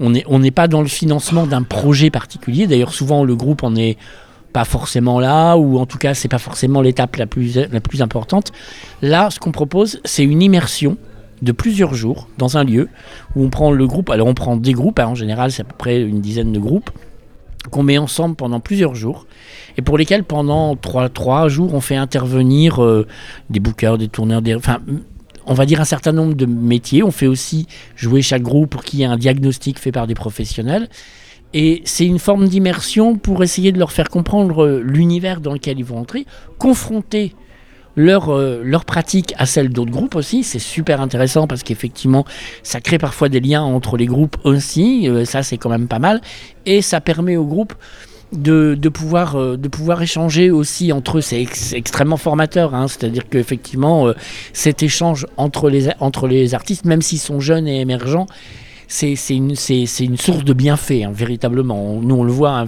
on 0.00 0.10
n'est 0.10 0.50
pas 0.50 0.68
dans 0.68 0.80
le 0.80 0.88
financement 0.88 1.46
d'un 1.46 1.62
projet 1.62 2.10
particulier. 2.10 2.66
D'ailleurs, 2.66 2.94
souvent, 2.94 3.24
le 3.24 3.36
groupe 3.36 3.62
en 3.62 3.76
est 3.76 3.98
pas 4.52 4.64
forcément 4.64 5.20
là, 5.20 5.56
ou 5.56 5.78
en 5.78 5.86
tout 5.86 5.98
cas, 5.98 6.14
c'est 6.14 6.28
pas 6.28 6.38
forcément 6.38 6.80
l'étape 6.80 7.16
la 7.16 7.26
plus, 7.26 7.56
la 7.56 7.80
plus 7.80 8.02
importante. 8.02 8.50
Là, 9.02 9.30
ce 9.30 9.38
qu'on 9.38 9.52
propose, 9.52 10.00
c'est 10.04 10.24
une 10.24 10.42
immersion 10.42 10.96
de 11.42 11.52
plusieurs 11.52 11.94
jours 11.94 12.28
dans 12.36 12.56
un 12.56 12.64
lieu 12.64 12.88
où 13.36 13.44
on 13.44 13.50
prend 13.50 13.70
le 13.70 13.86
groupe. 13.86 14.10
Alors, 14.10 14.26
on 14.26 14.34
prend 14.34 14.56
des 14.56 14.72
groupes, 14.72 14.98
hein, 14.98 15.06
en 15.06 15.14
général, 15.14 15.52
c'est 15.52 15.62
à 15.62 15.64
peu 15.66 15.76
près 15.76 16.00
une 16.00 16.20
dizaine 16.20 16.52
de 16.52 16.58
groupes 16.58 16.90
qu'on 17.70 17.82
met 17.82 17.98
ensemble 17.98 18.36
pendant 18.36 18.60
plusieurs 18.60 18.94
jours 18.94 19.26
et 19.76 19.82
pour 19.82 19.98
lesquels 19.98 20.24
pendant 20.24 20.76
trois, 20.76 21.48
jours 21.48 21.74
on 21.74 21.80
fait 21.80 21.96
intervenir 21.96 22.82
euh, 22.82 23.06
des 23.50 23.60
bookers, 23.60 23.98
des 23.98 24.08
tourneurs, 24.08 24.42
enfin 24.56 24.78
on 25.46 25.54
va 25.54 25.66
dire 25.66 25.80
un 25.80 25.84
certain 25.84 26.12
nombre 26.12 26.34
de 26.34 26.46
métiers. 26.46 27.02
On 27.02 27.10
fait 27.10 27.26
aussi 27.26 27.66
jouer 27.96 28.22
chaque 28.22 28.42
groupe 28.42 28.70
pour 28.70 28.84
qu'il 28.84 29.00
y 29.00 29.02
ait 29.02 29.06
un 29.06 29.16
diagnostic 29.16 29.78
fait 29.78 29.92
par 29.92 30.06
des 30.06 30.14
professionnels. 30.14 30.88
Et 31.52 31.82
c'est 31.84 32.06
une 32.06 32.20
forme 32.20 32.48
d'immersion 32.48 33.16
pour 33.16 33.42
essayer 33.42 33.72
de 33.72 33.78
leur 33.78 33.90
faire 33.90 34.08
comprendre 34.08 34.64
euh, 34.64 34.80
l'univers 34.80 35.40
dans 35.40 35.52
lequel 35.52 35.80
ils 35.80 35.84
vont 35.84 35.98
entrer, 35.98 36.24
confronter 36.58 37.34
leur, 37.96 38.30
euh, 38.30 38.62
leur 38.64 38.84
pratique 38.84 39.34
à 39.38 39.46
celle 39.46 39.70
d'autres 39.70 39.90
groupes 39.90 40.14
aussi. 40.14 40.42
C'est 40.42 40.58
super 40.58 41.00
intéressant 41.00 41.46
parce 41.46 41.62
qu'effectivement, 41.62 42.24
ça 42.62 42.80
crée 42.80 42.98
parfois 42.98 43.28
des 43.28 43.40
liens 43.40 43.62
entre 43.62 43.96
les 43.96 44.06
groupes 44.06 44.36
aussi. 44.44 45.08
Euh, 45.08 45.24
ça, 45.24 45.42
c'est 45.42 45.58
quand 45.58 45.70
même 45.70 45.88
pas 45.88 45.98
mal. 45.98 46.20
Et 46.66 46.82
ça 46.82 47.00
permet 47.00 47.36
aux 47.36 47.46
groupes 47.46 47.74
de, 48.32 48.76
de, 48.80 48.88
pouvoir, 48.88 49.36
euh, 49.36 49.56
de 49.56 49.68
pouvoir 49.68 50.02
échanger 50.02 50.50
aussi 50.50 50.92
entre 50.92 51.18
eux. 51.18 51.20
C'est 51.20 51.46
extrêmement 51.72 52.16
formateur. 52.16 52.74
Hein. 52.74 52.88
C'est-à-dire 52.88 53.28
qu'effectivement, 53.28 54.12
cet 54.52 54.82
échange 54.82 55.26
entre 55.36 55.68
les, 55.68 55.88
entre 56.00 56.28
les 56.28 56.54
artistes, 56.54 56.84
même 56.84 57.02
s'ils 57.02 57.18
sont 57.18 57.40
jeunes 57.40 57.66
et 57.66 57.80
émergents, 57.80 58.26
c'est 58.90 59.14
une, 59.30 59.54
une, 60.00 60.16
source 60.16 60.44
de 60.44 60.52
bienfaits, 60.52 61.04
hein, 61.04 61.12
véritablement. 61.14 62.00
Nous, 62.02 62.14
on 62.14 62.24
le 62.24 62.32
voit. 62.32 62.58
Hein, 62.58 62.66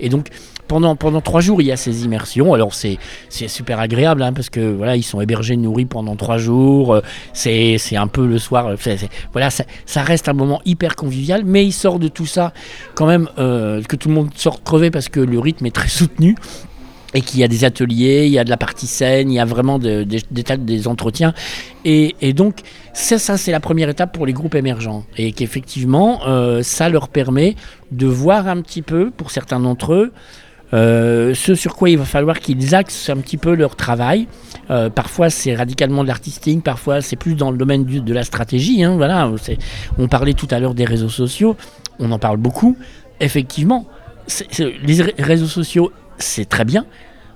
et 0.00 0.10
donc, 0.10 0.28
pendant, 0.72 0.96
pendant 0.96 1.20
trois 1.20 1.42
jours, 1.42 1.60
il 1.60 1.66
y 1.66 1.72
a 1.72 1.76
ces 1.76 2.06
immersions. 2.06 2.54
Alors 2.54 2.72
c'est 2.72 2.98
super 3.28 3.78
agréable 3.78 4.22
hein, 4.22 4.32
parce 4.32 4.48
que 4.48 4.72
voilà, 4.72 4.96
ils 4.96 5.02
sont 5.02 5.20
hébergés, 5.20 5.54
nourris 5.58 5.84
pendant 5.84 6.16
trois 6.16 6.38
jours. 6.38 6.94
Euh, 6.94 7.00
c'est 7.34 7.76
un 7.94 8.06
peu 8.06 8.26
le 8.26 8.38
soir. 8.38 8.68
Euh, 8.68 8.76
voilà, 9.32 9.50
ça, 9.50 10.02
reste 10.02 10.30
un 10.30 10.32
moment 10.32 10.62
hyper 10.64 10.96
convivial, 10.96 11.42
mais 11.44 11.66
il 11.66 11.72
sort 11.72 11.98
de 11.98 12.08
tout 12.08 12.24
ça 12.24 12.54
quand 12.94 13.06
même 13.06 13.28
euh, 13.38 13.82
que 13.82 13.96
tout 13.96 14.08
le 14.08 14.14
monde 14.14 14.30
sort 14.34 14.62
crevé 14.62 14.90
parce 14.90 15.10
que 15.10 15.20
le 15.20 15.38
rythme 15.38 15.66
est 15.66 15.74
très 15.74 15.88
soutenu 15.88 16.36
et 17.12 17.20
qu'il 17.20 17.40
y 17.40 17.44
a 17.44 17.48
des 17.48 17.66
ateliers, 17.66 18.24
il 18.24 18.32
y 18.32 18.38
a 18.38 18.44
de 18.44 18.48
la 18.48 18.56
partie 18.56 18.86
scène, 18.86 19.30
il 19.30 19.34
y 19.34 19.40
a 19.40 19.44
vraiment 19.44 19.78
des, 19.78 20.22
tas 20.42 20.56
des 20.56 20.88
entretiens. 20.88 21.34
Et, 21.84 22.32
donc, 22.32 22.60
ça, 22.94 23.18
ça 23.18 23.36
c'est 23.36 23.52
la 23.52 23.60
première 23.60 23.90
étape 23.90 24.14
pour 24.14 24.24
les 24.24 24.32
groupes 24.32 24.54
émergents. 24.54 25.04
Et 25.18 25.32
qu'effectivement, 25.32 26.22
ça 26.62 26.88
leur 26.88 27.08
permet 27.08 27.56
de 27.90 28.06
voir 28.06 28.48
un 28.48 28.62
petit 28.62 28.80
peu, 28.80 29.10
pour 29.10 29.30
certains 29.30 29.60
d'entre 29.60 29.92
eux, 29.92 30.12
euh, 30.74 31.34
ce 31.34 31.54
sur 31.54 31.76
quoi 31.76 31.90
il 31.90 31.98
va 31.98 32.04
falloir 32.04 32.40
qu'ils 32.40 32.74
axent 32.74 33.10
un 33.10 33.18
petit 33.18 33.36
peu 33.36 33.54
leur 33.54 33.76
travail. 33.76 34.26
Euh, 34.70 34.90
parfois 34.90 35.30
c'est 35.30 35.54
radicalement 35.54 36.02
de 36.02 36.08
l'artistique, 36.08 36.62
parfois 36.62 37.00
c'est 37.00 37.16
plus 37.16 37.34
dans 37.34 37.50
le 37.50 37.58
domaine 37.58 37.84
de 37.84 38.14
la 38.14 38.24
stratégie. 38.24 38.82
Hein, 38.82 38.96
voilà, 38.96 39.30
on 39.98 40.08
parlait 40.08 40.34
tout 40.34 40.48
à 40.50 40.60
l'heure 40.60 40.74
des 40.74 40.84
réseaux 40.84 41.08
sociaux, 41.08 41.56
on 41.98 42.10
en 42.12 42.18
parle 42.18 42.38
beaucoup. 42.38 42.76
Effectivement, 43.20 43.86
les 44.58 45.04
réseaux 45.18 45.46
sociaux, 45.46 45.92
c'est 46.18 46.48
très 46.48 46.64
bien. 46.64 46.86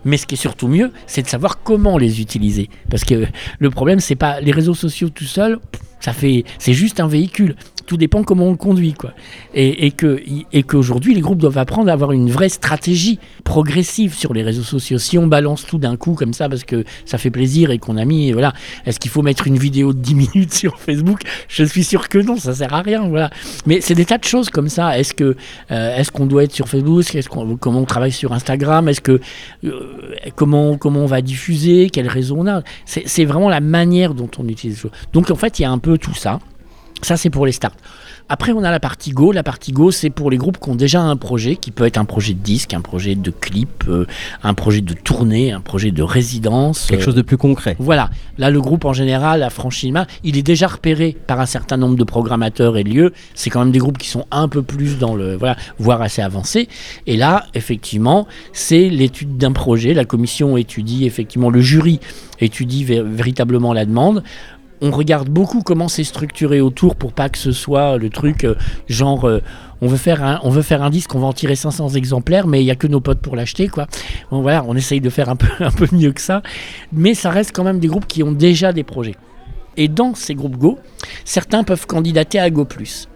Mais 0.04 0.18
ce 0.18 0.26
qui 0.26 0.36
est 0.36 0.38
surtout 0.38 0.68
mieux, 0.68 0.92
c'est 1.08 1.22
de 1.22 1.26
savoir 1.26 1.64
comment 1.64 1.98
les 1.98 2.20
utiliser. 2.20 2.70
Parce 2.90 3.02
que 3.02 3.26
le 3.58 3.70
problème, 3.70 3.98
c'est 3.98 4.14
pas 4.14 4.40
les 4.40 4.52
réseaux 4.52 4.74
sociaux 4.74 5.08
tout 5.08 5.24
seuls, 5.24 5.58
c'est 6.58 6.72
juste 6.72 7.00
un 7.00 7.08
véhicule. 7.08 7.56
Tout 7.86 7.96
dépend 7.96 8.24
comment 8.24 8.46
on 8.46 8.50
le 8.50 8.56
conduit, 8.56 8.94
quoi. 8.94 9.12
Et, 9.54 9.90
que, 9.92 10.20
et 10.52 10.62
qu'aujourd'hui, 10.62 11.14
les 11.14 11.20
groupes 11.20 11.38
doivent 11.38 11.58
apprendre 11.58 11.88
à 11.90 11.92
avoir 11.92 12.12
une 12.12 12.30
vraie 12.30 12.48
stratégie 12.48 13.18
progressive 13.44 14.14
sur 14.14 14.34
les 14.34 14.42
réseaux 14.42 14.62
sociaux. 14.62 14.98
Si 14.98 15.18
on 15.18 15.26
balance 15.26 15.64
tout 15.64 15.78
d'un 15.78 15.96
coup 15.96 16.14
comme 16.14 16.32
ça 16.32 16.48
parce 16.48 16.64
que 16.64 16.84
ça 17.04 17.18
fait 17.18 17.30
plaisir 17.30 17.70
et 17.70 17.78
qu'on 17.78 17.96
a 17.96 18.04
mis, 18.04 18.32
voilà, 18.32 18.52
est-ce 18.84 18.98
qu'il 18.98 19.10
faut 19.10 19.22
mettre 19.22 19.46
une 19.46 19.56
vidéo 19.56 19.92
de 19.92 19.98
10 19.98 20.14
minutes 20.34 20.54
sur 20.54 20.78
Facebook? 20.78 21.20
Je 21.48 21.64
suis 21.64 21.84
sûr 21.84 22.08
que 22.08 22.18
non, 22.18 22.36
ça 22.36 22.54
sert 22.54 22.74
à 22.74 22.82
rien, 22.82 23.08
voilà. 23.08 23.30
Mais 23.66 23.80
c'est 23.80 23.94
des 23.94 24.04
tas 24.04 24.18
de 24.18 24.24
choses 24.24 24.50
comme 24.50 24.68
ça. 24.68 24.98
Est-ce 24.98 25.14
que, 25.14 25.36
euh, 25.70 25.96
est-ce 25.96 26.10
qu'on 26.10 26.26
doit 26.26 26.44
être 26.44 26.52
sur 26.52 26.68
Facebook? 26.68 27.04
Comment 27.60 27.80
on 27.80 27.84
travaille 27.84 28.12
sur 28.12 28.32
Instagram? 28.32 28.88
Est-ce 28.88 29.00
que, 29.00 29.20
euh, 29.64 29.80
comment, 30.34 30.76
comment 30.76 31.00
on 31.00 31.06
va 31.06 31.22
diffuser? 31.22 31.90
Quel 31.90 32.08
réseau 32.08 32.36
on 32.38 32.46
a? 32.46 32.62
C'est, 32.84 33.04
c'est 33.06 33.24
vraiment 33.24 33.48
la 33.48 33.60
manière 33.60 34.14
dont 34.14 34.30
on 34.38 34.48
utilise 34.48 34.76
les 34.76 34.82
choses. 34.82 34.90
Donc 35.12 35.30
en 35.30 35.36
fait, 35.36 35.58
il 35.58 35.62
y 35.62 35.64
a 35.64 35.70
un 35.70 35.78
peu 35.78 35.98
tout 35.98 36.14
ça. 36.14 36.40
Ça, 37.02 37.16
c'est 37.16 37.30
pour 37.30 37.46
les 37.46 37.52
starts. 37.52 37.76
Après, 38.28 38.50
on 38.50 38.64
a 38.64 38.70
la 38.72 38.80
partie 38.80 39.10
Go. 39.12 39.30
La 39.30 39.44
partie 39.44 39.70
Go, 39.70 39.92
c'est 39.92 40.10
pour 40.10 40.30
les 40.30 40.36
groupes 40.36 40.58
qui 40.58 40.68
ont 40.70 40.74
déjà 40.74 41.00
un 41.00 41.16
projet, 41.16 41.54
qui 41.54 41.70
peut 41.70 41.84
être 41.84 41.98
un 41.98 42.04
projet 42.04 42.34
de 42.34 42.40
disque, 42.40 42.74
un 42.74 42.80
projet 42.80 43.14
de 43.14 43.30
clip, 43.30 43.84
euh, 43.86 44.06
un 44.42 44.54
projet 44.54 44.80
de 44.80 44.94
tournée, 44.94 45.52
un 45.52 45.60
projet 45.60 45.92
de 45.92 46.02
résidence. 46.02 46.86
Quelque 46.86 47.02
euh, 47.02 47.04
chose 47.04 47.14
de 47.14 47.22
plus 47.22 47.36
concret. 47.36 47.76
Voilà. 47.78 48.10
Là, 48.38 48.50
le 48.50 48.60
groupe 48.60 48.84
en 48.84 48.92
général 48.92 49.44
a 49.44 49.50
franchi 49.50 49.88
le 49.88 49.94
pas. 49.94 50.06
Il 50.24 50.36
est 50.36 50.42
déjà 50.42 50.66
repéré 50.66 51.16
par 51.28 51.38
un 51.38 51.46
certain 51.46 51.76
nombre 51.76 51.94
de 51.94 52.02
programmateurs 52.02 52.76
et 52.76 52.82
lieux. 52.82 53.12
C'est 53.34 53.50
quand 53.50 53.60
même 53.60 53.70
des 53.70 53.78
groupes 53.78 53.98
qui 53.98 54.08
sont 54.08 54.24
un 54.32 54.48
peu 54.48 54.62
plus 54.62 54.98
dans 54.98 55.14
le. 55.14 55.36
Voilà, 55.36 55.56
voire 55.78 56.02
assez 56.02 56.22
avancés. 56.22 56.68
Et 57.06 57.16
là, 57.16 57.46
effectivement, 57.54 58.26
c'est 58.52 58.88
l'étude 58.88 59.36
d'un 59.36 59.52
projet. 59.52 59.94
La 59.94 60.04
commission 60.04 60.56
étudie, 60.56 61.06
effectivement, 61.06 61.50
le 61.50 61.60
jury 61.60 62.00
étudie 62.40 62.84
vé- 62.84 63.02
véritablement 63.02 63.72
la 63.72 63.84
demande 63.84 64.24
on 64.80 64.90
regarde 64.90 65.28
beaucoup 65.28 65.62
comment 65.62 65.88
c'est 65.88 66.04
structuré 66.04 66.60
autour 66.60 66.96
pour 66.96 67.12
pas 67.12 67.28
que 67.28 67.38
ce 67.38 67.52
soit 67.52 67.96
le 67.96 68.10
truc 68.10 68.44
euh, 68.44 68.54
genre 68.88 69.26
euh, 69.26 69.40
on 69.80 69.86
veut 69.88 69.96
faire 69.96 70.22
un 70.22 70.38
on 70.42 70.50
veut 70.50 70.62
faire 70.62 70.82
un 70.82 70.90
disque 70.90 71.14
on 71.14 71.18
va 71.18 71.26
en 71.26 71.32
tirer 71.32 71.56
500 71.56 71.90
exemplaires 71.90 72.46
mais 72.46 72.62
il 72.62 72.66
y 72.66 72.70
a 72.70 72.74
que 72.76 72.86
nos 72.86 73.00
potes 73.00 73.20
pour 73.20 73.36
l'acheter 73.36 73.68
quoi. 73.68 73.86
Bon, 74.30 74.42
voilà 74.42 74.64
on 74.68 74.76
essaye 74.76 75.00
de 75.00 75.08
faire 75.10 75.28
un 75.28 75.36
peu 75.36 75.48
un 75.64 75.70
peu 75.70 75.86
mieux 75.92 76.12
que 76.12 76.20
ça. 76.20 76.42
Mais 76.92 77.14
ça 77.14 77.30
reste 77.30 77.52
quand 77.54 77.64
même 77.64 77.78
des 77.80 77.88
groupes 77.88 78.06
qui 78.06 78.22
ont 78.22 78.32
déjà 78.32 78.72
des 78.72 78.82
projets. 78.84 79.14
Et 79.78 79.88
dans 79.88 80.14
ces 80.14 80.34
groupes 80.34 80.56
Go 80.56 80.78
certains 81.24 81.64
peuvent 81.64 81.86
candidater 81.86 82.38
à 82.38 82.50
Go 82.50 82.64
Plus. 82.64 83.08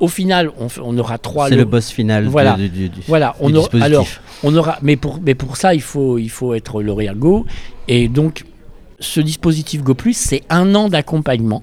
Au 0.00 0.08
final 0.08 0.50
on, 0.82 0.98
aura 0.98 1.18
trois 1.18 1.48
C'est 1.48 1.56
le 1.56 1.64
boss 1.66 1.90
final 1.90 2.26
Voilà. 2.26 2.54
du, 2.56 2.68
du- 2.70 2.88
du- 2.88 3.00
Voilà, 3.06 3.36
on 3.40 3.54
aura, 3.54 3.68
alors 3.82 4.06
on 4.42 4.54
aura, 4.56 4.78
mais 4.80 4.96
pour, 4.96 5.18
mais 5.22 5.34
pour 5.34 5.56
ça 5.58 5.74
il 5.74 5.82
faut, 5.82 6.16
il 6.18 6.30
faut 6.30 6.54
être 6.54 6.82
lauréat 6.82 7.14
Go. 7.14 7.44
Et 7.88 8.08
donc 8.08 8.44
ce 9.00 9.20
dispositif 9.20 9.82
Go 9.82 9.94
Plus 9.94 10.16
c'est 10.16 10.42
un 10.50 10.74
an 10.74 10.88
d'accompagnement 10.88 11.62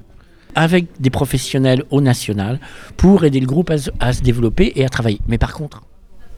avec 0.55 0.87
des 0.99 1.09
professionnels 1.11 1.83
au 1.91 2.01
national 2.01 2.59
pour 2.97 3.23
aider 3.25 3.39
le 3.39 3.45
groupe 3.45 3.69
à, 3.69 3.77
se- 3.77 4.21
développer 4.21 4.73
et 4.75 4.85
à 4.85 4.89
travailler. 4.89 5.19
Mais 5.27 5.37
par 5.37 5.53
contre, 5.53 5.83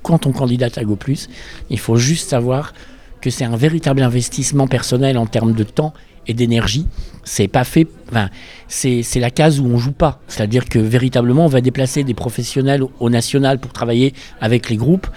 quand 0.03 0.27
on 0.27 0.31
candidate 0.33 0.77
à 0.77 0.83
Go 0.83 0.95
Plus, 0.97 1.29
il 1.69 1.79
faut 1.79 1.95
juste 1.95 2.29
savoir 2.29 2.73
que 3.21 3.29
c'est 3.29 3.45
un 3.45 3.55
véritable 3.55 4.01
investissement 4.01 4.67
personnel 4.67 5.17
en 5.17 5.25
termes 5.25 5.53
de 5.53 5.63
temps 5.63 5.93
et 6.27 6.33
d'énergie. 6.33 6.85
C'est 7.23 7.47
pas 7.47 7.63
fait. 7.63 7.87
Enfin, 8.09 8.29
c'est 8.67 9.03
la 9.15 9.29
case 9.31 9.59
où 9.59 9.65
on 9.65 9.77
joue 9.77 9.91
pas. 9.93 10.21
C'est-à-dire 10.27 10.65
que 10.67 10.79
véritablement, 10.79 11.45
on 11.45 11.49
va 11.49 11.61
déplacer 11.61 12.03
des 12.03 12.13
professionnels 12.13 12.83
au 12.99 13.09
national 13.09 13.59
pour 13.59 13.71
travailler 13.73 14.13
avec 14.41 14.69
les 14.69 14.77
groupes. 14.77 15.07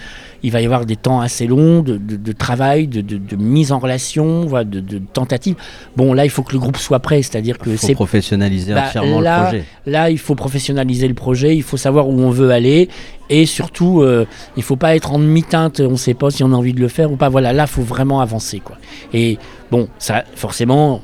Il 0.43 0.51
va 0.51 0.61
y 0.61 0.65
avoir 0.65 0.85
des 0.85 0.95
temps 0.97 1.21
assez 1.21 1.47
longs 1.47 1.81
de, 1.81 1.97
de- 1.97 2.17
de 2.17 2.31
travail, 2.33 2.87
de, 2.87 3.35
mise 3.37 3.71
en 3.71 3.79
relation, 3.79 4.45
voilà, 4.45 4.65
de, 4.65 4.79
de 4.81 4.97
tentative. 4.99 5.55
Bon, 5.95 6.13
là, 6.13 6.25
il 6.25 6.29
faut 6.29 6.43
que 6.43 6.53
le 6.53 6.59
groupe 6.59 6.77
soit 6.77 6.99
prêt. 6.99 7.21
C'est-à-dire 7.21 7.57
que 7.57 7.69
Il 7.69 7.77
faut 7.77 7.87
c'est 7.87 7.93
professionnaliser 7.95 8.73
Bah, 8.73 8.85
entièrement 8.87 9.21
là, 9.21 9.37
le 9.37 9.43
projet. 9.47 9.63
Là, 9.85 10.09
il 10.09 10.17
faut 10.19 10.35
professionnaliser 10.35 11.07
le 11.07 11.13
projet, 11.13 11.55
il 11.55 11.63
faut 11.63 11.77
savoir 11.77 12.07
où 12.09 12.19
on 12.19 12.29
veut 12.29 12.51
aller, 12.51 12.89
et 13.29 13.45
surtout, 13.45 14.01
euh, 14.01 14.25
il 14.57 14.63
faut 14.63 14.75
pas 14.75 14.95
être 14.95 15.13
en 15.13 15.19
demi-teinte, 15.19 15.79
on 15.79 15.91
ne 15.91 15.95
sait 15.95 16.13
pas 16.13 16.29
si 16.29 16.43
on 16.43 16.51
a 16.51 16.55
envie 16.55 16.73
de 16.73 16.81
le 16.81 16.87
faire 16.89 17.11
ou 17.11 17.15
pas. 17.15 17.29
Voilà, 17.29 17.53
là, 17.53 17.63
il 17.63 17.69
faut 17.69 17.81
vraiment 17.81 18.19
avancer, 18.19 18.59
quoi. 18.59 18.77
Et 19.13 19.37
bon, 19.71 19.87
ça, 19.97 20.23
forcément, 20.35 21.01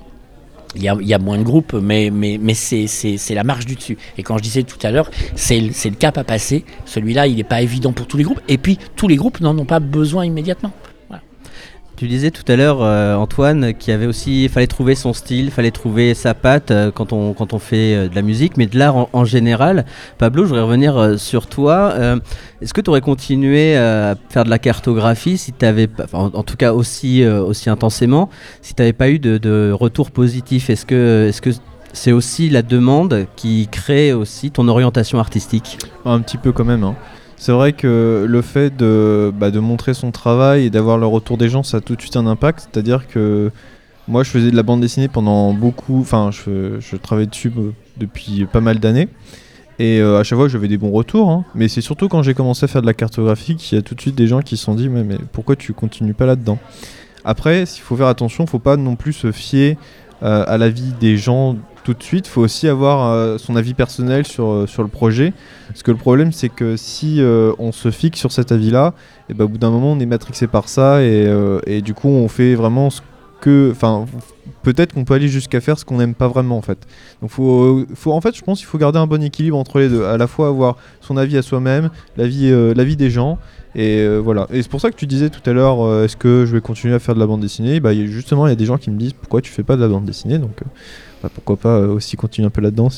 il 0.76 0.84
y 0.84 1.14
a, 1.14 1.20
moins 1.20 1.38
de 1.38 1.44
groupes, 1.44 1.74
mais, 1.74 2.12
mais, 2.12 2.54
c'est, 2.54 3.34
la 3.34 3.44
marche 3.44 3.66
du 3.66 3.76
dessus. 3.76 3.98
Et 4.18 4.24
quand 4.24 4.38
je 4.38 4.44
disais 4.44 4.64
tout 4.64 4.78
à 4.84 4.92
l'heure, 4.92 5.10
c'est 5.36 5.60
le 5.60 5.96
cap 5.96 6.18
à 6.18 6.24
passer. 6.24 6.64
Celui-là, 6.86 7.28
il 7.28 7.38
n'est 7.38 7.44
pas 7.44 7.62
évident 7.62 7.92
pour 7.92 8.08
tous 8.08 8.18
les 8.18 8.24
groupes. 8.24 8.42
Et 8.48 8.58
puis, 8.58 8.78
tous 8.96 9.08
les 9.08 9.16
groupes 9.16 9.40
n'en 9.40 9.58
ont 9.58 9.66
pas 9.66 9.80
besoin 9.80 10.26
immédiatement. 10.26 10.72
Tu 12.00 12.08
disais 12.08 12.32
tout 12.32 12.50
à 12.50 12.56
l'heure, 12.56 12.82
euh, 12.82 13.14
Antoine, 13.16 13.74
qu'il 13.74 13.94
avait 13.94 14.06
aussi, 14.06 14.48
fallait 14.48 14.68
trouver 14.68 14.96
son 14.96 15.12
style, 15.12 15.52
fallait 15.52 15.70
trouver 15.70 16.14
sa 16.14 16.34
patte 16.34 16.72
euh, 16.72 16.92
quand 16.92 17.12
on 17.12 17.34
quand 17.34 17.52
on 17.52 17.60
fait 17.60 17.94
euh, 17.94 18.08
de 18.08 18.16
la 18.16 18.22
musique, 18.22 18.56
mais 18.56 18.68
de 18.68 18.80
l'art 18.80 19.10
en, 19.12 19.26
général. 19.26 19.84
Pablo, 20.18 20.44
je 20.44 20.48
voudrais 20.48 20.64
revenir 20.64 21.20
sur 21.20 21.48
toi. 21.48 21.94
Est-ce 22.62 22.74
que 22.74 22.80
tu 22.80 22.90
aurais 22.90 23.02
continué 23.02 23.76
à 23.76 24.16
faire 24.30 24.46
de 24.46 24.50
la 24.50 24.60
cartographie 24.60 25.38
si 25.38 25.54
avais, 25.62 25.90
en, 26.14 26.44
tout 26.44 26.56
cas 26.56 26.72
aussi 26.72 27.26
aussi 27.26 27.70
intensément, 27.70 28.30
si 28.62 28.74
tu 28.74 28.82
n'avais 28.82 28.94
pas 28.94 29.10
eu 29.10 29.20
de, 29.20 29.38
de 29.38 29.76
retour 29.78 30.12
positif? 30.12 30.70
Est-ce 30.70 30.86
que 30.86 31.28
est-ce 31.28 31.42
que 31.42 31.50
c'est 31.92 32.14
aussi 32.14 32.50
la 32.50 32.62
demande 32.62 33.26
qui 33.36 33.68
crée 33.70 34.14
aussi 34.14 34.52
ton 34.52 34.70
orientation 34.70 35.20
artistique? 35.20 35.78
Un 36.06 36.22
petit 36.22 36.38
peu 36.38 36.54
quand 36.54 36.66
même. 36.66 36.86
hein. 36.86 36.96
C'est 37.40 37.54
vrai 37.54 37.72
que 37.72 38.26
le 38.28 38.42
fait 38.42 38.76
de, 38.76 39.32
bah, 39.34 39.50
de 39.50 39.60
montrer 39.60 39.94
son 39.94 40.12
travail 40.12 40.66
et 40.66 40.70
d'avoir 40.70 40.98
le 40.98 41.06
retour 41.06 41.38
des 41.38 41.48
gens, 41.48 41.64
ça 41.64 41.78
a 41.78 41.80
tout 41.80 41.96
de 41.96 42.02
suite 42.02 42.18
un 42.18 42.28
impact. 42.28 42.68
C'est-à-dire 42.70 43.08
que 43.08 43.50
moi, 44.10 44.24
je 44.24 44.30
faisais 44.30 44.52
de 44.52 44.56
la 44.58 44.62
bande 44.62 44.82
dessinée 44.82 45.08
pendant 45.08 45.54
beaucoup. 45.54 46.02
Enfin, 46.02 46.32
je, 46.32 46.98
travaillais 46.98 47.28
dessus 47.28 47.50
euh, 47.58 47.72
depuis 47.96 48.46
pas 48.52 48.60
mal 48.60 48.80
d'années. 48.80 49.08
Et 49.80 50.02
euh, 50.02 50.20
à 50.20 50.24
chaque 50.26 50.38
fois, 50.38 50.50
j'avais 50.50 50.68
des 50.68 50.78
bons 50.78 50.92
retours. 50.92 51.30
hein. 51.30 51.46
Mais 51.56 51.70
c'est 51.70 51.80
surtout 51.80 52.10
quand 52.10 52.24
j'ai 52.24 52.34
commencé 52.34 52.66
à 52.66 52.68
faire 52.68 52.82
de 52.82 52.88
la 52.88 52.94
cartographie 52.94 53.56
qu'il 53.56 53.78
y 53.78 53.80
a 53.80 53.84
tout 53.84 53.96
de 53.96 54.02
suite 54.02 54.16
des 54.16 54.28
gens 54.28 54.42
qui 54.42 54.58
se 54.58 54.66
sont 54.66 54.76
dit 54.76 54.90
mais, 54.90 55.18
pourquoi 55.32 55.56
tu 55.56 55.72
continues 55.72 56.14
pas 56.14 56.26
là-dedans? 56.26 56.60
Après, 57.24 57.66
s'il 57.66 57.84
faut 57.84 57.96
faire 57.96 58.08
attention, 58.08 58.48
faut 58.48 58.60
pas 58.60 58.76
non 58.76 58.98
plus 58.98 59.14
se 59.14 59.32
fier 59.32 59.78
euh, 60.24 60.44
à 60.46 60.58
l'avis 60.58 60.92
des 61.00 61.16
gens 61.16 61.56
tout 61.94 61.98
de 61.98 62.04
suite. 62.04 62.28
faut 62.28 62.42
aussi 62.42 62.68
avoir 62.68 63.12
euh, 63.12 63.38
son 63.40 63.56
avis 63.56 63.74
personnel 63.74 64.26
sur, 64.26 64.48
euh, 64.48 64.68
sur 64.68 64.84
le 64.84 64.90
projet. 64.90 65.34
Parce 65.70 65.82
que 65.82 65.92
le 65.92 65.98
problème, 65.98 66.32
c'est 66.32 66.50
que 66.50 66.78
si 66.78 67.20
euh, 67.20 67.52
on 67.58 67.72
se 67.72 67.90
fixe 67.90 68.20
sur 68.20 68.32
cet 68.32 68.52
avis-là, 68.52 68.94
et 69.30 69.34
ben, 69.34 69.46
au 69.46 69.48
bout 69.48 69.58
d'un 69.58 69.72
moment, 69.72 69.94
on 69.94 70.00
est 70.00 70.06
matrixé 70.06 70.48
par 70.48 70.70
ça. 70.70 71.02
Et, 71.04 71.28
et 71.66 71.82
du 71.82 71.94
coup, 71.94 72.10
on 72.10 72.28
fait 72.28 72.56
vraiment 72.56 72.90
ce 72.90 73.02
que. 73.42 73.70
Enfin, 73.72 74.06
peut-être 74.64 74.94
qu'on 74.94 75.04
peut 75.04 75.16
aller 75.16 75.28
jusqu'à 75.28 75.62
faire 75.62 75.80
ce 75.80 75.86
qu'on 75.86 75.98
n'aime 75.98 76.14
pas 76.14 76.28
vraiment, 76.28 76.58
en 76.58 76.62
fait. 76.62 76.80
Donc, 77.22 77.32
faut, 77.32 77.86
faut, 77.96 78.12
en 78.12 78.22
fait, 78.22 78.36
je 78.36 78.42
pense 78.42 78.60
qu'il 78.60 78.68
faut 78.68 78.78
garder 78.78 79.00
un 79.00 79.08
bon 79.08 79.22
équilibre 79.24 79.58
entre 79.58 79.80
les 79.80 79.90
deux. 79.90 80.04
À 80.06 80.18
la 80.18 80.28
fois 80.28 80.48
avoir 80.48 80.78
son 81.02 81.18
avis 81.18 81.38
à 81.38 81.42
soi-même, 81.42 81.90
l'avis 82.18 82.52
l'avis 82.76 82.96
des 82.96 83.10
gens. 83.10 83.38
Et 83.76 84.08
voilà. 84.18 84.48
Et 84.52 84.64
c'est 84.64 84.70
pour 84.70 84.82
ça 84.82 84.90
que 84.90 84.96
tu 84.96 85.06
disais 85.06 85.30
tout 85.30 85.48
à 85.48 85.54
l'heure, 85.54 86.04
est-ce 86.04 86.18
que 86.18 86.46
je 86.48 86.54
vais 86.56 86.62
continuer 86.62 86.96
à 86.96 87.00
faire 87.00 87.14
de 87.14 87.20
la 87.20 87.28
bande 87.28 87.42
dessinée? 87.42 87.80
Bah, 87.80 87.94
il 87.94 88.08
justement, 88.08 88.48
il 88.48 88.50
y 88.50 88.54
a 88.54 88.56
des 88.56 88.66
gens 88.66 88.78
qui 88.78 88.90
me 88.90 88.98
disent 88.98 89.14
pourquoi 89.14 89.42
tu 89.42 89.52
fais 89.52 89.64
pas 89.64 89.76
de 89.76 89.82
la 89.82 89.88
bande 89.88 90.06
dessinée? 90.06 90.40
Donc, 90.40 90.64
bah, 91.22 91.30
pourquoi 91.34 91.58
pas 91.58 91.78
euh, 91.78 91.88
aussi 91.88 92.16
continuer 92.18 92.48
un 92.48 92.52
peu 92.52 92.62
là-dedans. 92.62 92.90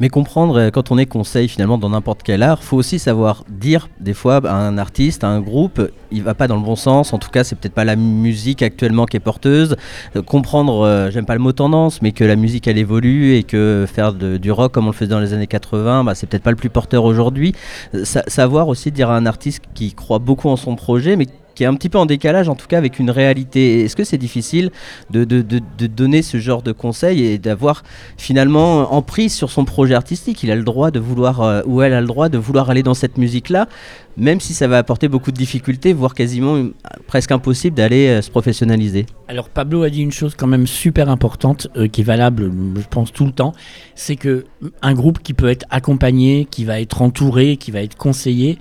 Mais 0.00 0.08
comprendre, 0.08 0.58
euh, 0.58 0.70
quand 0.70 0.90
on 0.90 0.98
est 0.98 1.06
conseil 1.06 1.46
finalement 1.46 1.78
dans 1.78 1.90
n'importe 1.90 2.22
quel 2.24 2.42
art, 2.42 2.64
faut 2.64 2.76
aussi 2.76 2.98
savoir 2.98 3.44
dire 3.48 3.88
des 4.00 4.12
fois 4.12 4.40
à 4.44 4.54
un 4.54 4.76
artiste, 4.76 5.22
à 5.22 5.28
un 5.28 5.40
groupe, 5.40 5.80
il 6.10 6.22
va 6.24 6.34
pas 6.34 6.48
dans 6.48 6.56
le 6.56 6.62
bon 6.62 6.74
sens. 6.74 7.12
En 7.12 7.18
tout 7.18 7.30
cas, 7.30 7.44
c'est 7.44 7.54
peut-être 7.56 7.74
pas 7.74 7.84
la 7.84 7.94
musique 7.94 8.62
actuellement 8.62 9.06
qui 9.06 9.16
est 9.16 9.20
porteuse. 9.20 9.76
Euh, 10.16 10.22
comprendre, 10.22 11.08
j'aime 11.12 11.26
pas 11.26 11.34
le 11.34 11.40
mot 11.40 11.52
tendance, 11.52 12.02
mais 12.02 12.10
que 12.12 12.24
la 12.24 12.36
musique 12.36 12.66
elle 12.66 12.78
évolue 12.78 13.36
et 13.36 13.44
que 13.44 13.86
faire 13.90 14.12
du 14.12 14.50
rock 14.50 14.72
comme 14.72 14.86
on 14.86 14.90
le 14.90 14.94
faisait 14.94 15.10
dans 15.10 15.20
les 15.20 15.32
années 15.32 15.46
80, 15.46 16.04
bah, 16.04 16.14
c'est 16.14 16.26
peut-être 16.26 16.42
pas 16.42 16.50
le 16.50 16.56
plus 16.56 16.70
porteur 16.70 17.04
aujourd'hui. 17.04 17.54
Sa- 18.02 18.24
savoir 18.26 18.66
aussi 18.68 18.90
dire 18.90 19.10
à 19.10 19.16
un 19.16 19.26
artiste 19.26 19.62
qui 19.74 19.94
croit 19.94 20.18
beaucoup 20.18 20.48
en 20.48 20.56
son 20.56 20.74
projet, 20.74 21.14
mais 21.16 21.28
qui 21.54 21.62
est 21.62 21.66
un 21.66 21.74
petit 21.74 21.88
peu 21.88 21.98
en 21.98 22.06
décalage, 22.06 22.48
en 22.48 22.54
tout 22.54 22.66
cas 22.66 22.78
avec 22.78 22.98
une 22.98 23.10
réalité. 23.10 23.82
Est-ce 23.84 23.96
que 23.96 24.04
c'est 24.04 24.18
difficile 24.18 24.70
de, 25.10 25.24
de- 25.24 25.42
de- 25.42 25.86
donner 25.86 26.22
ce 26.22 26.38
genre 26.38 26.62
de 26.62 26.72
conseils 26.72 27.24
et 27.24 27.38
d'avoir 27.38 27.82
finalement 28.16 28.92
emprise 28.94 29.32
sur 29.34 29.50
son 29.50 29.64
projet 29.64 29.94
artistique? 29.94 30.42
Il 30.42 30.50
a 30.50 30.56
le 30.56 30.64
droit 30.64 30.90
de 30.90 30.98
vouloir, 30.98 31.40
euh, 31.40 31.62
ou 31.66 31.82
elle 31.82 31.92
a 31.92 32.00
le 32.00 32.06
droit 32.06 32.28
de 32.28 32.38
vouloir 32.38 32.70
aller 32.70 32.82
dans 32.82 32.94
cette 32.94 33.18
musique-là, 33.18 33.68
même 34.16 34.40
si 34.40 34.54
ça 34.54 34.66
va 34.68 34.78
apporter 34.78 35.08
beaucoup 35.08 35.30
de 35.30 35.36
difficultés, 35.36 35.92
voire 35.92 36.14
quasiment 36.14 36.56
euh, 36.56 36.72
presque 37.06 37.32
impossible 37.32 37.76
d'aller 37.76 38.08
euh, 38.08 38.22
se 38.22 38.30
professionnaliser. 38.30 39.06
Alors 39.28 39.48
Pablo 39.48 39.82
a 39.82 39.90
dit 39.90 40.02
une 40.02 40.12
chose 40.12 40.34
quand 40.36 40.46
même 40.46 40.66
super 40.66 41.08
importante 41.08 41.68
qui 41.92 42.00
est 42.00 42.04
valable, 42.04 42.50
je 42.76 42.86
pense 42.88 43.12
tout 43.12 43.26
le 43.26 43.32
temps, 43.32 43.52
c'est 43.94 44.16
que 44.16 44.44
un 44.82 44.94
groupe 44.94 45.20
qui 45.22 45.34
peut 45.34 45.48
être 45.48 45.66
accompagné, 45.70 46.46
qui 46.50 46.64
va 46.64 46.80
être 46.80 47.02
entouré, 47.02 47.56
qui 47.56 47.70
va 47.70 47.82
être 47.82 47.96
conseillé, 47.96 48.58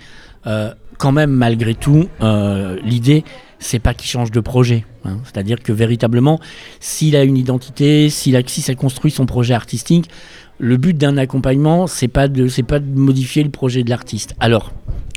quand 0.97 1.12
même 1.12 1.32
malgré 1.32 1.75
tout, 1.75 2.08
euh, 2.21 2.77
l'idée 2.84 3.23
c'est 3.60 3.79
pas 3.79 3.93
qu'il 3.93 4.10
change 4.10 4.29
de 4.29 4.41
projet. 4.41 4.86
hein. 5.06 5.19
C'est-à-dire 5.23 5.62
que 5.63 5.71
véritablement, 5.71 6.39
s'il 6.82 7.15
a 7.15 7.23
une 7.23 7.38
identité, 7.38 8.10
s'il 8.10 8.36
a, 8.36 8.41
si 8.45 8.62
ça 8.62 8.75
construit 8.75 9.12
son 9.12 9.25
projet 9.25 9.53
artistique, 9.53 10.10
le 10.60 10.75
but 10.75 10.97
d'un 10.97 11.15
accompagnement, 11.17 11.88
c'est 11.88 12.10
pas 12.10 12.27
de, 12.27 12.47
c'est 12.47 12.63
pas 12.63 12.79
de 12.79 12.99
modifier 12.99 13.41
le 13.41 13.49
projet 13.49 13.84
de 13.84 13.89
l'artiste. 13.89 14.36
Alors 14.39 14.73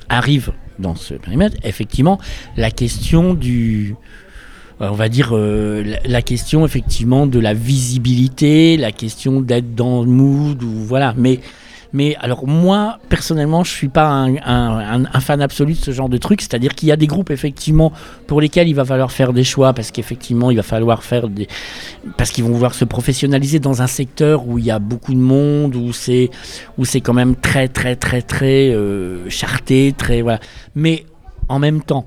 arrive 0.09 0.53
dans 0.79 0.95
ce 0.95 1.15
périmètre, 1.15 1.57
effectivement, 1.65 2.21
la 2.57 2.71
question 2.71 3.35
du 3.35 3.97
on 4.79 4.93
va 4.93 5.09
dire, 5.09 5.35
la, 5.35 6.21
question 6.21 6.67
effectivement 6.67 7.27
de 7.27 7.39
la 7.39 7.55
visibilité, 7.55 8.77
la 8.77 8.93
question 8.93 9.41
d'être 9.41 9.75
dans 9.75 10.03
le 10.03 10.11
mood, 10.11 10.63
ou 10.63 10.69
voilà. 10.69 11.15
Mais 11.17 11.41
mais 11.93 12.17
alors 12.21 12.47
moi, 12.47 12.99
personnellement, 13.09 13.65
je 13.65 13.71
suis 13.71 13.89
pas 13.89 14.09
un, 14.09 15.21
fan 15.21 15.41
absolu 15.41 15.75
de 15.75 15.79
ce 15.79 15.91
genre 15.91 16.09
de 16.09 16.19
truc. 16.19 16.41
C'est-à-dire 16.41 16.75
qu'il 16.75 16.89
y 16.89 16.93
a 16.93 16.97
des 16.97 17.07
groupes 17.07 17.31
effectivement 17.31 17.93
pour 18.27 18.41
lesquels 18.41 18.69
il 18.69 18.75
va 18.75 18.85
falloir 18.85 19.13
faire 19.13 19.33
des 19.33 19.45
choix 19.45 19.73
parce 19.73 19.91
qu'effectivement 19.91 20.51
il 20.51 20.57
va 20.57 20.63
falloir 20.63 21.03
faire 21.03 21.29
des 21.29 21.49
parce 22.17 22.31
qu'ils 22.31 22.45
vont 22.45 22.53
vouloir 22.53 22.75
se 22.75 22.85
professionnaliser 22.85 23.59
dans 23.59 23.83
un 23.83 23.87
secteur 23.87 24.47
où 24.47 24.59
il 24.59 24.65
y 24.65 24.71
a 24.71 24.79
beaucoup 24.79 25.15
de 25.15 25.19
monde, 25.19 25.75
où 25.75 25.93
c'est 25.93 26.31
où 26.79 26.85
c'est 26.85 27.01
quand 27.01 27.15
même 27.15 27.35
très 27.37 27.69
très 27.69 27.97
très 27.97 28.23
très 28.23 28.71
euh, 28.71 29.29
charté, 29.29 29.95
très 29.97 30.23
voilà. 30.23 30.41
Mais 30.75 31.05
en 31.49 31.59
même 31.59 31.83
temps, 31.83 32.07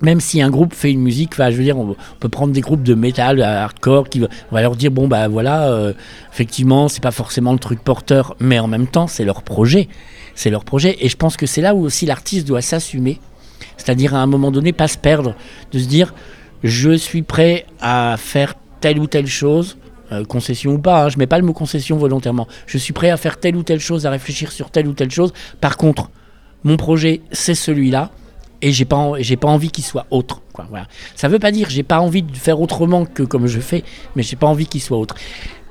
même 0.00 0.20
si 0.20 0.40
un 0.40 0.50
groupe 0.50 0.74
fait 0.74 0.92
une 0.92 1.00
musique, 1.00 1.34
je 1.36 1.42
veux 1.42 1.64
dire, 1.64 1.78
on, 1.78 1.96
peut 2.20 2.28
prendre 2.28 2.52
des 2.52 2.60
groupes 2.60 2.82
de 2.82 2.94
métal, 2.94 3.42
hardcore, 3.42 4.08
qui, 4.08 4.22
on 4.22 4.54
va 4.54 4.62
leur 4.62 4.76
dire 4.76 4.90
bon 4.90 5.08
bah 5.08 5.28
voilà, 5.28 5.70
euh, 5.70 5.92
effectivement, 6.32 6.88
c'est 6.88 7.02
pas 7.02 7.10
forcément 7.10 7.52
le 7.52 7.58
truc 7.58 7.80
porteur, 7.80 8.36
mais 8.40 8.58
en 8.58 8.68
même 8.68 8.86
temps, 8.86 9.06
c'est 9.06 9.24
leur 9.24 9.42
projet, 9.42 9.88
c'est 10.34 10.50
leur 10.50 10.64
projet, 10.64 10.96
et 11.00 11.08
je 11.08 11.16
pense 11.16 11.36
que 11.36 11.46
c'est 11.46 11.60
là 11.60 11.74
où 11.74 11.84
aussi 11.84 12.06
l'artiste 12.06 12.46
doit 12.46 12.62
s'assumer, 12.62 13.20
c'est-à-dire 13.76 14.14
à 14.14 14.18
un 14.18 14.26
moment 14.26 14.50
donné 14.50 14.72
pas 14.72 14.88
se 14.88 14.98
perdre, 14.98 15.34
de 15.72 15.78
se 15.78 15.86
dire 15.86 16.14
je 16.62 16.96
suis 16.96 17.22
prêt 17.22 17.66
à 17.80 18.16
faire 18.18 18.54
telle 18.80 18.98
ou 18.98 19.06
telle 19.06 19.26
chose. 19.26 19.76
Euh, 20.10 20.24
concession 20.24 20.72
ou 20.72 20.78
pas, 20.78 21.04
hein, 21.04 21.08
je 21.10 21.18
mets 21.18 21.26
pas 21.26 21.38
le 21.38 21.44
mot 21.44 21.52
concession 21.52 21.98
volontairement. 21.98 22.48
Je 22.66 22.78
suis 22.78 22.94
prêt 22.94 23.10
à 23.10 23.18
faire 23.18 23.38
telle 23.38 23.56
ou 23.56 23.62
telle 23.62 23.78
chose, 23.78 24.06
à 24.06 24.10
réfléchir 24.10 24.52
sur 24.52 24.70
telle 24.70 24.88
ou 24.88 24.94
telle 24.94 25.10
chose. 25.10 25.34
Par 25.60 25.76
contre, 25.76 26.10
mon 26.64 26.78
projet, 26.78 27.20
c'est 27.30 27.54
celui-là 27.54 28.10
et 28.62 28.72
j'ai 28.72 28.84
pas 28.84 29.12
j'ai 29.20 29.36
pas 29.36 29.48
envie 29.48 29.70
qu'il 29.70 29.84
soit 29.84 30.06
autre 30.10 30.42
quoi 30.52 30.66
voilà. 30.68 30.86
Ça 31.14 31.28
veut 31.28 31.38
pas 31.38 31.50
dire 31.50 31.68
j'ai 31.70 31.82
pas 31.82 32.00
envie 32.00 32.22
de 32.22 32.36
faire 32.36 32.60
autrement 32.60 33.04
que 33.04 33.22
comme 33.22 33.46
je 33.46 33.60
fais 33.60 33.84
mais 34.16 34.22
j'ai 34.22 34.36
pas 34.36 34.46
envie 34.46 34.66
qu'il 34.66 34.80
soit 34.80 34.98
autre. 34.98 35.14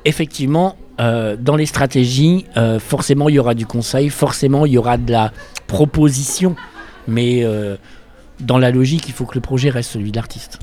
Effectivement 0.05 0.75
euh, 0.99 1.35
dans 1.39 1.55
les 1.55 1.65
stratégies 1.65 2.45
euh, 2.55 2.79
forcément 2.79 3.29
il 3.29 3.35
y 3.35 3.39
aura 3.39 3.53
du 3.53 3.65
conseil 3.65 4.09
forcément 4.09 4.65
il 4.65 4.73
y 4.73 4.77
aura 4.77 4.97
de 4.97 5.11
la 5.11 5.31
proposition 5.67 6.55
mais 7.07 7.43
euh, 7.43 7.75
dans 8.39 8.57
la 8.57 8.71
logique, 8.71 9.07
il 9.07 9.13
faut 9.13 9.25
que 9.25 9.35
le 9.35 9.41
projet 9.41 9.69
reste 9.69 9.91
celui 9.91 10.11
de 10.11 10.15
l'artiste. 10.15 10.59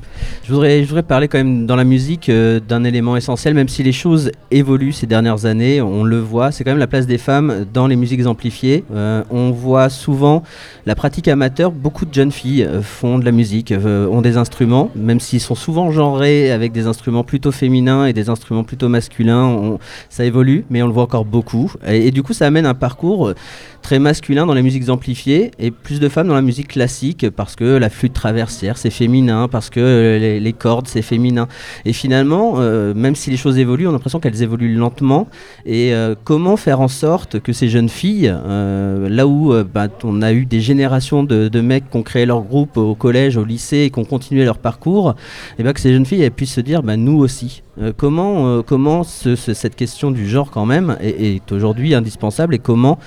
Je 0.47 0.53
voudrais, 0.53 0.85
parler 1.03 1.27
quand 1.27 1.37
même 1.37 1.65
dans 1.65 1.75
la 1.75 1.83
musique 1.83 2.29
euh, 2.29 2.59
d'un 2.59 2.83
élément 2.83 3.17
essentiel, 3.17 3.53
même 3.53 3.67
si 3.67 3.83
les 3.83 3.91
choses 3.91 4.31
évoluent 4.51 4.93
ces 4.93 5.07
dernières 5.07 5.45
années, 5.45 5.81
on 5.81 6.03
le 6.03 6.19
voit, 6.19 6.51
c'est 6.51 6.63
quand 6.63 6.71
même 6.71 6.79
la 6.79 6.87
place 6.87 7.05
des 7.05 7.17
femmes 7.17 7.65
dans 7.73 7.87
les 7.87 7.95
musiques 7.95 8.25
amplifiées. 8.25 8.85
Euh, 8.93 9.23
on 9.29 9.51
voit 9.51 9.89
souvent 9.89 10.43
la 10.85 10.95
pratique 10.95 11.27
amateur, 11.27 11.71
beaucoup 11.71 12.05
de 12.05 12.13
jeunes 12.13 12.31
filles 12.31 12.63
euh, 12.63 12.81
font 12.81 13.19
de 13.19 13.25
la 13.25 13.31
musique, 13.31 13.73
ont 13.75 14.21
des 14.21 14.37
instruments, 14.37 14.89
même 14.95 15.19
s'ils 15.19 15.41
sont 15.41 15.55
souvent 15.55 15.91
genrés 15.91 16.51
avec 16.51 16.71
des 16.71 16.87
instruments 16.87 17.23
plutôt 17.23 17.51
féminins 17.51 18.05
et 18.05 18.13
des 18.13 18.29
instruments 18.29 18.63
plutôt 18.63 18.89
masculins, 18.89 19.77
ça 20.09 20.23
évolue, 20.23 20.65
mais 20.69 20.81
on 20.81 20.87
le 20.87 20.93
voit 20.93 21.03
encore 21.03 21.25
beaucoup. 21.25 21.71
Et, 21.87 22.11
du 22.11 22.23
coup, 22.23 22.33
ça 22.33 22.45
amène 22.47 22.65
un 22.65 22.73
parcours 22.73 23.33
très 23.81 23.99
masculin 23.99 24.45
dans 24.45 24.53
les 24.53 24.63
musiques 24.63 24.89
amplifiées 24.89 25.51
et 25.59 25.71
plus 25.71 25.99
de 25.99 26.09
femmes 26.09 26.27
dans 26.27 26.35
la 26.35 26.41
musique 26.41 26.69
classique 26.69 27.29
parce 27.29 27.55
que 27.55 27.64
la 27.65 27.89
flûte 27.89 28.13
traversière 28.13 28.77
c'est 28.77 28.89
féminin, 28.89 29.47
parce 29.47 29.69
que 29.69 29.79
euh, 29.79 30.39
les, 30.39 30.53
cordes 30.53 30.87
c'est 30.87 31.01
féminin. 31.01 31.47
Et 31.85 31.93
finalement, 31.93 32.55
euh, 32.57 32.93
même 32.93 33.15
si 33.15 33.29
les 33.29 33.37
choses 33.37 33.57
évoluent, 33.57 33.87
on 33.87 33.91
a 33.91 33.93
l'impression 33.93 34.19
qu'elles 34.19 34.41
évoluent 34.41 34.75
lentement. 34.75 35.27
Et 35.65 35.93
euh, 35.93 36.15
comment 36.23 36.57
faire 36.57 36.81
en 36.81 36.87
sorte 36.87 37.39
que 37.39 37.53
ces 37.53 37.69
jeunes 37.69 37.89
filles, 37.89 38.33
là 38.45 39.27
où 39.27 39.53
bah, 39.63 39.87
on 40.03 40.21
a 40.21 40.33
eu 40.33 40.45
des 40.45 40.61
générations 40.61 41.23
de, 41.23 41.61
mecs 41.61 41.89
qui 41.89 41.97
ont 41.97 42.03
créé 42.03 42.25
leur 42.25 42.41
groupe 42.41 42.77
au 42.77 42.95
collège, 42.95 43.37
au 43.37 43.45
lycée 43.45 43.79
et 43.79 43.89
qui 43.89 43.99
ont 43.99 44.05
continué 44.05 44.45
leur 44.45 44.57
parcours, 44.57 45.11
et 45.11 45.13
eh 45.59 45.63
bah, 45.63 45.73
que 45.73 45.79
ces 45.79 45.91
jeunes 45.91 46.05
filles 46.05 46.29
puissent 46.29 46.53
se 46.53 46.61
dire 46.61 46.83
bah, 46.83 46.97
nous 46.97 47.17
aussi. 47.17 47.63
comment 47.97 48.61
comment 48.63 49.03
cette 49.03 49.75
question 49.75 50.11
du 50.11 50.27
genre 50.27 50.51
quand 50.51 50.65
même 50.65 50.97
est 51.01 51.51
aujourd'hui 51.51 51.93
indispensable 51.93 52.55
et 52.55 52.59
comment 52.59 52.99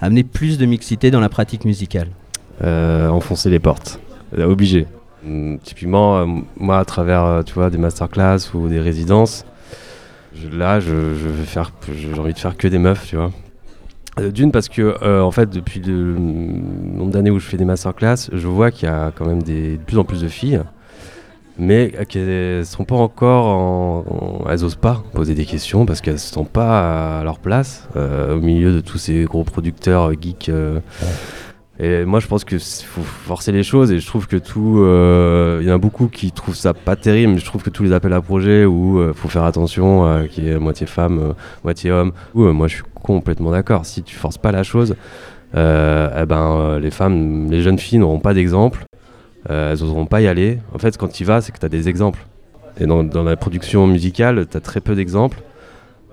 amener 0.00 0.22
plus 0.22 0.58
de 0.58 0.66
mixité 0.66 1.10
dans 1.10 1.20
la 1.20 1.28
pratique 1.28 1.64
musicale? 1.64 2.08
Enfoncer 2.62 3.50
les 3.50 3.58
portes. 3.58 4.00
Euh, 4.36 4.44
obligé. 4.44 4.86
Hum, 5.26 5.58
typiquement, 5.62 6.18
euh, 6.18 6.26
moi, 6.56 6.78
à 6.78 6.84
travers 6.84 7.42
tu 7.44 7.54
vois, 7.54 7.70
des 7.70 7.78
masterclass 7.78 8.38
ou 8.54 8.68
des 8.68 8.80
résidences, 8.80 9.44
là, 10.52 10.80
je, 10.80 10.94
vais 10.94 11.44
faire, 11.44 11.72
j'ai 11.92 12.18
envie 12.18 12.34
de 12.34 12.38
faire 12.38 12.56
que 12.56 12.68
des 12.68 12.78
meufs, 12.78 13.06
tu 13.06 13.16
vois. 13.16 13.30
D'une 14.32 14.50
parce 14.50 14.68
que 14.68 15.20
en 15.22 15.30
fait 15.30 15.48
depuis 15.48 15.78
le 15.78 16.16
nombre 16.18 17.12
d'années 17.12 17.30
où 17.30 17.38
je 17.38 17.46
fais 17.46 17.56
des 17.56 17.64
masterclass, 17.64 18.28
je 18.32 18.48
vois 18.48 18.72
qu'il 18.72 18.88
y 18.88 18.90
a 18.90 19.12
quand 19.14 19.24
même 19.24 19.44
des, 19.44 19.76
de 19.76 19.82
plus 19.82 19.96
en 19.96 20.02
plus 20.02 20.22
de 20.22 20.26
filles, 20.26 20.60
mais 21.56 21.92
qu'elles 22.08 22.66
sont 22.66 22.82
pas 22.82 22.96
encore, 22.96 23.46
en, 23.46 24.44
elles 24.50 24.64
osent 24.64 24.74
pas 24.74 25.04
poser 25.12 25.36
des 25.36 25.44
questions 25.44 25.86
parce 25.86 26.00
qu'elles 26.00 26.18
sont 26.18 26.44
pas 26.44 27.20
à 27.20 27.22
leur 27.22 27.38
place 27.38 27.88
au 27.94 28.40
milieu 28.40 28.72
de 28.72 28.80
tous 28.80 28.98
ces 28.98 29.22
gros 29.22 29.44
producteurs 29.44 30.10
geeks. 30.20 30.50
Et 31.80 32.04
moi, 32.04 32.18
je 32.18 32.26
pense 32.26 32.44
qu'il 32.44 32.58
faut 32.58 33.02
forcer 33.02 33.52
les 33.52 33.62
choses 33.62 33.92
et 33.92 34.00
je 34.00 34.06
trouve 34.06 34.26
que 34.26 34.36
tout. 34.36 34.80
Euh, 34.80 35.58
il 35.62 35.68
y 35.68 35.70
en 35.70 35.76
a 35.76 35.78
beaucoup 35.78 36.08
qui 36.08 36.32
trouvent 36.32 36.56
ça 36.56 36.74
pas 36.74 36.96
terrible, 36.96 37.34
mais 37.34 37.38
je 37.38 37.44
trouve 37.44 37.62
que 37.62 37.70
tous 37.70 37.84
les 37.84 37.92
appels 37.92 38.12
à 38.12 38.20
projets 38.20 38.64
où 38.64 38.98
il 38.98 39.02
euh, 39.02 39.12
faut 39.12 39.28
faire 39.28 39.44
attention, 39.44 40.04
euh, 40.04 40.26
qui 40.26 40.48
est 40.48 40.58
moitié 40.58 40.88
femme, 40.88 41.34
moitié 41.62 41.92
homme, 41.92 42.12
ou 42.34 42.44
moi 42.46 42.66
je 42.66 42.76
suis 42.76 42.84
complètement 42.94 43.52
d'accord. 43.52 43.86
Si 43.86 44.02
tu 44.02 44.16
forces 44.16 44.38
pas 44.38 44.50
la 44.50 44.64
chose, 44.64 44.96
eh 45.54 45.56
ben, 45.56 46.78
les 46.80 46.90
femmes, 46.90 47.48
les 47.48 47.62
jeunes 47.62 47.78
filles 47.78 47.98
n'auront 47.98 48.18
pas 48.18 48.34
d'exemple, 48.34 48.84
elles 49.48 49.82
oseront 49.82 50.06
pas 50.06 50.20
y 50.20 50.26
aller. 50.26 50.58
En 50.74 50.78
fait, 50.78 50.98
quand 50.98 51.08
tu 51.08 51.22
y 51.22 51.26
vas, 51.26 51.40
c'est 51.40 51.52
que 51.52 51.60
tu 51.60 51.66
as 51.66 51.70
des 51.70 51.88
exemples. 51.88 52.26
Et 52.80 52.86
dans, 52.86 53.04
dans 53.04 53.22
la 53.22 53.36
production 53.36 53.86
musicale, 53.86 54.46
tu 54.50 54.56
as 54.56 54.60
très 54.60 54.80
peu 54.80 54.96
d'exemples. 54.96 55.42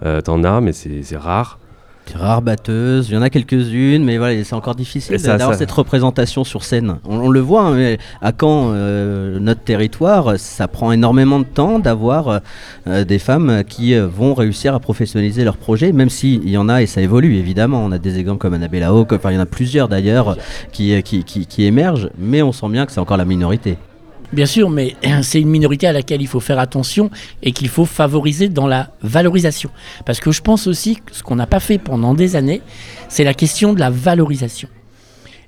tu 0.01 0.29
en 0.29 0.43
as, 0.43 0.61
mais 0.61 0.73
c'est 0.73 1.17
rare 1.17 1.59
rare 2.13 2.41
batteuse, 2.41 3.09
il 3.09 3.15
y 3.15 3.17
en 3.17 3.21
a 3.21 3.29
quelques-unes, 3.29 4.03
mais 4.03 4.17
voilà, 4.17 4.43
c'est 4.43 4.55
encore 4.55 4.75
difficile 4.75 5.17
d'avoir 5.17 5.55
cette 5.55 5.71
représentation 5.71 6.43
sur 6.43 6.63
scène. 6.63 6.99
On, 7.05 7.29
le 7.29 7.39
voit, 7.39 7.63
hein, 7.63 7.75
mais 7.75 7.97
à 8.21 8.31
quand 8.31 8.71
euh, 8.73 9.39
notre 9.39 9.61
territoire, 9.61 10.37
ça 10.37 10.67
prend 10.67 10.91
énormément 10.91 11.39
de 11.39 11.45
temps 11.45 11.79
d'avoir 11.79 12.41
euh, 12.87 13.03
des 13.03 13.19
femmes 13.19 13.63
qui 13.67 13.95
euh, 13.95 14.07
vont 14.07 14.33
réussir 14.33 14.75
à 14.75 14.79
professionnaliser 14.79 15.43
leur 15.43 15.57
projet, 15.57 15.91
même 15.91 16.09
s'il 16.09 16.47
y 16.49 16.57
en 16.57 16.69
a 16.69 16.81
et 16.81 16.85
ça 16.85 17.01
évolue 17.01 17.35
évidemment. 17.35 17.83
On 17.83 17.91
a 17.91 17.99
des 17.99 18.19
exemples 18.19 18.39
comme 18.39 18.53
Annabella 18.53 18.89
Hawke, 18.89 19.13
enfin 19.13 19.31
il 19.31 19.35
y 19.35 19.37
en 19.37 19.41
a 19.41 19.45
plusieurs 19.45 19.87
d'ailleurs 19.87 20.37
qui, 20.71 21.01
qui, 21.03 21.23
qui 21.23 21.63
émergent, 21.63 22.09
mais 22.17 22.41
on 22.41 22.51
sent 22.51 22.69
bien 22.69 22.85
que 22.85 22.91
c'est 22.91 22.99
encore 22.99 23.17
la 23.17 23.25
minorité. 23.25 23.77
Bien 24.35 24.45
sûr, 24.45 24.69
mais 24.69 24.95
c'est 25.21 25.39
une 25.39 25.47
minorité 25.49 25.87
à 25.87 25.93
laquelle 25.93 26.21
il 26.21 26.27
faut 26.27 26.41
faire 26.41 26.59
attention 26.59 27.09
et 27.41 27.53
qu'il 27.53 27.69
faut 27.69 27.85
favoriser 27.85 28.49
dans 28.49 28.67
la 28.67 28.91
valorisation. 29.01 29.69
Parce 30.05 30.19
que 30.19 30.31
je 30.31 30.41
pense 30.41 30.67
aussi 30.67 30.97
que 30.97 31.15
ce 31.15 31.23
qu'on 31.23 31.37
n'a 31.37 31.47
pas 31.47 31.61
fait 31.61 31.77
pendant 31.77 32.13
des 32.13 32.35
années, 32.35 32.61
c'est 33.07 33.23
la 33.23 33.33
question 33.33 33.73
de 33.73 33.79
la 33.79 33.89
valorisation. 33.89 34.67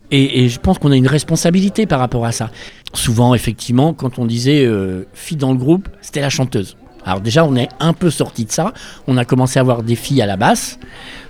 Et, 0.09 0.47
je 0.47 0.57
pense 0.57 0.79
qu'on 0.79 0.93
a 0.93 0.95
une 0.95 1.07
responsabilité 1.07 1.85
par 1.85 1.99
rapport 1.99 2.25
à 2.25 2.31
ça. 2.31 2.49
Souvent, 2.93 3.35
effectivement, 3.35 3.93
quand 3.93 4.19
on 4.19 4.25
disait 4.25 4.63
euh, 4.65 5.05
fille 5.13 5.35
dans 5.35 5.51
le 5.51 5.57
groupe, 5.57 5.89
c'était 6.01 6.21
la 6.21 6.29
chanteuse. 6.29 6.77
Alors 7.07 7.21
déjà, 7.21 7.45
on 7.45 7.55
est 7.55 7.69
un 7.79 7.93
peu 7.93 8.09
sorti 8.09 8.43
de 8.43 8.51
ça. 8.51 8.73
On 9.07 9.15
a 9.15 9.23
commencé 9.23 9.59
à 9.59 9.61
avoir 9.61 9.81
des 9.81 9.95
filles 9.95 10.21
à 10.21 10.25
la 10.25 10.35
basse. 10.35 10.77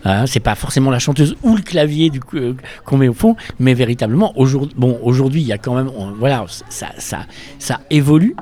Hein, 0.06 0.26
c'est 0.26 0.40
pas 0.40 0.56
forcément 0.56 0.90
la 0.90 0.98
chanteuse 0.98 1.36
ou 1.44 1.56
le 1.56 1.62
clavier 1.62 2.12
euh, 2.34 2.54
qu'on 2.84 2.98
met 2.98 3.08
au 3.08 3.14
fond, 3.14 3.36
mais 3.60 3.76
véritablement 3.76 4.34
aujourd'hui, 4.38 5.42
il 5.42 5.48
y 5.48 5.54
a 5.54 5.58
quand 5.58 5.76
même, 5.76 5.90
voilà, 6.18 6.46
ça, 6.70 6.88
ça, 6.98 7.20
ça 7.60 7.82
évolue. 7.92 8.36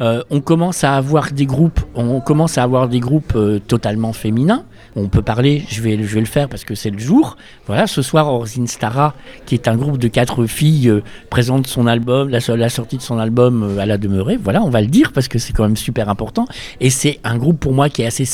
Euh, 0.00 0.22
on 0.30 0.40
commence 0.40 0.82
à 0.82 0.96
avoir 0.96 1.30
des 1.30 1.46
groupes, 1.46 1.80
on 1.94 2.20
commence 2.20 2.58
à 2.58 2.62
avoir 2.62 2.88
des 2.88 3.00
groupes 3.00 3.34
euh, 3.36 3.58
totalement 3.58 4.12
féminins. 4.12 4.64
On 4.96 5.08
peut 5.08 5.22
parler, 5.22 5.64
je 5.68 5.82
vais, 5.82 5.96
le 5.96 6.24
faire 6.24 6.48
parce 6.48 6.64
que 6.64 6.74
c'est 6.74 6.90
le 6.90 6.98
jour. 6.98 7.36
Voilà, 7.66 7.86
ce 7.86 8.02
soir, 8.02 8.32
Orzin 8.32 8.66
Stara, 8.66 9.14
qui 9.46 9.54
est 9.54 9.68
un 9.68 9.76
groupe 9.76 9.98
de 9.98 10.08
quatre 10.08 10.46
filles, 10.46 10.88
euh, 10.88 11.02
présente 11.30 11.66
son 11.66 11.86
album, 11.86 12.28
la, 12.28 12.40
sortie 12.68 12.96
de 12.96 13.02
son 13.02 13.18
album 13.18 13.78
à 13.78 13.86
la 13.86 13.98
demeurée. 13.98 14.38
Voilà, 14.42 14.62
on 14.62 14.70
va 14.70 14.80
le 14.80 14.88
dire 14.88 15.12
parce 15.12 15.28
que 15.28 15.38
c'est 15.38 15.52
quand 15.52 15.64
même 15.64 15.76
super 15.76 16.08
important. 16.08 16.46
Et 16.80 16.90
c'est 16.90 17.20
un 17.24 17.36
groupe 17.36 17.60
pour 17.60 17.72
moi 17.72 17.88
qui 17.88 18.02
est 18.02 18.06
assez 18.06 18.26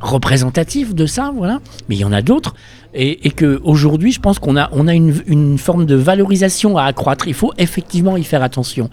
représentatif 0.00 0.94
de 0.94 1.06
ça. 1.06 1.32
Voilà, 1.34 1.60
mais 1.88 1.96
il 1.96 2.00
y 2.00 2.04
en 2.04 2.12
a 2.12 2.22
d'autres 2.22 2.54
et, 2.94 3.30
qu'aujourd'hui, 3.30 4.12
je 4.12 4.20
pense 4.20 4.38
qu'on 4.38 4.56
a, 4.56 4.94
une, 4.94 5.58
forme 5.58 5.84
de 5.84 5.96
valorisation 5.96 6.78
à 6.78 6.84
accroître. 6.84 7.26
Il 7.26 7.34
faut 7.34 7.52
effectivement 7.58 8.16
y 8.16 8.22
faire 8.22 8.42
attention. 8.42 8.88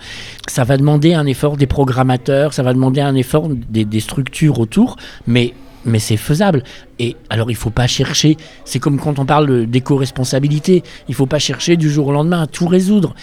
Ça 0.47 0.63
va 0.63 0.77
demander 0.77 1.13
un 1.13 1.25
effort 1.25 1.55
des 1.55 1.67
programmateurs, 1.67 2.53
ça 2.53 2.63
va 2.63 2.73
demander 2.73 3.01
un 3.01 3.15
effort 3.15 3.47
des, 3.49 3.99
structures 3.99 4.59
autour, 4.59 4.95
mais 5.27 5.53
mais 5.85 5.99
c'est 5.99 6.17
faisable. 6.17 6.63
Et 6.99 7.15
alors, 7.29 7.49
il 7.51 7.55
faut 7.55 7.69
pas 7.69 7.87
chercher. 7.87 8.37
C'est 8.65 8.79
comme 8.79 8.99
quand 8.99 9.19
on 9.19 9.25
parle 9.25 9.65
d'éco-responsabilité. 9.65 10.83
Il 11.07 11.15
faut 11.15 11.25
pas 11.25 11.39
chercher 11.39 11.77
du 11.77 11.89
jour 11.89 12.07
au 12.07 12.11
lendemain 12.11 12.41
à 12.41 12.47
tout 12.47 12.67
résoudre. 12.67 13.15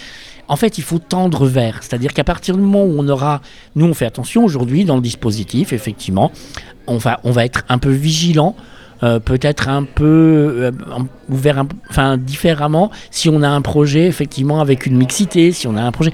En 0.47 0.55
fait, 0.55 0.77
il 0.77 0.83
faut 0.83 0.99
tendre 0.99 1.45
vers. 1.45 1.83
C'est-à-dire 1.83 2.13
qu'à 2.13 2.23
partir 2.23 2.55
du 2.55 2.61
moment 2.61 2.83
où 2.83 2.95
on 2.97 3.07
aura. 3.07 3.41
Nous, 3.75 3.85
on 3.85 3.93
fait 3.93 4.05
attention 4.05 4.43
aujourd'hui 4.43 4.83
dans 4.83 4.95
le 4.95 5.01
dispositif, 5.01 5.73
effectivement. 5.73 6.31
On 6.87 6.97
va, 6.97 7.19
on 7.23 7.31
va 7.31 7.45
être 7.45 7.63
un 7.69 7.77
peu 7.77 7.91
vigilant 7.91 8.55
euh, 9.01 9.19
peut-être 9.19 9.69
un 9.69 9.85
peu 9.85 10.03
euh, 10.05 10.71
ouvert, 11.29 11.63
enfin 11.89 12.17
différemment, 12.17 12.91
si 13.11 13.29
on 13.29 13.43
a 13.43 13.47
un 13.47 13.61
projet 13.61 14.07
effectivement 14.07 14.59
avec 14.59 14.85
une 14.85 14.97
mixité, 14.97 15.53
si 15.53 15.67
on 15.67 15.77
a 15.77 15.81
un 15.81 15.91
projet. 15.93 16.11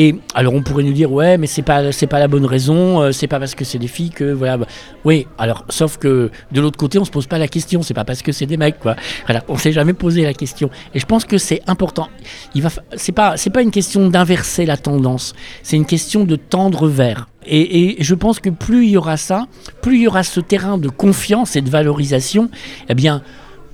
Et 0.00 0.14
alors 0.32 0.54
on 0.54 0.62
pourrait 0.62 0.84
nous 0.84 0.92
dire 0.92 1.10
ouais 1.10 1.38
mais 1.38 1.48
c'est 1.48 1.62
pas 1.62 1.90
c'est 1.90 2.06
pas 2.06 2.20
la 2.20 2.28
bonne 2.28 2.46
raison, 2.46 3.02
euh, 3.02 3.10
c'est 3.10 3.26
pas 3.26 3.40
parce 3.40 3.56
que 3.56 3.64
c'est 3.64 3.80
des 3.80 3.88
filles 3.88 4.10
que 4.10 4.32
voilà. 4.32 4.56
bah, 4.56 4.66
oui 5.04 5.26
alors 5.38 5.64
sauf 5.70 5.96
que 5.96 6.30
de 6.52 6.60
l'autre 6.60 6.78
côté 6.78 7.00
on 7.00 7.04
se 7.04 7.10
pose 7.10 7.26
pas 7.26 7.36
la 7.36 7.48
question, 7.48 7.82
c'est 7.82 7.94
pas 7.94 8.04
parce 8.04 8.22
que 8.22 8.30
c'est 8.30 8.46
des 8.46 8.56
mecs 8.56 8.78
quoi. 8.78 8.94
Voilà, 9.26 9.42
on 9.48 9.56
s'est 9.56 9.72
jamais 9.72 9.94
posé 9.94 10.22
la 10.22 10.34
question. 10.34 10.70
Et 10.94 11.00
je 11.00 11.06
pense 11.06 11.24
que 11.24 11.36
c'est 11.36 11.62
important. 11.66 12.08
Il 12.54 12.62
va 12.62 12.68
c'est 12.94 13.10
pas 13.10 13.36
c'est 13.36 13.50
pas 13.50 13.60
une 13.60 13.72
question 13.72 14.08
d'inverser 14.08 14.66
la 14.66 14.76
tendance, 14.76 15.34
c'est 15.64 15.76
une 15.76 15.86
question 15.86 16.22
de 16.22 16.36
tendre 16.36 16.86
vers. 16.86 17.28
Et, 17.44 17.98
et 17.98 18.04
je 18.04 18.14
pense 18.14 18.38
que 18.38 18.50
plus 18.50 18.84
il 18.84 18.90
y 18.90 18.96
aura 18.96 19.16
ça, 19.16 19.48
plus 19.82 19.96
il 19.96 20.02
y 20.02 20.06
aura 20.06 20.22
ce 20.22 20.38
terrain 20.38 20.78
de 20.78 20.88
confiance 20.88 21.56
et 21.56 21.60
de 21.60 21.70
valorisation, 21.70 22.50
eh 22.88 22.94
bien 22.94 23.22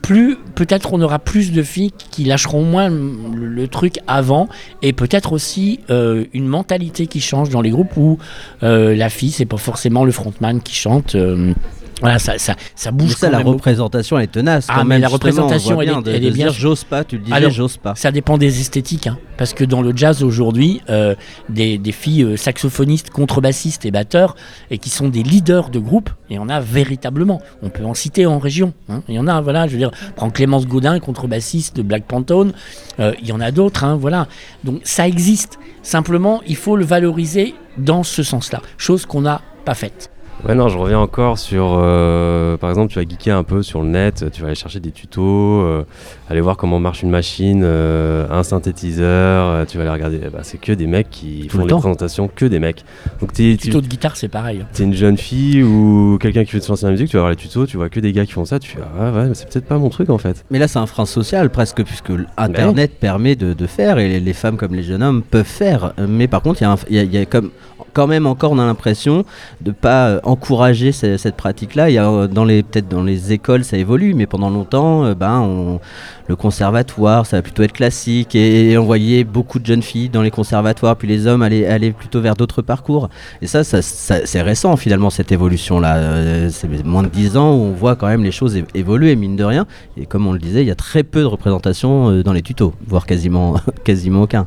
plus 0.05 0.37
peut-être 0.55 0.93
on 0.93 1.01
aura 1.01 1.19
plus 1.19 1.51
de 1.51 1.63
filles 1.63 1.93
qui 2.11 2.25
lâcheront 2.25 2.63
moins 2.63 2.91
le, 2.91 3.69
truc 3.69 4.01
avant. 4.07 4.51
Et 4.83 4.93
peut-être 4.93 5.33
aussi 5.33 5.81
euh, 5.89 6.27
une 6.35 6.47
mentalité 6.47 7.07
qui 7.07 7.23
change 7.23 7.49
dans 7.49 7.63
les 7.63 7.71
groupes 7.71 7.97
où 7.97 8.19
euh, 8.63 8.95
la 8.95 9.09
fille 9.09 9.31
c'est 9.31 9.47
pas 9.47 9.57
forcément 9.57 10.05
le 10.05 10.13
frontman 10.13 10.61
qui 10.61 10.75
chante 10.75 11.15
euh, 11.15 11.55
voilà 12.01 12.19
ça, 12.19 12.39
ça, 12.39 12.57
ça 12.75 12.91
Mais 12.91 12.99
bouge 12.99 13.15
ça, 13.15 13.27
quand 13.29 13.33
la 13.33 13.39
même 13.39 13.49
représentation 13.49 14.19
elle 14.19 14.25
est 14.25 14.29
tenace. 14.29 14.67
Ah, 14.69 14.75
quand 14.79 14.85
mais 14.85 14.95
même, 14.97 15.03
la 15.03 15.09
représentation, 15.09 15.81
elle 15.81 15.89
est- 15.89 15.93
bien 15.93 16.03
de- 16.03 16.11
elle 16.11 16.21
de 16.23 16.27
est 16.29 16.31
bien- 16.33 16.49
j'ose 16.51 16.85
pas, 16.85 17.05
tu 17.05 17.17
le 17.19 17.23
disais, 17.25 17.51
j'ose 17.51 17.77
pas. 17.77 17.95
Ça 17.95 18.11
dépend 18.11 18.37
des 18.37 18.61
esthétiques, 18.61 19.07
hein, 19.07 19.19
parce 19.37 19.55
que 19.55 19.65
dans 19.65 19.81
le 19.81 19.97
jazz 19.97 20.23
aujourd'hui, 20.23 20.81
euh, 20.91 21.15
des, 21.49 21.79
des 21.79 21.93
filles 21.93 22.25
euh, 22.25 22.37
saxophonistes, 22.37 23.11
contrebassistes 23.11 23.87
et 23.87 23.91
batteurs, 23.91 24.35
et 24.71 24.79
qui 24.79 24.91
sont 24.91 25.09
des 25.09 25.23
leaders 25.23 25.71
de 25.71 25.79
groupe, 25.79 26.11
il 26.31 26.37
y 26.37 26.39
en 26.39 26.49
a 26.49 26.61
véritablement. 26.61 27.41
On 27.63 27.69
peut 27.71 27.85
en 27.85 27.95
citer 27.95 28.27
en 28.27 28.39
région. 28.39 28.73
hein. 28.89 29.03
Il 29.09 29.15
y 29.15 29.19
en 29.19 29.27
a, 29.29 29.41
voilà, 29.41 29.67
je 29.67 29.73
veux 29.73 29.79
dire, 29.79 29.91
prends 30.17 30.31
Clémence 30.31 30.67
Gaudin, 30.67 30.99
contrebassiste 31.01 31.77
de 31.77 31.83
Black 31.83 32.05
Pantone, 32.05 32.53
euh, 33.01 33.13
il 33.23 33.29
y 33.29 33.33
en 33.33 33.41
a 33.41 33.51
d'autres, 33.51 33.85
hein, 33.85 33.97
voilà. 34.01 34.27
Donc 34.65 34.81
ça 34.85 35.07
existe. 35.07 35.59
Simplement, 35.83 36.41
il 36.47 36.57
faut 36.57 36.77
le 36.77 36.85
valoriser 36.85 37.55
dans 37.79 38.03
ce 38.03 38.23
sens-là, 38.23 38.61
chose 38.79 39.07
qu'on 39.07 39.21
n'a 39.23 39.43
pas 39.65 39.75
faite. 39.75 40.11
Ouais, 40.47 40.55
non, 40.55 40.69
je 40.69 40.77
reviens 40.77 40.99
encore 40.99 41.39
sur. 41.39 41.75
euh, 41.79 42.59
par 42.59 42.69
exemple, 42.69 42.93
tu 42.93 42.99
vas 42.99 43.05
geeker 43.09 43.35
un 43.35 43.45
peu 43.45 43.63
sur 43.63 43.81
le 43.81 43.89
net, 43.89 44.27
tu 44.31 44.43
vas 44.43 44.49
aller 44.49 44.55
chercher 44.55 44.79
des 44.79 44.91
tutos, 44.91 45.23
euh, 45.63 45.85
aller 46.29 46.43
voir 46.43 46.59
comment 46.59 46.79
marche 46.79 47.03
une 47.03 47.09
machine, 47.09 47.63
euh, 47.65 48.27
un 48.31 48.43
synthétiseur, 48.43 49.47
euh, 49.49 49.65
tu 49.65 49.79
vas 49.79 49.85
aller 49.85 49.93
regarder. 49.93 50.19
ben, 50.19 50.41
c'est 50.43 50.59
que 50.59 50.73
des 50.73 50.87
mecs 50.87 51.09
qui 51.09 51.47
Tout 51.49 51.57
font 51.57 51.63
le 51.65 51.69
des 51.69 51.75
présentations, 51.75 52.29
que 52.29 52.45
des 52.45 52.59
mecs. 52.59 52.85
Donc, 53.23 53.33
t'es, 53.33 53.53
tu 53.59 53.69
Tuto 53.69 53.81
de 53.81 53.87
guitare, 53.87 54.17
c'est 54.19 54.29
pareil. 54.29 54.61
hein. 54.63 54.67
es 54.79 54.83
une 54.83 54.93
jeune 54.93 55.17
fille 55.17 55.63
ou 55.63 56.19
quelqu'un 56.21 56.45
qui 56.45 56.53
veut 56.53 56.61
se 56.61 56.69
lancer 56.69 56.83
dans 56.83 56.89
la 56.89 56.93
musique, 56.93 57.09
tu 57.09 57.17
vas 57.17 57.23
voir 57.23 57.31
les 57.31 57.37
tutos, 57.37 57.65
tu 57.67 57.79
vois 57.79 57.89
que 57.89 58.01
des 58.01 58.13
gars 58.13 58.27
qui 58.27 58.33
font 58.33 58.45
ça, 58.45 58.59
tu 58.59 58.71
fais 58.71 58.81
Ah 59.01 59.13
ouais, 59.13 59.29
mais 59.29 59.35
c'est 59.35 59.49
peut-être 59.49 59.67
pas 59.67 59.79
mon 59.79 59.89
truc 59.89 60.11
en 60.11 60.19
fait. 60.19 60.45
Mais 60.51 60.59
là, 60.59 60.69
c'est 60.69 60.79
un 60.79 60.87
frein 60.87 61.07
social 61.07 61.49
presque, 61.49 61.83
puisque 61.85 62.13
Internet 62.37 62.99
permet 63.01 63.35
de, 63.35 63.55
de 63.55 63.67
faire, 63.67 63.99
et 63.99 64.09
les, 64.09 64.21
les 64.21 64.33
femmes 64.35 64.59
comme 64.59 64.75
les 64.75 64.83
jeunes 64.83 65.03
hommes 65.03 65.23
peuvent 65.23 65.45
faire. 65.47 65.95
Mais 66.07 66.29
par 66.29 66.43
contre, 66.43 66.61
il 66.91 66.97
y 66.97 66.99
a 66.99 67.03
y 67.05 67.17
a 67.19 67.25
comme, 67.25 67.51
quand 67.95 68.07
même 68.09 68.27
encore, 68.27 68.53
on 68.53 68.59
a 68.59 68.67
l'impression 68.67 69.25
de 69.61 69.71
pas 69.71 70.09
euh, 70.09 70.21
encourager 70.25 70.93
ce- 70.93 71.17
cette 71.17 71.37
pratique-là. 71.37 71.89
Il 71.89 71.99
euh, 71.99 72.27
peut-être 72.29 72.89
dans 72.89 73.03
les 73.03 73.33
écoles, 73.33 73.65
ça 73.65 73.79
évolue, 73.79 74.15
mais 74.15 74.27
pendant 74.27 74.51
longtemps, 74.51 75.05
euh, 75.05 75.15
ben, 75.15 75.79
le 76.27 76.37
conservatoire, 76.37 77.25
ça 77.25 77.37
va 77.39 77.43
plutôt 77.43 77.63
être 77.63 77.73
classique, 77.73 78.35
et, 78.35 78.77
on 78.77 78.85
voyait 78.85 79.25
beaucoup 79.25 79.59
de 79.59 79.67
jeunes 79.67 79.83
filles 79.83 80.09
dans 80.09 80.23
les 80.23 80.31
conservatoires, 80.31 80.97
puis 80.97 81.07
les 81.07 81.27
hommes 81.27 81.43
allaient 81.43 81.93
plutôt 81.93 82.21
vers 82.21 82.35
d'autres 82.35 82.63
parcours. 82.63 83.09
Et 83.41 83.47
ça, 83.47 83.63
c'est 83.63 84.43
récent 84.43 84.77
finalement 84.77 85.11
cette 85.11 85.31
évolution-là. 85.33 86.51
C'est 86.51 86.85
moins 86.85 87.03
de 87.03 87.09
10 87.09 87.37
ans 87.37 87.53
où 87.55 87.61
on 87.61 87.73
voit 87.73 87.95
quand 87.95 88.09
même 88.09 88.25
les 88.25 88.33
choses 88.33 88.59
évoluer, 88.75 89.15
mine 89.17 89.37
de 89.37 89.45
rien. 89.45 89.67
Et 89.97 90.07
comme 90.07 90.27
on 90.27 90.33
le 90.33 90.39
disait, 90.39 90.63
il 90.63 90.67
y 90.67 90.71
a 90.71 90.75
très 90.75 91.03
peu 91.05 91.21
de 91.21 91.27
représentation 91.27 92.23
dans 92.23 92.33
les 92.33 92.43
tutos, 92.43 92.75
voire 92.87 93.07
quasiment, 93.07 93.57
quasiment 93.85 94.23
aucun. 94.23 94.47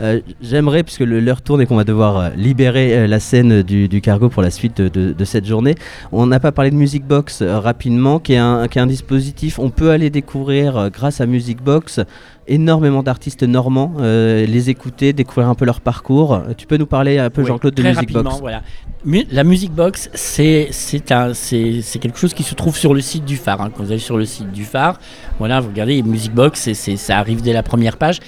Euh, 0.00 0.20
J'aimerais, 0.40 0.82
puisque 0.84 1.00
le- 1.00 1.20
l'heure 1.20 1.42
tourne 1.42 1.60
et 1.60 1.66
qu'on 1.66 1.76
va 1.76 1.84
devoir 1.84 2.16
euh, 2.18 2.28
libérer 2.36 2.96
euh, 2.96 3.06
la 3.06 3.18
scène 3.20 3.62
du, 3.62 3.88
du 3.88 4.00
cargo 4.00 4.28
pour 4.28 4.42
la 4.42 4.50
suite 4.50 4.80
de, 4.80 4.88
de- 4.88 5.12
de 5.12 5.24
cette 5.24 5.44
journée, 5.44 5.74
on 6.12 6.26
n'a 6.26 6.38
pas 6.40 6.52
parlé 6.52 6.70
de 6.70 6.76
Music 6.76 7.04
Box 7.04 7.42
rapidement, 7.42 8.18
qui 8.20 8.34
est, 8.34 8.38
un, 8.38 8.68
qui 8.68 8.78
est 8.78 8.82
un 8.82 8.86
dispositif. 8.86 9.58
On 9.58 9.70
peut 9.70 9.90
aller 9.90 10.10
découvrir, 10.10 10.90
grâce 10.92 11.20
à 11.20 11.26
Music 11.26 11.62
Box, 11.62 12.00
énormément 12.46 13.02
d'artistes 13.02 13.42
normands, 13.42 13.94
euh, 14.00 14.46
les 14.46 14.70
écouter, 14.70 15.12
découvrir 15.12 15.48
un 15.48 15.54
peu 15.54 15.64
leur 15.64 15.80
parcours. 15.80 16.42
Tu 16.56 16.66
peux 16.66 16.76
nous 16.76 16.86
parler 16.86 17.18
un 17.18 17.28
peu, 17.30 17.42
Oui, 17.42 17.48
Jean-Claude, 17.48 17.74
de 17.74 17.82
Music 17.82 17.96
rapidement, 17.96 18.22
Box 18.22 18.40
voilà. 18.40 18.62
Mu- 19.04 19.26
La 19.30 19.44
Music 19.44 19.72
Box, 19.72 20.10
c'est 20.14 20.70
quelque 22.00 22.18
chose 22.18 22.34
qui 22.34 22.42
se 22.42 22.54
trouve 22.54 22.76
sur 22.76 22.94
le 22.94 23.00
site 23.00 23.24
du 23.24 23.36
phare. 23.36 23.60
hein. 23.60 23.70
Quand 23.76 23.82
vous 23.82 23.90
allez 23.90 24.00
sur 24.00 24.16
le 24.16 24.24
site 24.24 24.50
du 24.52 24.64
phare, 24.64 24.98
voilà, 25.38 25.60
vous 25.60 25.68
regardez 25.68 26.02
Music 26.02 26.32
Box, 26.34 26.72
ça 26.72 27.18
arrive 27.18 27.42
dès 27.42 27.52
la 27.52 27.62
première 27.62 27.96
page. 27.96 28.20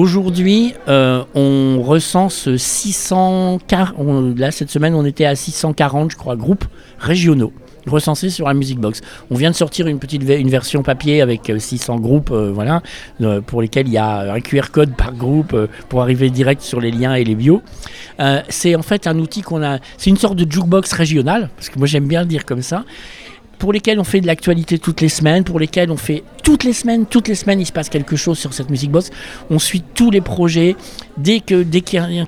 Aujourd'hui, 0.00 0.74
euh, 0.88 1.24
on 1.34 1.80
recense 1.82 2.54
600, 2.54 3.58
on- 3.96 4.34
là 4.36 4.50
cette 4.50 4.68
semaine 4.68 4.94
on 4.94 5.06
était 5.06 5.24
à 5.24 5.34
640 5.34 6.10
je 6.10 6.18
crois 6.18 6.36
groupes 6.36 6.66
régionaux 6.98 7.50
recensés 7.86 8.28
sur 8.28 8.46
la 8.46 8.52
Music 8.52 8.78
Box. 8.78 9.00
On 9.30 9.36
vient 9.36 9.50
de 9.50 9.54
sortir 9.56 9.86
une 9.86 9.98
petite 9.98 10.20
une 10.28 10.50
version 10.50 10.82
papier 10.82 11.22
avec 11.22 11.48
euh, 11.48 11.58
600 11.58 11.96
groupes 12.00 12.30
euh, 12.30 12.50
voilà 12.52 12.82
euh, 13.22 13.40
pour 13.40 13.62
lesquels 13.62 13.86
il 13.86 13.94
y 13.94 13.96
a 13.96 14.34
un 14.34 14.40
QR 14.40 14.70
code 14.70 14.94
par 14.94 15.14
groupe 15.14 15.54
euh, 15.54 15.66
pour 15.88 16.02
arriver 16.02 16.28
direct 16.28 16.60
sur 16.60 16.78
les 16.78 16.90
liens 16.90 17.14
et 17.14 17.24
les 17.24 17.34
bios. 17.34 17.62
Euh, 18.20 18.42
c'est 18.50 18.74
en 18.76 18.82
fait 18.82 19.06
un 19.06 19.18
outil 19.18 19.40
qu'on 19.40 19.62
a, 19.62 19.78
c'est 19.96 20.10
une 20.10 20.18
sorte 20.18 20.36
de 20.36 20.50
jukebox 20.50 20.92
régional 20.92 21.48
parce 21.56 21.70
que 21.70 21.78
moi 21.78 21.86
j'aime 21.86 22.06
bien 22.06 22.20
le 22.20 22.26
dire 22.26 22.44
comme 22.44 22.60
ça 22.60 22.84
pour 23.58 23.72
lesquels 23.72 23.98
on 23.98 24.04
fait 24.04 24.20
de 24.20 24.26
l'actualité 24.26 24.78
toutes 24.78 25.00
les 25.00 25.08
semaines, 25.08 25.44
pour 25.44 25.58
lesquels 25.58 25.90
on 25.90 25.96
fait 25.96 26.22
toutes 26.42 26.64
les 26.64 26.72
semaines, 26.72 27.06
toutes 27.06 27.28
les 27.28 27.34
semaines, 27.34 27.60
il 27.60 27.66
se 27.66 27.72
passe 27.72 27.88
quelque 27.88 28.16
chose 28.16 28.38
sur 28.38 28.52
cette 28.52 28.70
Music 28.70 28.90
Box. 28.90 29.10
On 29.50 29.58
suit 29.58 29.82
tous 29.94 30.10
les 30.10 30.20
projets. 30.20 30.76
Dès 31.16 31.40
que 31.40 31.62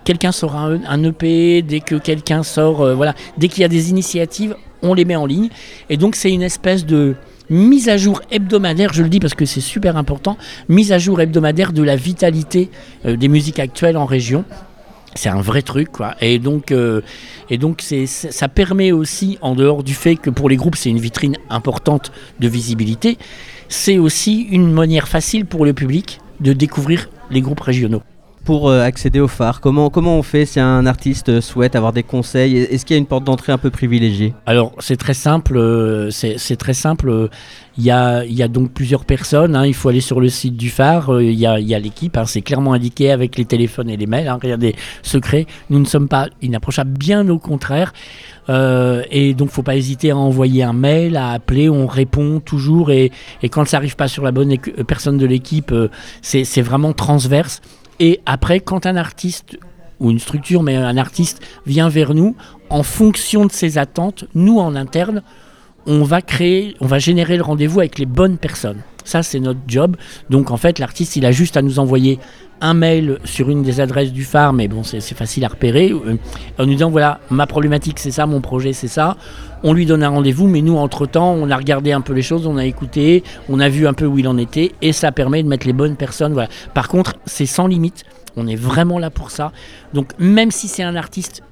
quelqu'un 0.05 0.33
sort 0.33 0.57
un, 0.57 0.81
un 0.87 1.05
EP, 1.05 1.62
dès 1.62 1.81
que 1.81 1.97
quelqu'un 1.97 2.43
sort, 2.43 2.83
euh, 2.83 2.95
voilà, 2.95 3.14
dès 3.37 3.49
qu'il 3.49 3.62
y 3.62 3.64
a 3.64 3.68
des 3.68 3.91
initiatives, 3.91 4.57
on 4.83 4.95
les 4.95 5.05
met 5.05 5.16
en 5.16 5.26
ligne. 5.26 5.49
Et 5.91 5.97
donc 5.97 6.16
c'est 6.16 6.33
une 6.33 6.43
espèce 6.43 6.87
de 6.87 7.16
mise 7.51 7.89
à 7.89 7.97
jour 7.97 8.20
hebdomadaire, 8.31 8.93
je 8.93 9.03
le 9.03 9.09
dis 9.09 9.20
parce 9.20 9.35
que 9.35 9.47
c'est 9.47 9.61
super 9.61 9.97
important, 9.97 10.37
mise 10.68 10.93
à 10.93 10.99
jour 10.99 11.20
hebdomadaire 11.20 11.72
de 11.72 11.83
la 11.83 11.97
vitalité 11.97 12.70
euh, 13.07 13.16
des 13.16 13.29
musiques 13.29 13.59
actuelles 13.59 13.97
en 13.97 14.05
région. 14.05 14.45
C'est 15.19 15.31
un 15.31 15.41
vrai 15.41 15.62
truc, 15.62 15.91
quoi. 15.91 16.14
Et 16.21 16.39
donc, 16.39 16.71
euh, 16.71 17.01
et 17.51 18.07
ça 18.07 18.49
permet 18.49 18.93
aussi, 18.93 19.37
en 19.41 19.57
dehors 19.57 19.83
du 19.83 19.93
fait 19.93 20.14
que 20.14 20.31
pour 20.31 20.49
les 20.49 20.55
groupes, 20.55 20.77
c'est 20.77 20.91
une 20.91 21.01
vitrine 21.01 21.37
importante 21.51 22.12
de 22.39 22.47
visibilité, 22.47 23.19
c'est 23.69 23.99
aussi 23.99 24.43
une 24.43 24.71
manière 24.71 25.09
facile 25.09 25.45
pour 25.45 25.64
le 25.64 25.73
public 25.73 26.21
de 26.39 26.53
découvrir 26.53 27.11
les 27.33 27.41
groupes 27.41 27.59
régionaux. 27.59 28.03
Pour 28.49 28.70
euh, 28.70 28.80
accéder 28.80 29.20
au 29.20 29.28
phare, 29.28 29.61
comment, 29.61 29.90
comment 29.90 30.16
on 30.16 30.22
fait 30.22 30.46
si 30.46 30.59
un 30.59 30.86
artiste 30.86 31.28
euh, 31.28 31.42
souhaite 31.42 31.76
avoir 31.76 31.92
des 31.92 32.03
conseils? 32.03 32.57
Est-ce 32.57 32.86
qu'il 32.86 32.94
y 32.94 32.96
a 32.96 32.99
une 32.99 33.05
porte 33.05 33.24
d'entrée 33.24 33.53
un 33.53 33.59
peu 33.59 33.68
privilégiée? 33.68 34.32
Alors 34.46 34.72
c'est 34.78 34.96
très 34.96 35.12
simple, 35.12 35.59
euh, 35.59 36.09
c'est 36.11 36.57
très 36.57 36.72
simple. 36.72 37.28
Il 37.76 37.84
y 37.84 37.90
a, 37.90 38.24
il 38.24 38.32
y 38.32 38.42
a 38.42 38.49
donc 38.49 38.72
plusieurs 38.72 39.05
personnes. 39.05 39.55
hein, 39.55 39.66
il 39.66 39.74
faut 39.74 39.90
aller 39.90 40.01
sur 40.01 40.18
le 40.18 40.30
site 40.30 40.57
du 40.57 40.70
phare. 40.70 41.20
Il 41.20 41.34
y 41.34 41.44
a, 41.44 41.59
l'équipe. 41.78 42.16
hein, 42.16 42.24
c'est 42.24 42.40
clairement 42.40 42.72
indiqué 42.72 43.11
avec 43.11 43.36
les 43.36 43.44
téléphones 43.44 43.90
et 43.90 43.99
les 43.99 44.07
mails. 44.07 44.28
hein, 44.28 44.38
rien 44.40 44.57
des 44.57 44.74
secrets. 45.03 45.44
Nous 45.68 45.78
ne 45.78 45.84
sommes 45.84 46.09
pas 46.09 46.28
inapprochables, 46.40 46.96
bien 46.99 47.28
au 47.28 47.38
contraire. 47.38 47.92
Et 48.49 49.34
donc 49.34 49.51
faut 49.51 49.62
pas 49.62 49.76
hésiter 49.76 50.12
à 50.12 50.16
envoyer 50.16 50.62
un 50.62 50.72
mail, 50.72 51.18
à 51.18 51.32
appeler. 51.32 51.68
On 51.68 51.86
répond 51.86 52.40
toujours. 52.40 52.92
Et, 52.92 53.12
et 53.42 53.51
quand 53.51 53.68
ça 53.68 53.76
arrive 53.76 53.94
pas 53.94 54.09
sur 54.09 54.24
la 54.24 54.32
bonne 54.32 54.57
personne 54.86 55.18
de 55.18 55.26
l'équipe, 55.26 55.74
c'est 56.22 56.62
vraiment 56.62 56.94
transverse. 56.94 57.61
Et 58.01 58.20
après, 58.26 58.61
quand 58.61 58.86
un 58.86 58.96
artiste 58.96 59.59
ou 60.01 60.11
une 60.11 60.20
structure, 60.20 60.62
mais 60.62 60.76
un 60.76 60.96
artiste 60.96 61.42
vient 61.66 61.88
vers 61.88 62.14
nous, 62.14 62.36
en 62.70 62.82
fonction 62.82 63.46
de 63.46 63.53
ses 63.53 63.78
attentes, 63.78 64.24
nous 64.34 64.59
en 64.59 64.76
interne, 64.76 65.22
on 65.86 66.05
va 66.05 66.22
créer, 66.22 66.76
on 66.80 66.86
va 66.86 66.99
générer 66.99 67.36
le 67.36 67.42
rendez-vous 67.42 67.80
avec 67.80 67.99
les 67.99 68.07
bonnes 68.07 68.38
personnes. 68.38 68.82
Ça, 69.09 69.22
c'est 69.22 69.40
notre 69.40 69.61
job. 69.66 69.96
Donc, 70.28 70.50
en 70.50 70.59
fait, 70.59 70.78
l'artiste, 70.78 71.16
il 71.16 71.24
a 71.24 71.32
juste 71.32 71.56
à 71.56 71.62
nous 71.62 71.78
envoyer 71.78 72.18
un 72.61 72.74
mail 72.74 73.18
sur 73.24 73.48
une 73.48 73.62
des 73.62 73.80
adresses 73.80 74.12
du 74.12 74.22
phare, 74.22 74.52
mais 74.52 74.68
bon, 74.68 74.82
c'est 74.82 75.00
facile 75.14 75.46
à 75.46 75.48
repérer, 75.48 75.92
euh, 75.92 76.18
en 76.59 76.66
nous 76.66 76.72
disant 76.72 76.90
voilà, 76.90 77.18
ma 77.30 77.46
problématique, 77.46 78.00
c'est 78.00 78.11
ça, 78.11 78.26
mon 78.26 78.42
projet, 78.42 78.74
c'est 78.74 78.86
ça. 78.86 79.16
On 79.62 79.72
lui 79.72 79.86
donne 79.86 80.02
un 80.02 80.11
rendez-vous, 80.11 80.46
mais 80.46 80.61
nous, 80.61 80.76
entre-temps, 80.76 81.32
on 81.32 81.48
a 81.48 81.56
regardé 81.56 81.92
un 81.92 82.02
peu 82.02 82.12
les 82.12 82.20
choses, 82.20 82.46
on 82.46 82.59
a 82.59 82.66
écouté, 82.66 83.24
on 83.48 83.61
a 83.61 83.70
vu 83.70 83.86
un 83.86 83.94
peu 83.94 84.04
où 84.04 84.18
il 84.18 84.28
en 84.28 84.36
était, 84.36 84.72
et 84.82 84.92
ça 84.92 85.11
permet 85.11 85.42
de 85.42 85.48
mettre 85.48 85.66
les 85.66 85.72
bonnes 85.72 85.96
personnes. 85.96 86.34
Voilà. 86.34 86.50
Par 86.74 86.88
contre, 86.88 87.14
c'est 87.24 87.46
sans 87.46 87.66
limite. 87.66 88.04
On 88.36 88.46
est 88.46 88.56
vraiment 88.56 88.98
là 88.98 89.09
pour 89.09 89.30
ça. 89.30 89.52
Donc, 89.94 90.12
même 90.18 90.50
si 90.50 90.68
c'est 90.68 90.82
un 90.82 90.96
artiste 90.96 91.42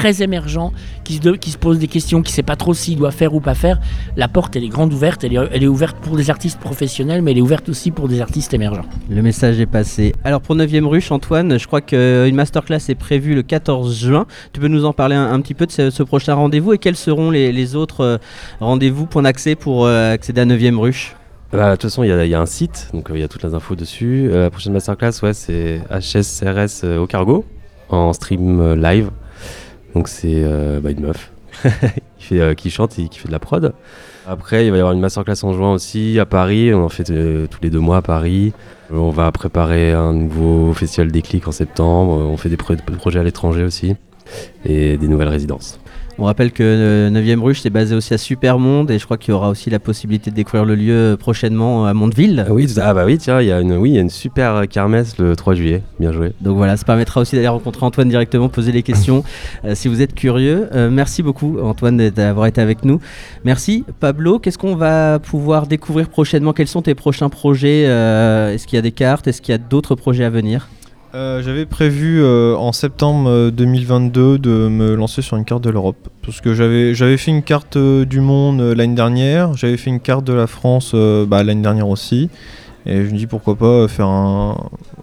très 0.00 0.22
émergent, 0.22 0.72
qui 1.04 1.14
se, 1.16 1.20
de- 1.20 1.32
qui 1.36 1.50
se 1.50 1.58
pose 1.58 1.78
des 1.78 1.86
questions, 1.86 2.22
qui 2.22 2.32
ne 2.32 2.34
sait 2.36 2.42
pas 2.42 2.56
trop 2.56 2.72
s'il 2.72 2.96
doit 2.96 3.10
faire 3.10 3.34
ou 3.34 3.40
pas 3.40 3.54
faire, 3.54 3.78
la 4.16 4.28
porte, 4.28 4.56
elle 4.56 4.64
est 4.64 4.68
grande 4.68 4.92
ouverte. 4.94 5.24
Elle 5.24 5.34
est, 5.34 5.48
elle 5.52 5.62
est 5.62 5.66
ouverte 5.66 5.98
pour 5.98 6.16
des 6.16 6.30
artistes 6.30 6.58
professionnels, 6.58 7.20
mais 7.20 7.32
elle 7.32 7.38
est 7.38 7.42
ouverte 7.42 7.68
aussi 7.68 7.90
pour 7.90 8.08
des 8.08 8.22
artistes 8.22 8.54
émergents. 8.54 8.86
Le 9.10 9.20
message 9.20 9.60
est 9.60 9.66
passé. 9.66 10.14
Alors 10.24 10.40
pour 10.40 10.56
9ème 10.56 10.86
ruche, 10.86 11.12
Antoine, 11.12 11.58
je 11.58 11.66
crois 11.66 11.82
qu'une 11.82 12.34
masterclass 12.34 12.78
est 12.88 12.94
prévue 12.94 13.34
le 13.34 13.42
14 13.42 13.94
juin. 13.98 14.26
Tu 14.54 14.60
peux 14.60 14.68
nous 14.68 14.86
en 14.86 14.94
parler 14.94 15.16
un, 15.16 15.30
un 15.32 15.40
petit 15.42 15.54
peu 15.54 15.66
de 15.66 15.72
ce, 15.72 15.90
ce 15.90 16.02
prochain 16.02 16.32
rendez-vous 16.34 16.72
et 16.72 16.78
quels 16.78 16.96
seront 16.96 17.30
les, 17.30 17.52
les 17.52 17.76
autres 17.76 18.00
euh, 18.00 18.18
rendez-vous, 18.60 19.04
points 19.04 19.22
d'accès 19.22 19.54
pour 19.54 19.84
euh, 19.84 20.14
accéder 20.14 20.40
à 20.40 20.46
9ème 20.46 20.78
ruche 20.78 21.14
Bah, 21.52 21.66
de 21.66 21.72
toute 21.76 21.82
façon, 21.90 22.04
il 22.04 22.08
y, 22.08 22.12
a- 22.12 22.24
il 22.24 22.30
y 22.30 22.34
a 22.34 22.40
un 22.40 22.46
site, 22.46 22.88
donc 22.94 23.10
euh, 23.10 23.18
il 23.18 23.20
y 23.20 23.24
a 23.24 23.28
toutes 23.28 23.42
les 23.42 23.52
infos 23.54 23.76
dessus. 23.76 24.30
Euh, 24.32 24.44
la 24.44 24.50
prochaine 24.50 24.72
masterclass, 24.72 25.12
ouais, 25.22 25.34
c'est 25.34 25.82
HSRS 25.90 26.84
euh, 26.84 26.98
au 26.98 27.06
cargo. 27.06 27.44
en 27.90 28.12
stream 28.14 28.74
live. 28.80 29.10
Donc 29.94 30.08
c'est 30.08 30.42
bah, 30.80 30.90
une 30.90 31.00
meuf 31.00 31.32
qui, 32.18 32.26
fait, 32.26 32.54
qui 32.54 32.70
chante 32.70 32.98
et 32.98 33.08
qui 33.08 33.18
fait 33.18 33.28
de 33.28 33.32
la 33.32 33.38
prod. 33.38 33.72
Après, 34.26 34.66
il 34.66 34.70
va 34.70 34.76
y 34.76 34.80
avoir 34.80 34.92
une 34.92 35.00
masterclass 35.00 35.42
en 35.42 35.52
juin 35.52 35.72
aussi 35.72 36.20
à 36.20 36.26
Paris. 36.26 36.72
On 36.72 36.84
en 36.84 36.88
fait 36.88 37.04
tous 37.04 37.58
les 37.62 37.70
deux 37.70 37.80
mois 37.80 37.98
à 37.98 38.02
Paris. 38.02 38.52
On 38.92 39.10
va 39.10 39.30
préparer 39.32 39.92
un 39.92 40.12
nouveau 40.12 40.72
festival 40.74 41.10
déclic 41.10 41.48
en 41.48 41.52
septembre. 41.52 42.12
On 42.12 42.36
fait 42.36 42.48
des 42.48 42.56
projets 42.56 43.18
à 43.18 43.22
l'étranger 43.24 43.64
aussi 43.64 43.96
et 44.64 44.96
des 44.96 45.08
nouvelles 45.08 45.28
résidences. 45.28 45.79
On 46.22 46.24
rappelle 46.24 46.52
que 46.52 47.08
9e 47.10 47.38
euh, 47.38 47.42
Ruche 47.42 47.62
c'est 47.62 47.70
basé 47.70 47.94
aussi 47.94 48.12
à 48.12 48.18
Supermonde 48.18 48.90
et 48.90 48.98
je 48.98 49.06
crois 49.06 49.16
qu'il 49.16 49.32
y 49.32 49.34
aura 49.34 49.48
aussi 49.48 49.70
la 49.70 49.78
possibilité 49.78 50.30
de 50.30 50.36
découvrir 50.36 50.66
le 50.66 50.74
lieu 50.74 50.92
euh, 50.94 51.16
prochainement 51.16 51.86
à 51.86 51.94
Mondeville. 51.94 52.44
Ah 52.46 52.52
oui, 52.52 52.68
ah 52.76 52.92
bah 52.92 53.04
oui, 53.06 53.16
tiens, 53.16 53.40
il 53.40 53.46
y 53.46 53.52
a 53.52 53.58
une, 53.58 53.72
oui, 53.72 53.92
y 53.92 53.96
a 53.96 54.02
une 54.02 54.10
super 54.10 54.68
kermesse 54.68 55.16
le 55.16 55.34
3 55.34 55.54
juillet. 55.54 55.82
Bien 55.98 56.12
joué. 56.12 56.34
Donc 56.42 56.58
voilà, 56.58 56.76
ça 56.76 56.84
permettra 56.84 57.22
aussi 57.22 57.36
d'aller 57.36 57.48
rencontrer 57.48 57.86
Antoine 57.86 58.10
directement, 58.10 58.50
poser 58.50 58.70
les 58.70 58.82
questions 58.82 59.24
euh, 59.64 59.74
si 59.74 59.88
vous 59.88 60.02
êtes 60.02 60.14
curieux. 60.14 60.68
merci 60.90 61.22
beaucoup 61.22 61.58
Antoine 61.58 61.96
d'avoir 62.10 62.46
été 62.48 62.60
avec 62.60 62.84
nous. 62.84 63.00
Merci 63.46 63.86
Pablo. 63.98 64.38
Qu'est-ce 64.38 64.58
qu'on 64.58 64.76
va 64.76 65.20
pouvoir 65.20 65.66
découvrir 65.66 66.10
prochainement? 66.10 66.52
Quels 66.52 66.68
sont 66.68 66.82
tes 66.82 66.94
prochains 66.94 67.30
projets 67.30 67.84
Est-ce 67.84 68.66
qu'il 68.66 68.76
y 68.76 68.78
a 68.78 68.82
des 68.82 68.92
cartes? 68.92 69.26
Est-ce 69.26 69.40
qu'il 69.40 69.52
y 69.52 69.54
a 69.54 69.58
d'autres 69.58 69.94
projets 69.94 70.24
à 70.24 70.30
venir? 70.30 70.68
Euh, 71.12 71.42
j'avais 71.42 71.66
prévu 71.66 72.22
euh, 72.22 72.54
en 72.56 72.70
septembre 72.72 73.50
2022 73.50 74.20
euh, 74.20 74.38
de 74.38 74.68
me 74.68 74.94
lancer 74.94 75.22
sur 75.22 75.36
une 75.36 75.44
carte 75.44 75.64
de 75.64 75.70
l'Europe. 75.70 76.08
Parce 76.22 76.40
que 76.40 76.54
j'avais, 76.54 76.94
j'avais 76.94 77.16
fait 77.16 77.32
une 77.32 77.42
carte 77.42 77.76
du 77.76 78.20
monde 78.20 78.60
l'année 78.60 78.94
dernière, 78.94 79.54
j'avais 79.54 79.76
fait 79.76 79.90
une 79.90 80.00
carte 80.00 80.24
de 80.24 80.32
la 80.32 80.46
France 80.46 80.94
bah, 80.94 81.42
l'année 81.42 81.62
dernière 81.62 81.88
aussi. 81.88 82.30
Et 82.86 83.04
je 83.04 83.10
me 83.10 83.16
dis 83.16 83.26
pourquoi 83.26 83.56
pas 83.56 83.88
faire 83.88 84.06
un, 84.06 84.56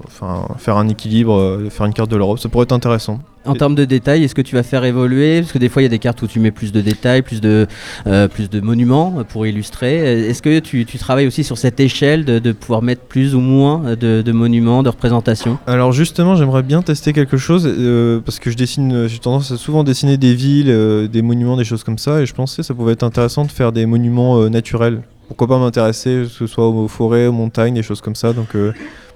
enfin, 0.06 0.48
faire 0.58 0.78
un 0.78 0.88
équilibre, 0.88 1.60
faire 1.70 1.86
une 1.86 1.94
carte 1.94 2.12
de 2.12 2.18
l'Europe, 2.18 2.40
ça 2.40 2.50
pourrait 2.50 2.64
être 2.64 2.72
intéressant. 2.72 3.20
En 3.48 3.56
termes 3.56 3.76
de 3.76 3.86
détails, 3.86 4.24
est-ce 4.24 4.36
que 4.36 4.42
tu 4.42 4.56
vas 4.56 4.64
faire 4.64 4.84
évoluer? 4.84 5.42
Parce 5.42 5.54
que 5.54 5.58
des 5.58 5.70
fois, 5.70 5.82
il 5.82 5.86
y 5.86 5.88
a 5.88 5.90
des 5.90 6.00
cartes 6.00 6.22
où 6.22 6.28
tu 6.28 6.40
mets 6.40 6.52
plus 6.52 6.72
de 6.72 6.82
détails, 6.82 7.22
plus 7.22 7.40
de, 7.40 7.66
euh, 8.06 8.28
plus 8.28 8.50
de 8.50 8.60
monuments 8.60 9.24
pour 9.30 9.48
illustrer. 9.48 10.28
Est-ce 10.30 10.42
que 10.42 10.60
tu, 10.60 10.86
travailles 10.86 11.28
aussi 11.28 11.44
sur 11.44 11.58
cette 11.58 11.80
échelle 11.80 12.26
de, 12.26 12.52
pouvoir 12.52 12.82
mettre 12.82 13.04
plus 13.04 13.36
ou 13.36 13.40
moins 13.40 13.96
de, 13.96 14.32
monuments, 14.32 14.84
de 14.84 14.90
représentations? 14.90 15.58
Alors 15.66 15.92
justement, 15.92 16.36
j'aimerais 16.36 16.64
bien 16.64 16.82
tester 16.82 17.14
quelque 17.14 17.38
chose 17.38 17.68
euh, 17.68 18.20
parce 18.20 18.40
que 18.40 18.52
je 18.52 18.58
dessine, 18.58 19.08
j'ai 19.08 19.20
tendance 19.20 19.52
à 19.52 19.58
souvent 19.58 19.84
dessiner 19.84 20.18
des 20.18 20.34
villes, 20.34 20.70
euh, 20.70 21.08
des 21.08 21.22
monuments, 21.22 21.56
des 21.56 21.64
choses 21.64 21.84
comme 21.84 21.98
ça, 21.98 22.22
et 22.22 22.26
je 22.26 22.34
pensais 22.34 22.58
que 22.58 22.64
ça 22.64 22.74
pouvait 22.74 22.94
être 22.94 23.04
intéressant 23.04 23.46
de 23.46 23.52
faire 23.52 23.72
des 23.72 23.86
monuments 23.86 24.50
naturels. 24.50 25.02
Pourquoi 25.28 25.48
pas 25.48 25.60
m'intéresser, 25.60 26.24
que 26.24 26.26
ce 26.26 26.48
soit 26.48 26.68
aux 26.68 26.88
forêts, 26.88 27.28
aux 27.28 27.34
montagnes, 27.34 27.74
des 27.74 27.84
choses 27.84 28.02
comme 28.02 28.16
ça. 28.16 28.34
Donc 28.34 28.56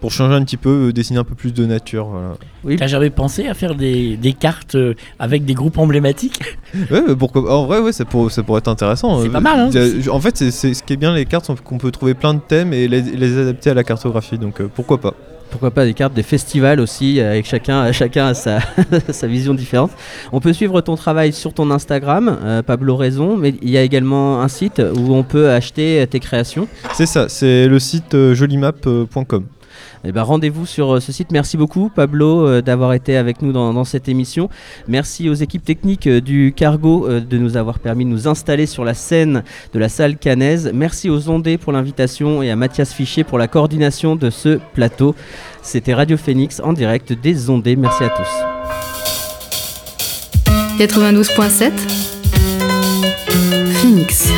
pour 0.02 0.12
changer 0.12 0.34
un 0.34 0.44
petit 0.44 0.58
peu, 0.58 0.88
euh, 0.88 0.94
dessiner 0.94 1.20
un 1.20 1.24
peu 1.24 1.36
plus 1.36 1.54
de 1.54 1.66
nature. 1.66 2.08
Voilà. 2.08 2.34
Oui. 2.64 2.78
J'avais 2.84 3.12
pensé 3.12 3.48
à 3.48 3.54
faire 3.54 3.76
des, 3.76 4.18
des, 4.18 4.34
cartes 4.34 4.76
euh, 4.76 4.96
avec 5.20 5.46
des 5.46 5.54
groupes 5.54 5.78
emblématiques? 5.78 6.42
ouais, 6.92 7.16
pourquoi 7.18 7.56
En 7.56 7.66
vrai, 7.66 7.80
ouais, 7.80 7.92
ça, 7.94 8.04
pour, 8.04 8.32
ça 8.32 8.42
pourrait 8.42 8.60
être 8.60 8.68
intéressant. 8.68 9.22
C'est 9.22 9.30
pas 9.30 9.40
mal. 9.40 9.60
Hein 9.60 10.10
en 10.12 10.20
fait, 10.20 10.38
c'est, 10.38 10.74
ce 10.74 10.84
qui 10.84 10.94
est 10.94 10.98
bien 10.98 11.14
les 11.14 11.26
cartes, 11.26 11.46
c'est 11.46 11.62
qu'on 11.62 11.78
peut 11.78 11.92
trouver 11.92 12.16
plein 12.16 12.34
de 12.34 12.40
thèmes 12.40 12.74
et 12.74 12.88
les, 12.88 13.02
les 13.02 13.38
adapter 13.38 13.70
à 13.70 13.74
la 13.76 13.84
cartographie. 13.84 14.40
Donc 14.40 14.60
euh, 14.60 14.68
pourquoi 14.74 15.00
pas 15.00 15.14
pourquoi 15.52 15.72
pas 15.72 15.86
des 15.86 15.94
cartes 15.94 16.14
des 16.14 16.24
festivals 16.24 16.80
aussi, 16.80 17.20
avec 17.20 17.46
chacun, 17.46 17.92
chacun 17.92 18.34
sa, 18.34 18.60
sa, 19.10 19.28
vision 19.28 19.54
différente. 19.54 19.92
On 20.32 20.40
peut 20.40 20.54
suivre 20.54 20.82
ton 20.82 20.96
travail 20.96 21.34
sur 21.34 21.54
ton 21.54 21.70
Instagram, 21.70 22.64
Pablo 22.66 22.96
Raison, 22.96 23.38
mais 23.38 23.54
il 23.62 23.70
y 23.70 23.78
a 23.78 23.84
également 23.84 24.42
un 24.42 24.48
site 24.48 24.80
où 24.80 25.14
on 25.14 25.24
peut 25.24 25.52
acheter 25.52 26.06
tes 26.10 26.20
créations. 26.20 26.68
C'est 26.94 27.06
ça, 27.06 27.30
c'est 27.30 27.68
le 27.68 27.80
site 27.80 28.16
jolimap.com 28.34 29.46
eh 30.04 30.12
ben, 30.12 30.24
rendez-vous 30.24 30.66
sur 30.66 30.96
euh, 30.96 31.00
ce 31.00 31.12
site. 31.12 31.32
Merci 31.32 31.58
beaucoup, 31.58 31.92
Pablo, 31.94 32.48
euh, 32.48 32.62
d'avoir 32.62 32.94
été 32.94 33.18
avec 33.18 33.42
nous 33.42 33.52
dans, 33.52 33.84
cette 33.84 34.10
émission. 34.10 34.50
Merci 34.88 35.30
aux 35.30 35.34
équipes 35.34 35.64
techniques 35.64 36.08
euh, 36.08 36.22
du 36.22 36.54
Cargo 36.56 37.08
de 37.08 37.38
nous 37.38 37.58
avoir 37.58 37.80
permis 37.80 38.06
de 38.06 38.10
nous 38.10 38.28
installer 38.28 38.66
sur 38.66 38.84
la 38.84 38.94
scène 38.94 39.44
de 39.74 39.80
la 39.80 39.90
salle 39.90 40.18
canaise. 40.18 40.72
Merci 40.74 41.10
aux 41.10 41.30
Ondés 41.30 41.58
pour 41.58 41.72
l'invitation 41.72 42.42
et 42.42 42.50
à 42.50 42.56
Mathias 42.56 42.94
Fichier 42.94 43.24
pour 43.24 43.38
la 43.38 43.48
coordination 43.48 44.16
de 44.16 44.30
ce 44.30 44.60
plateau. 44.74 45.16
C'était 45.62 45.94
Radio 45.94 46.18
Phoenix 46.18 46.60
en 46.64 46.74
direct 46.74 47.14
des 47.14 47.50
Ondés. 47.50 47.76
Merci 47.76 48.04
à 48.04 48.10
tous. 48.10 48.28
92.7 50.80 51.72
Phoenix. 53.82 54.32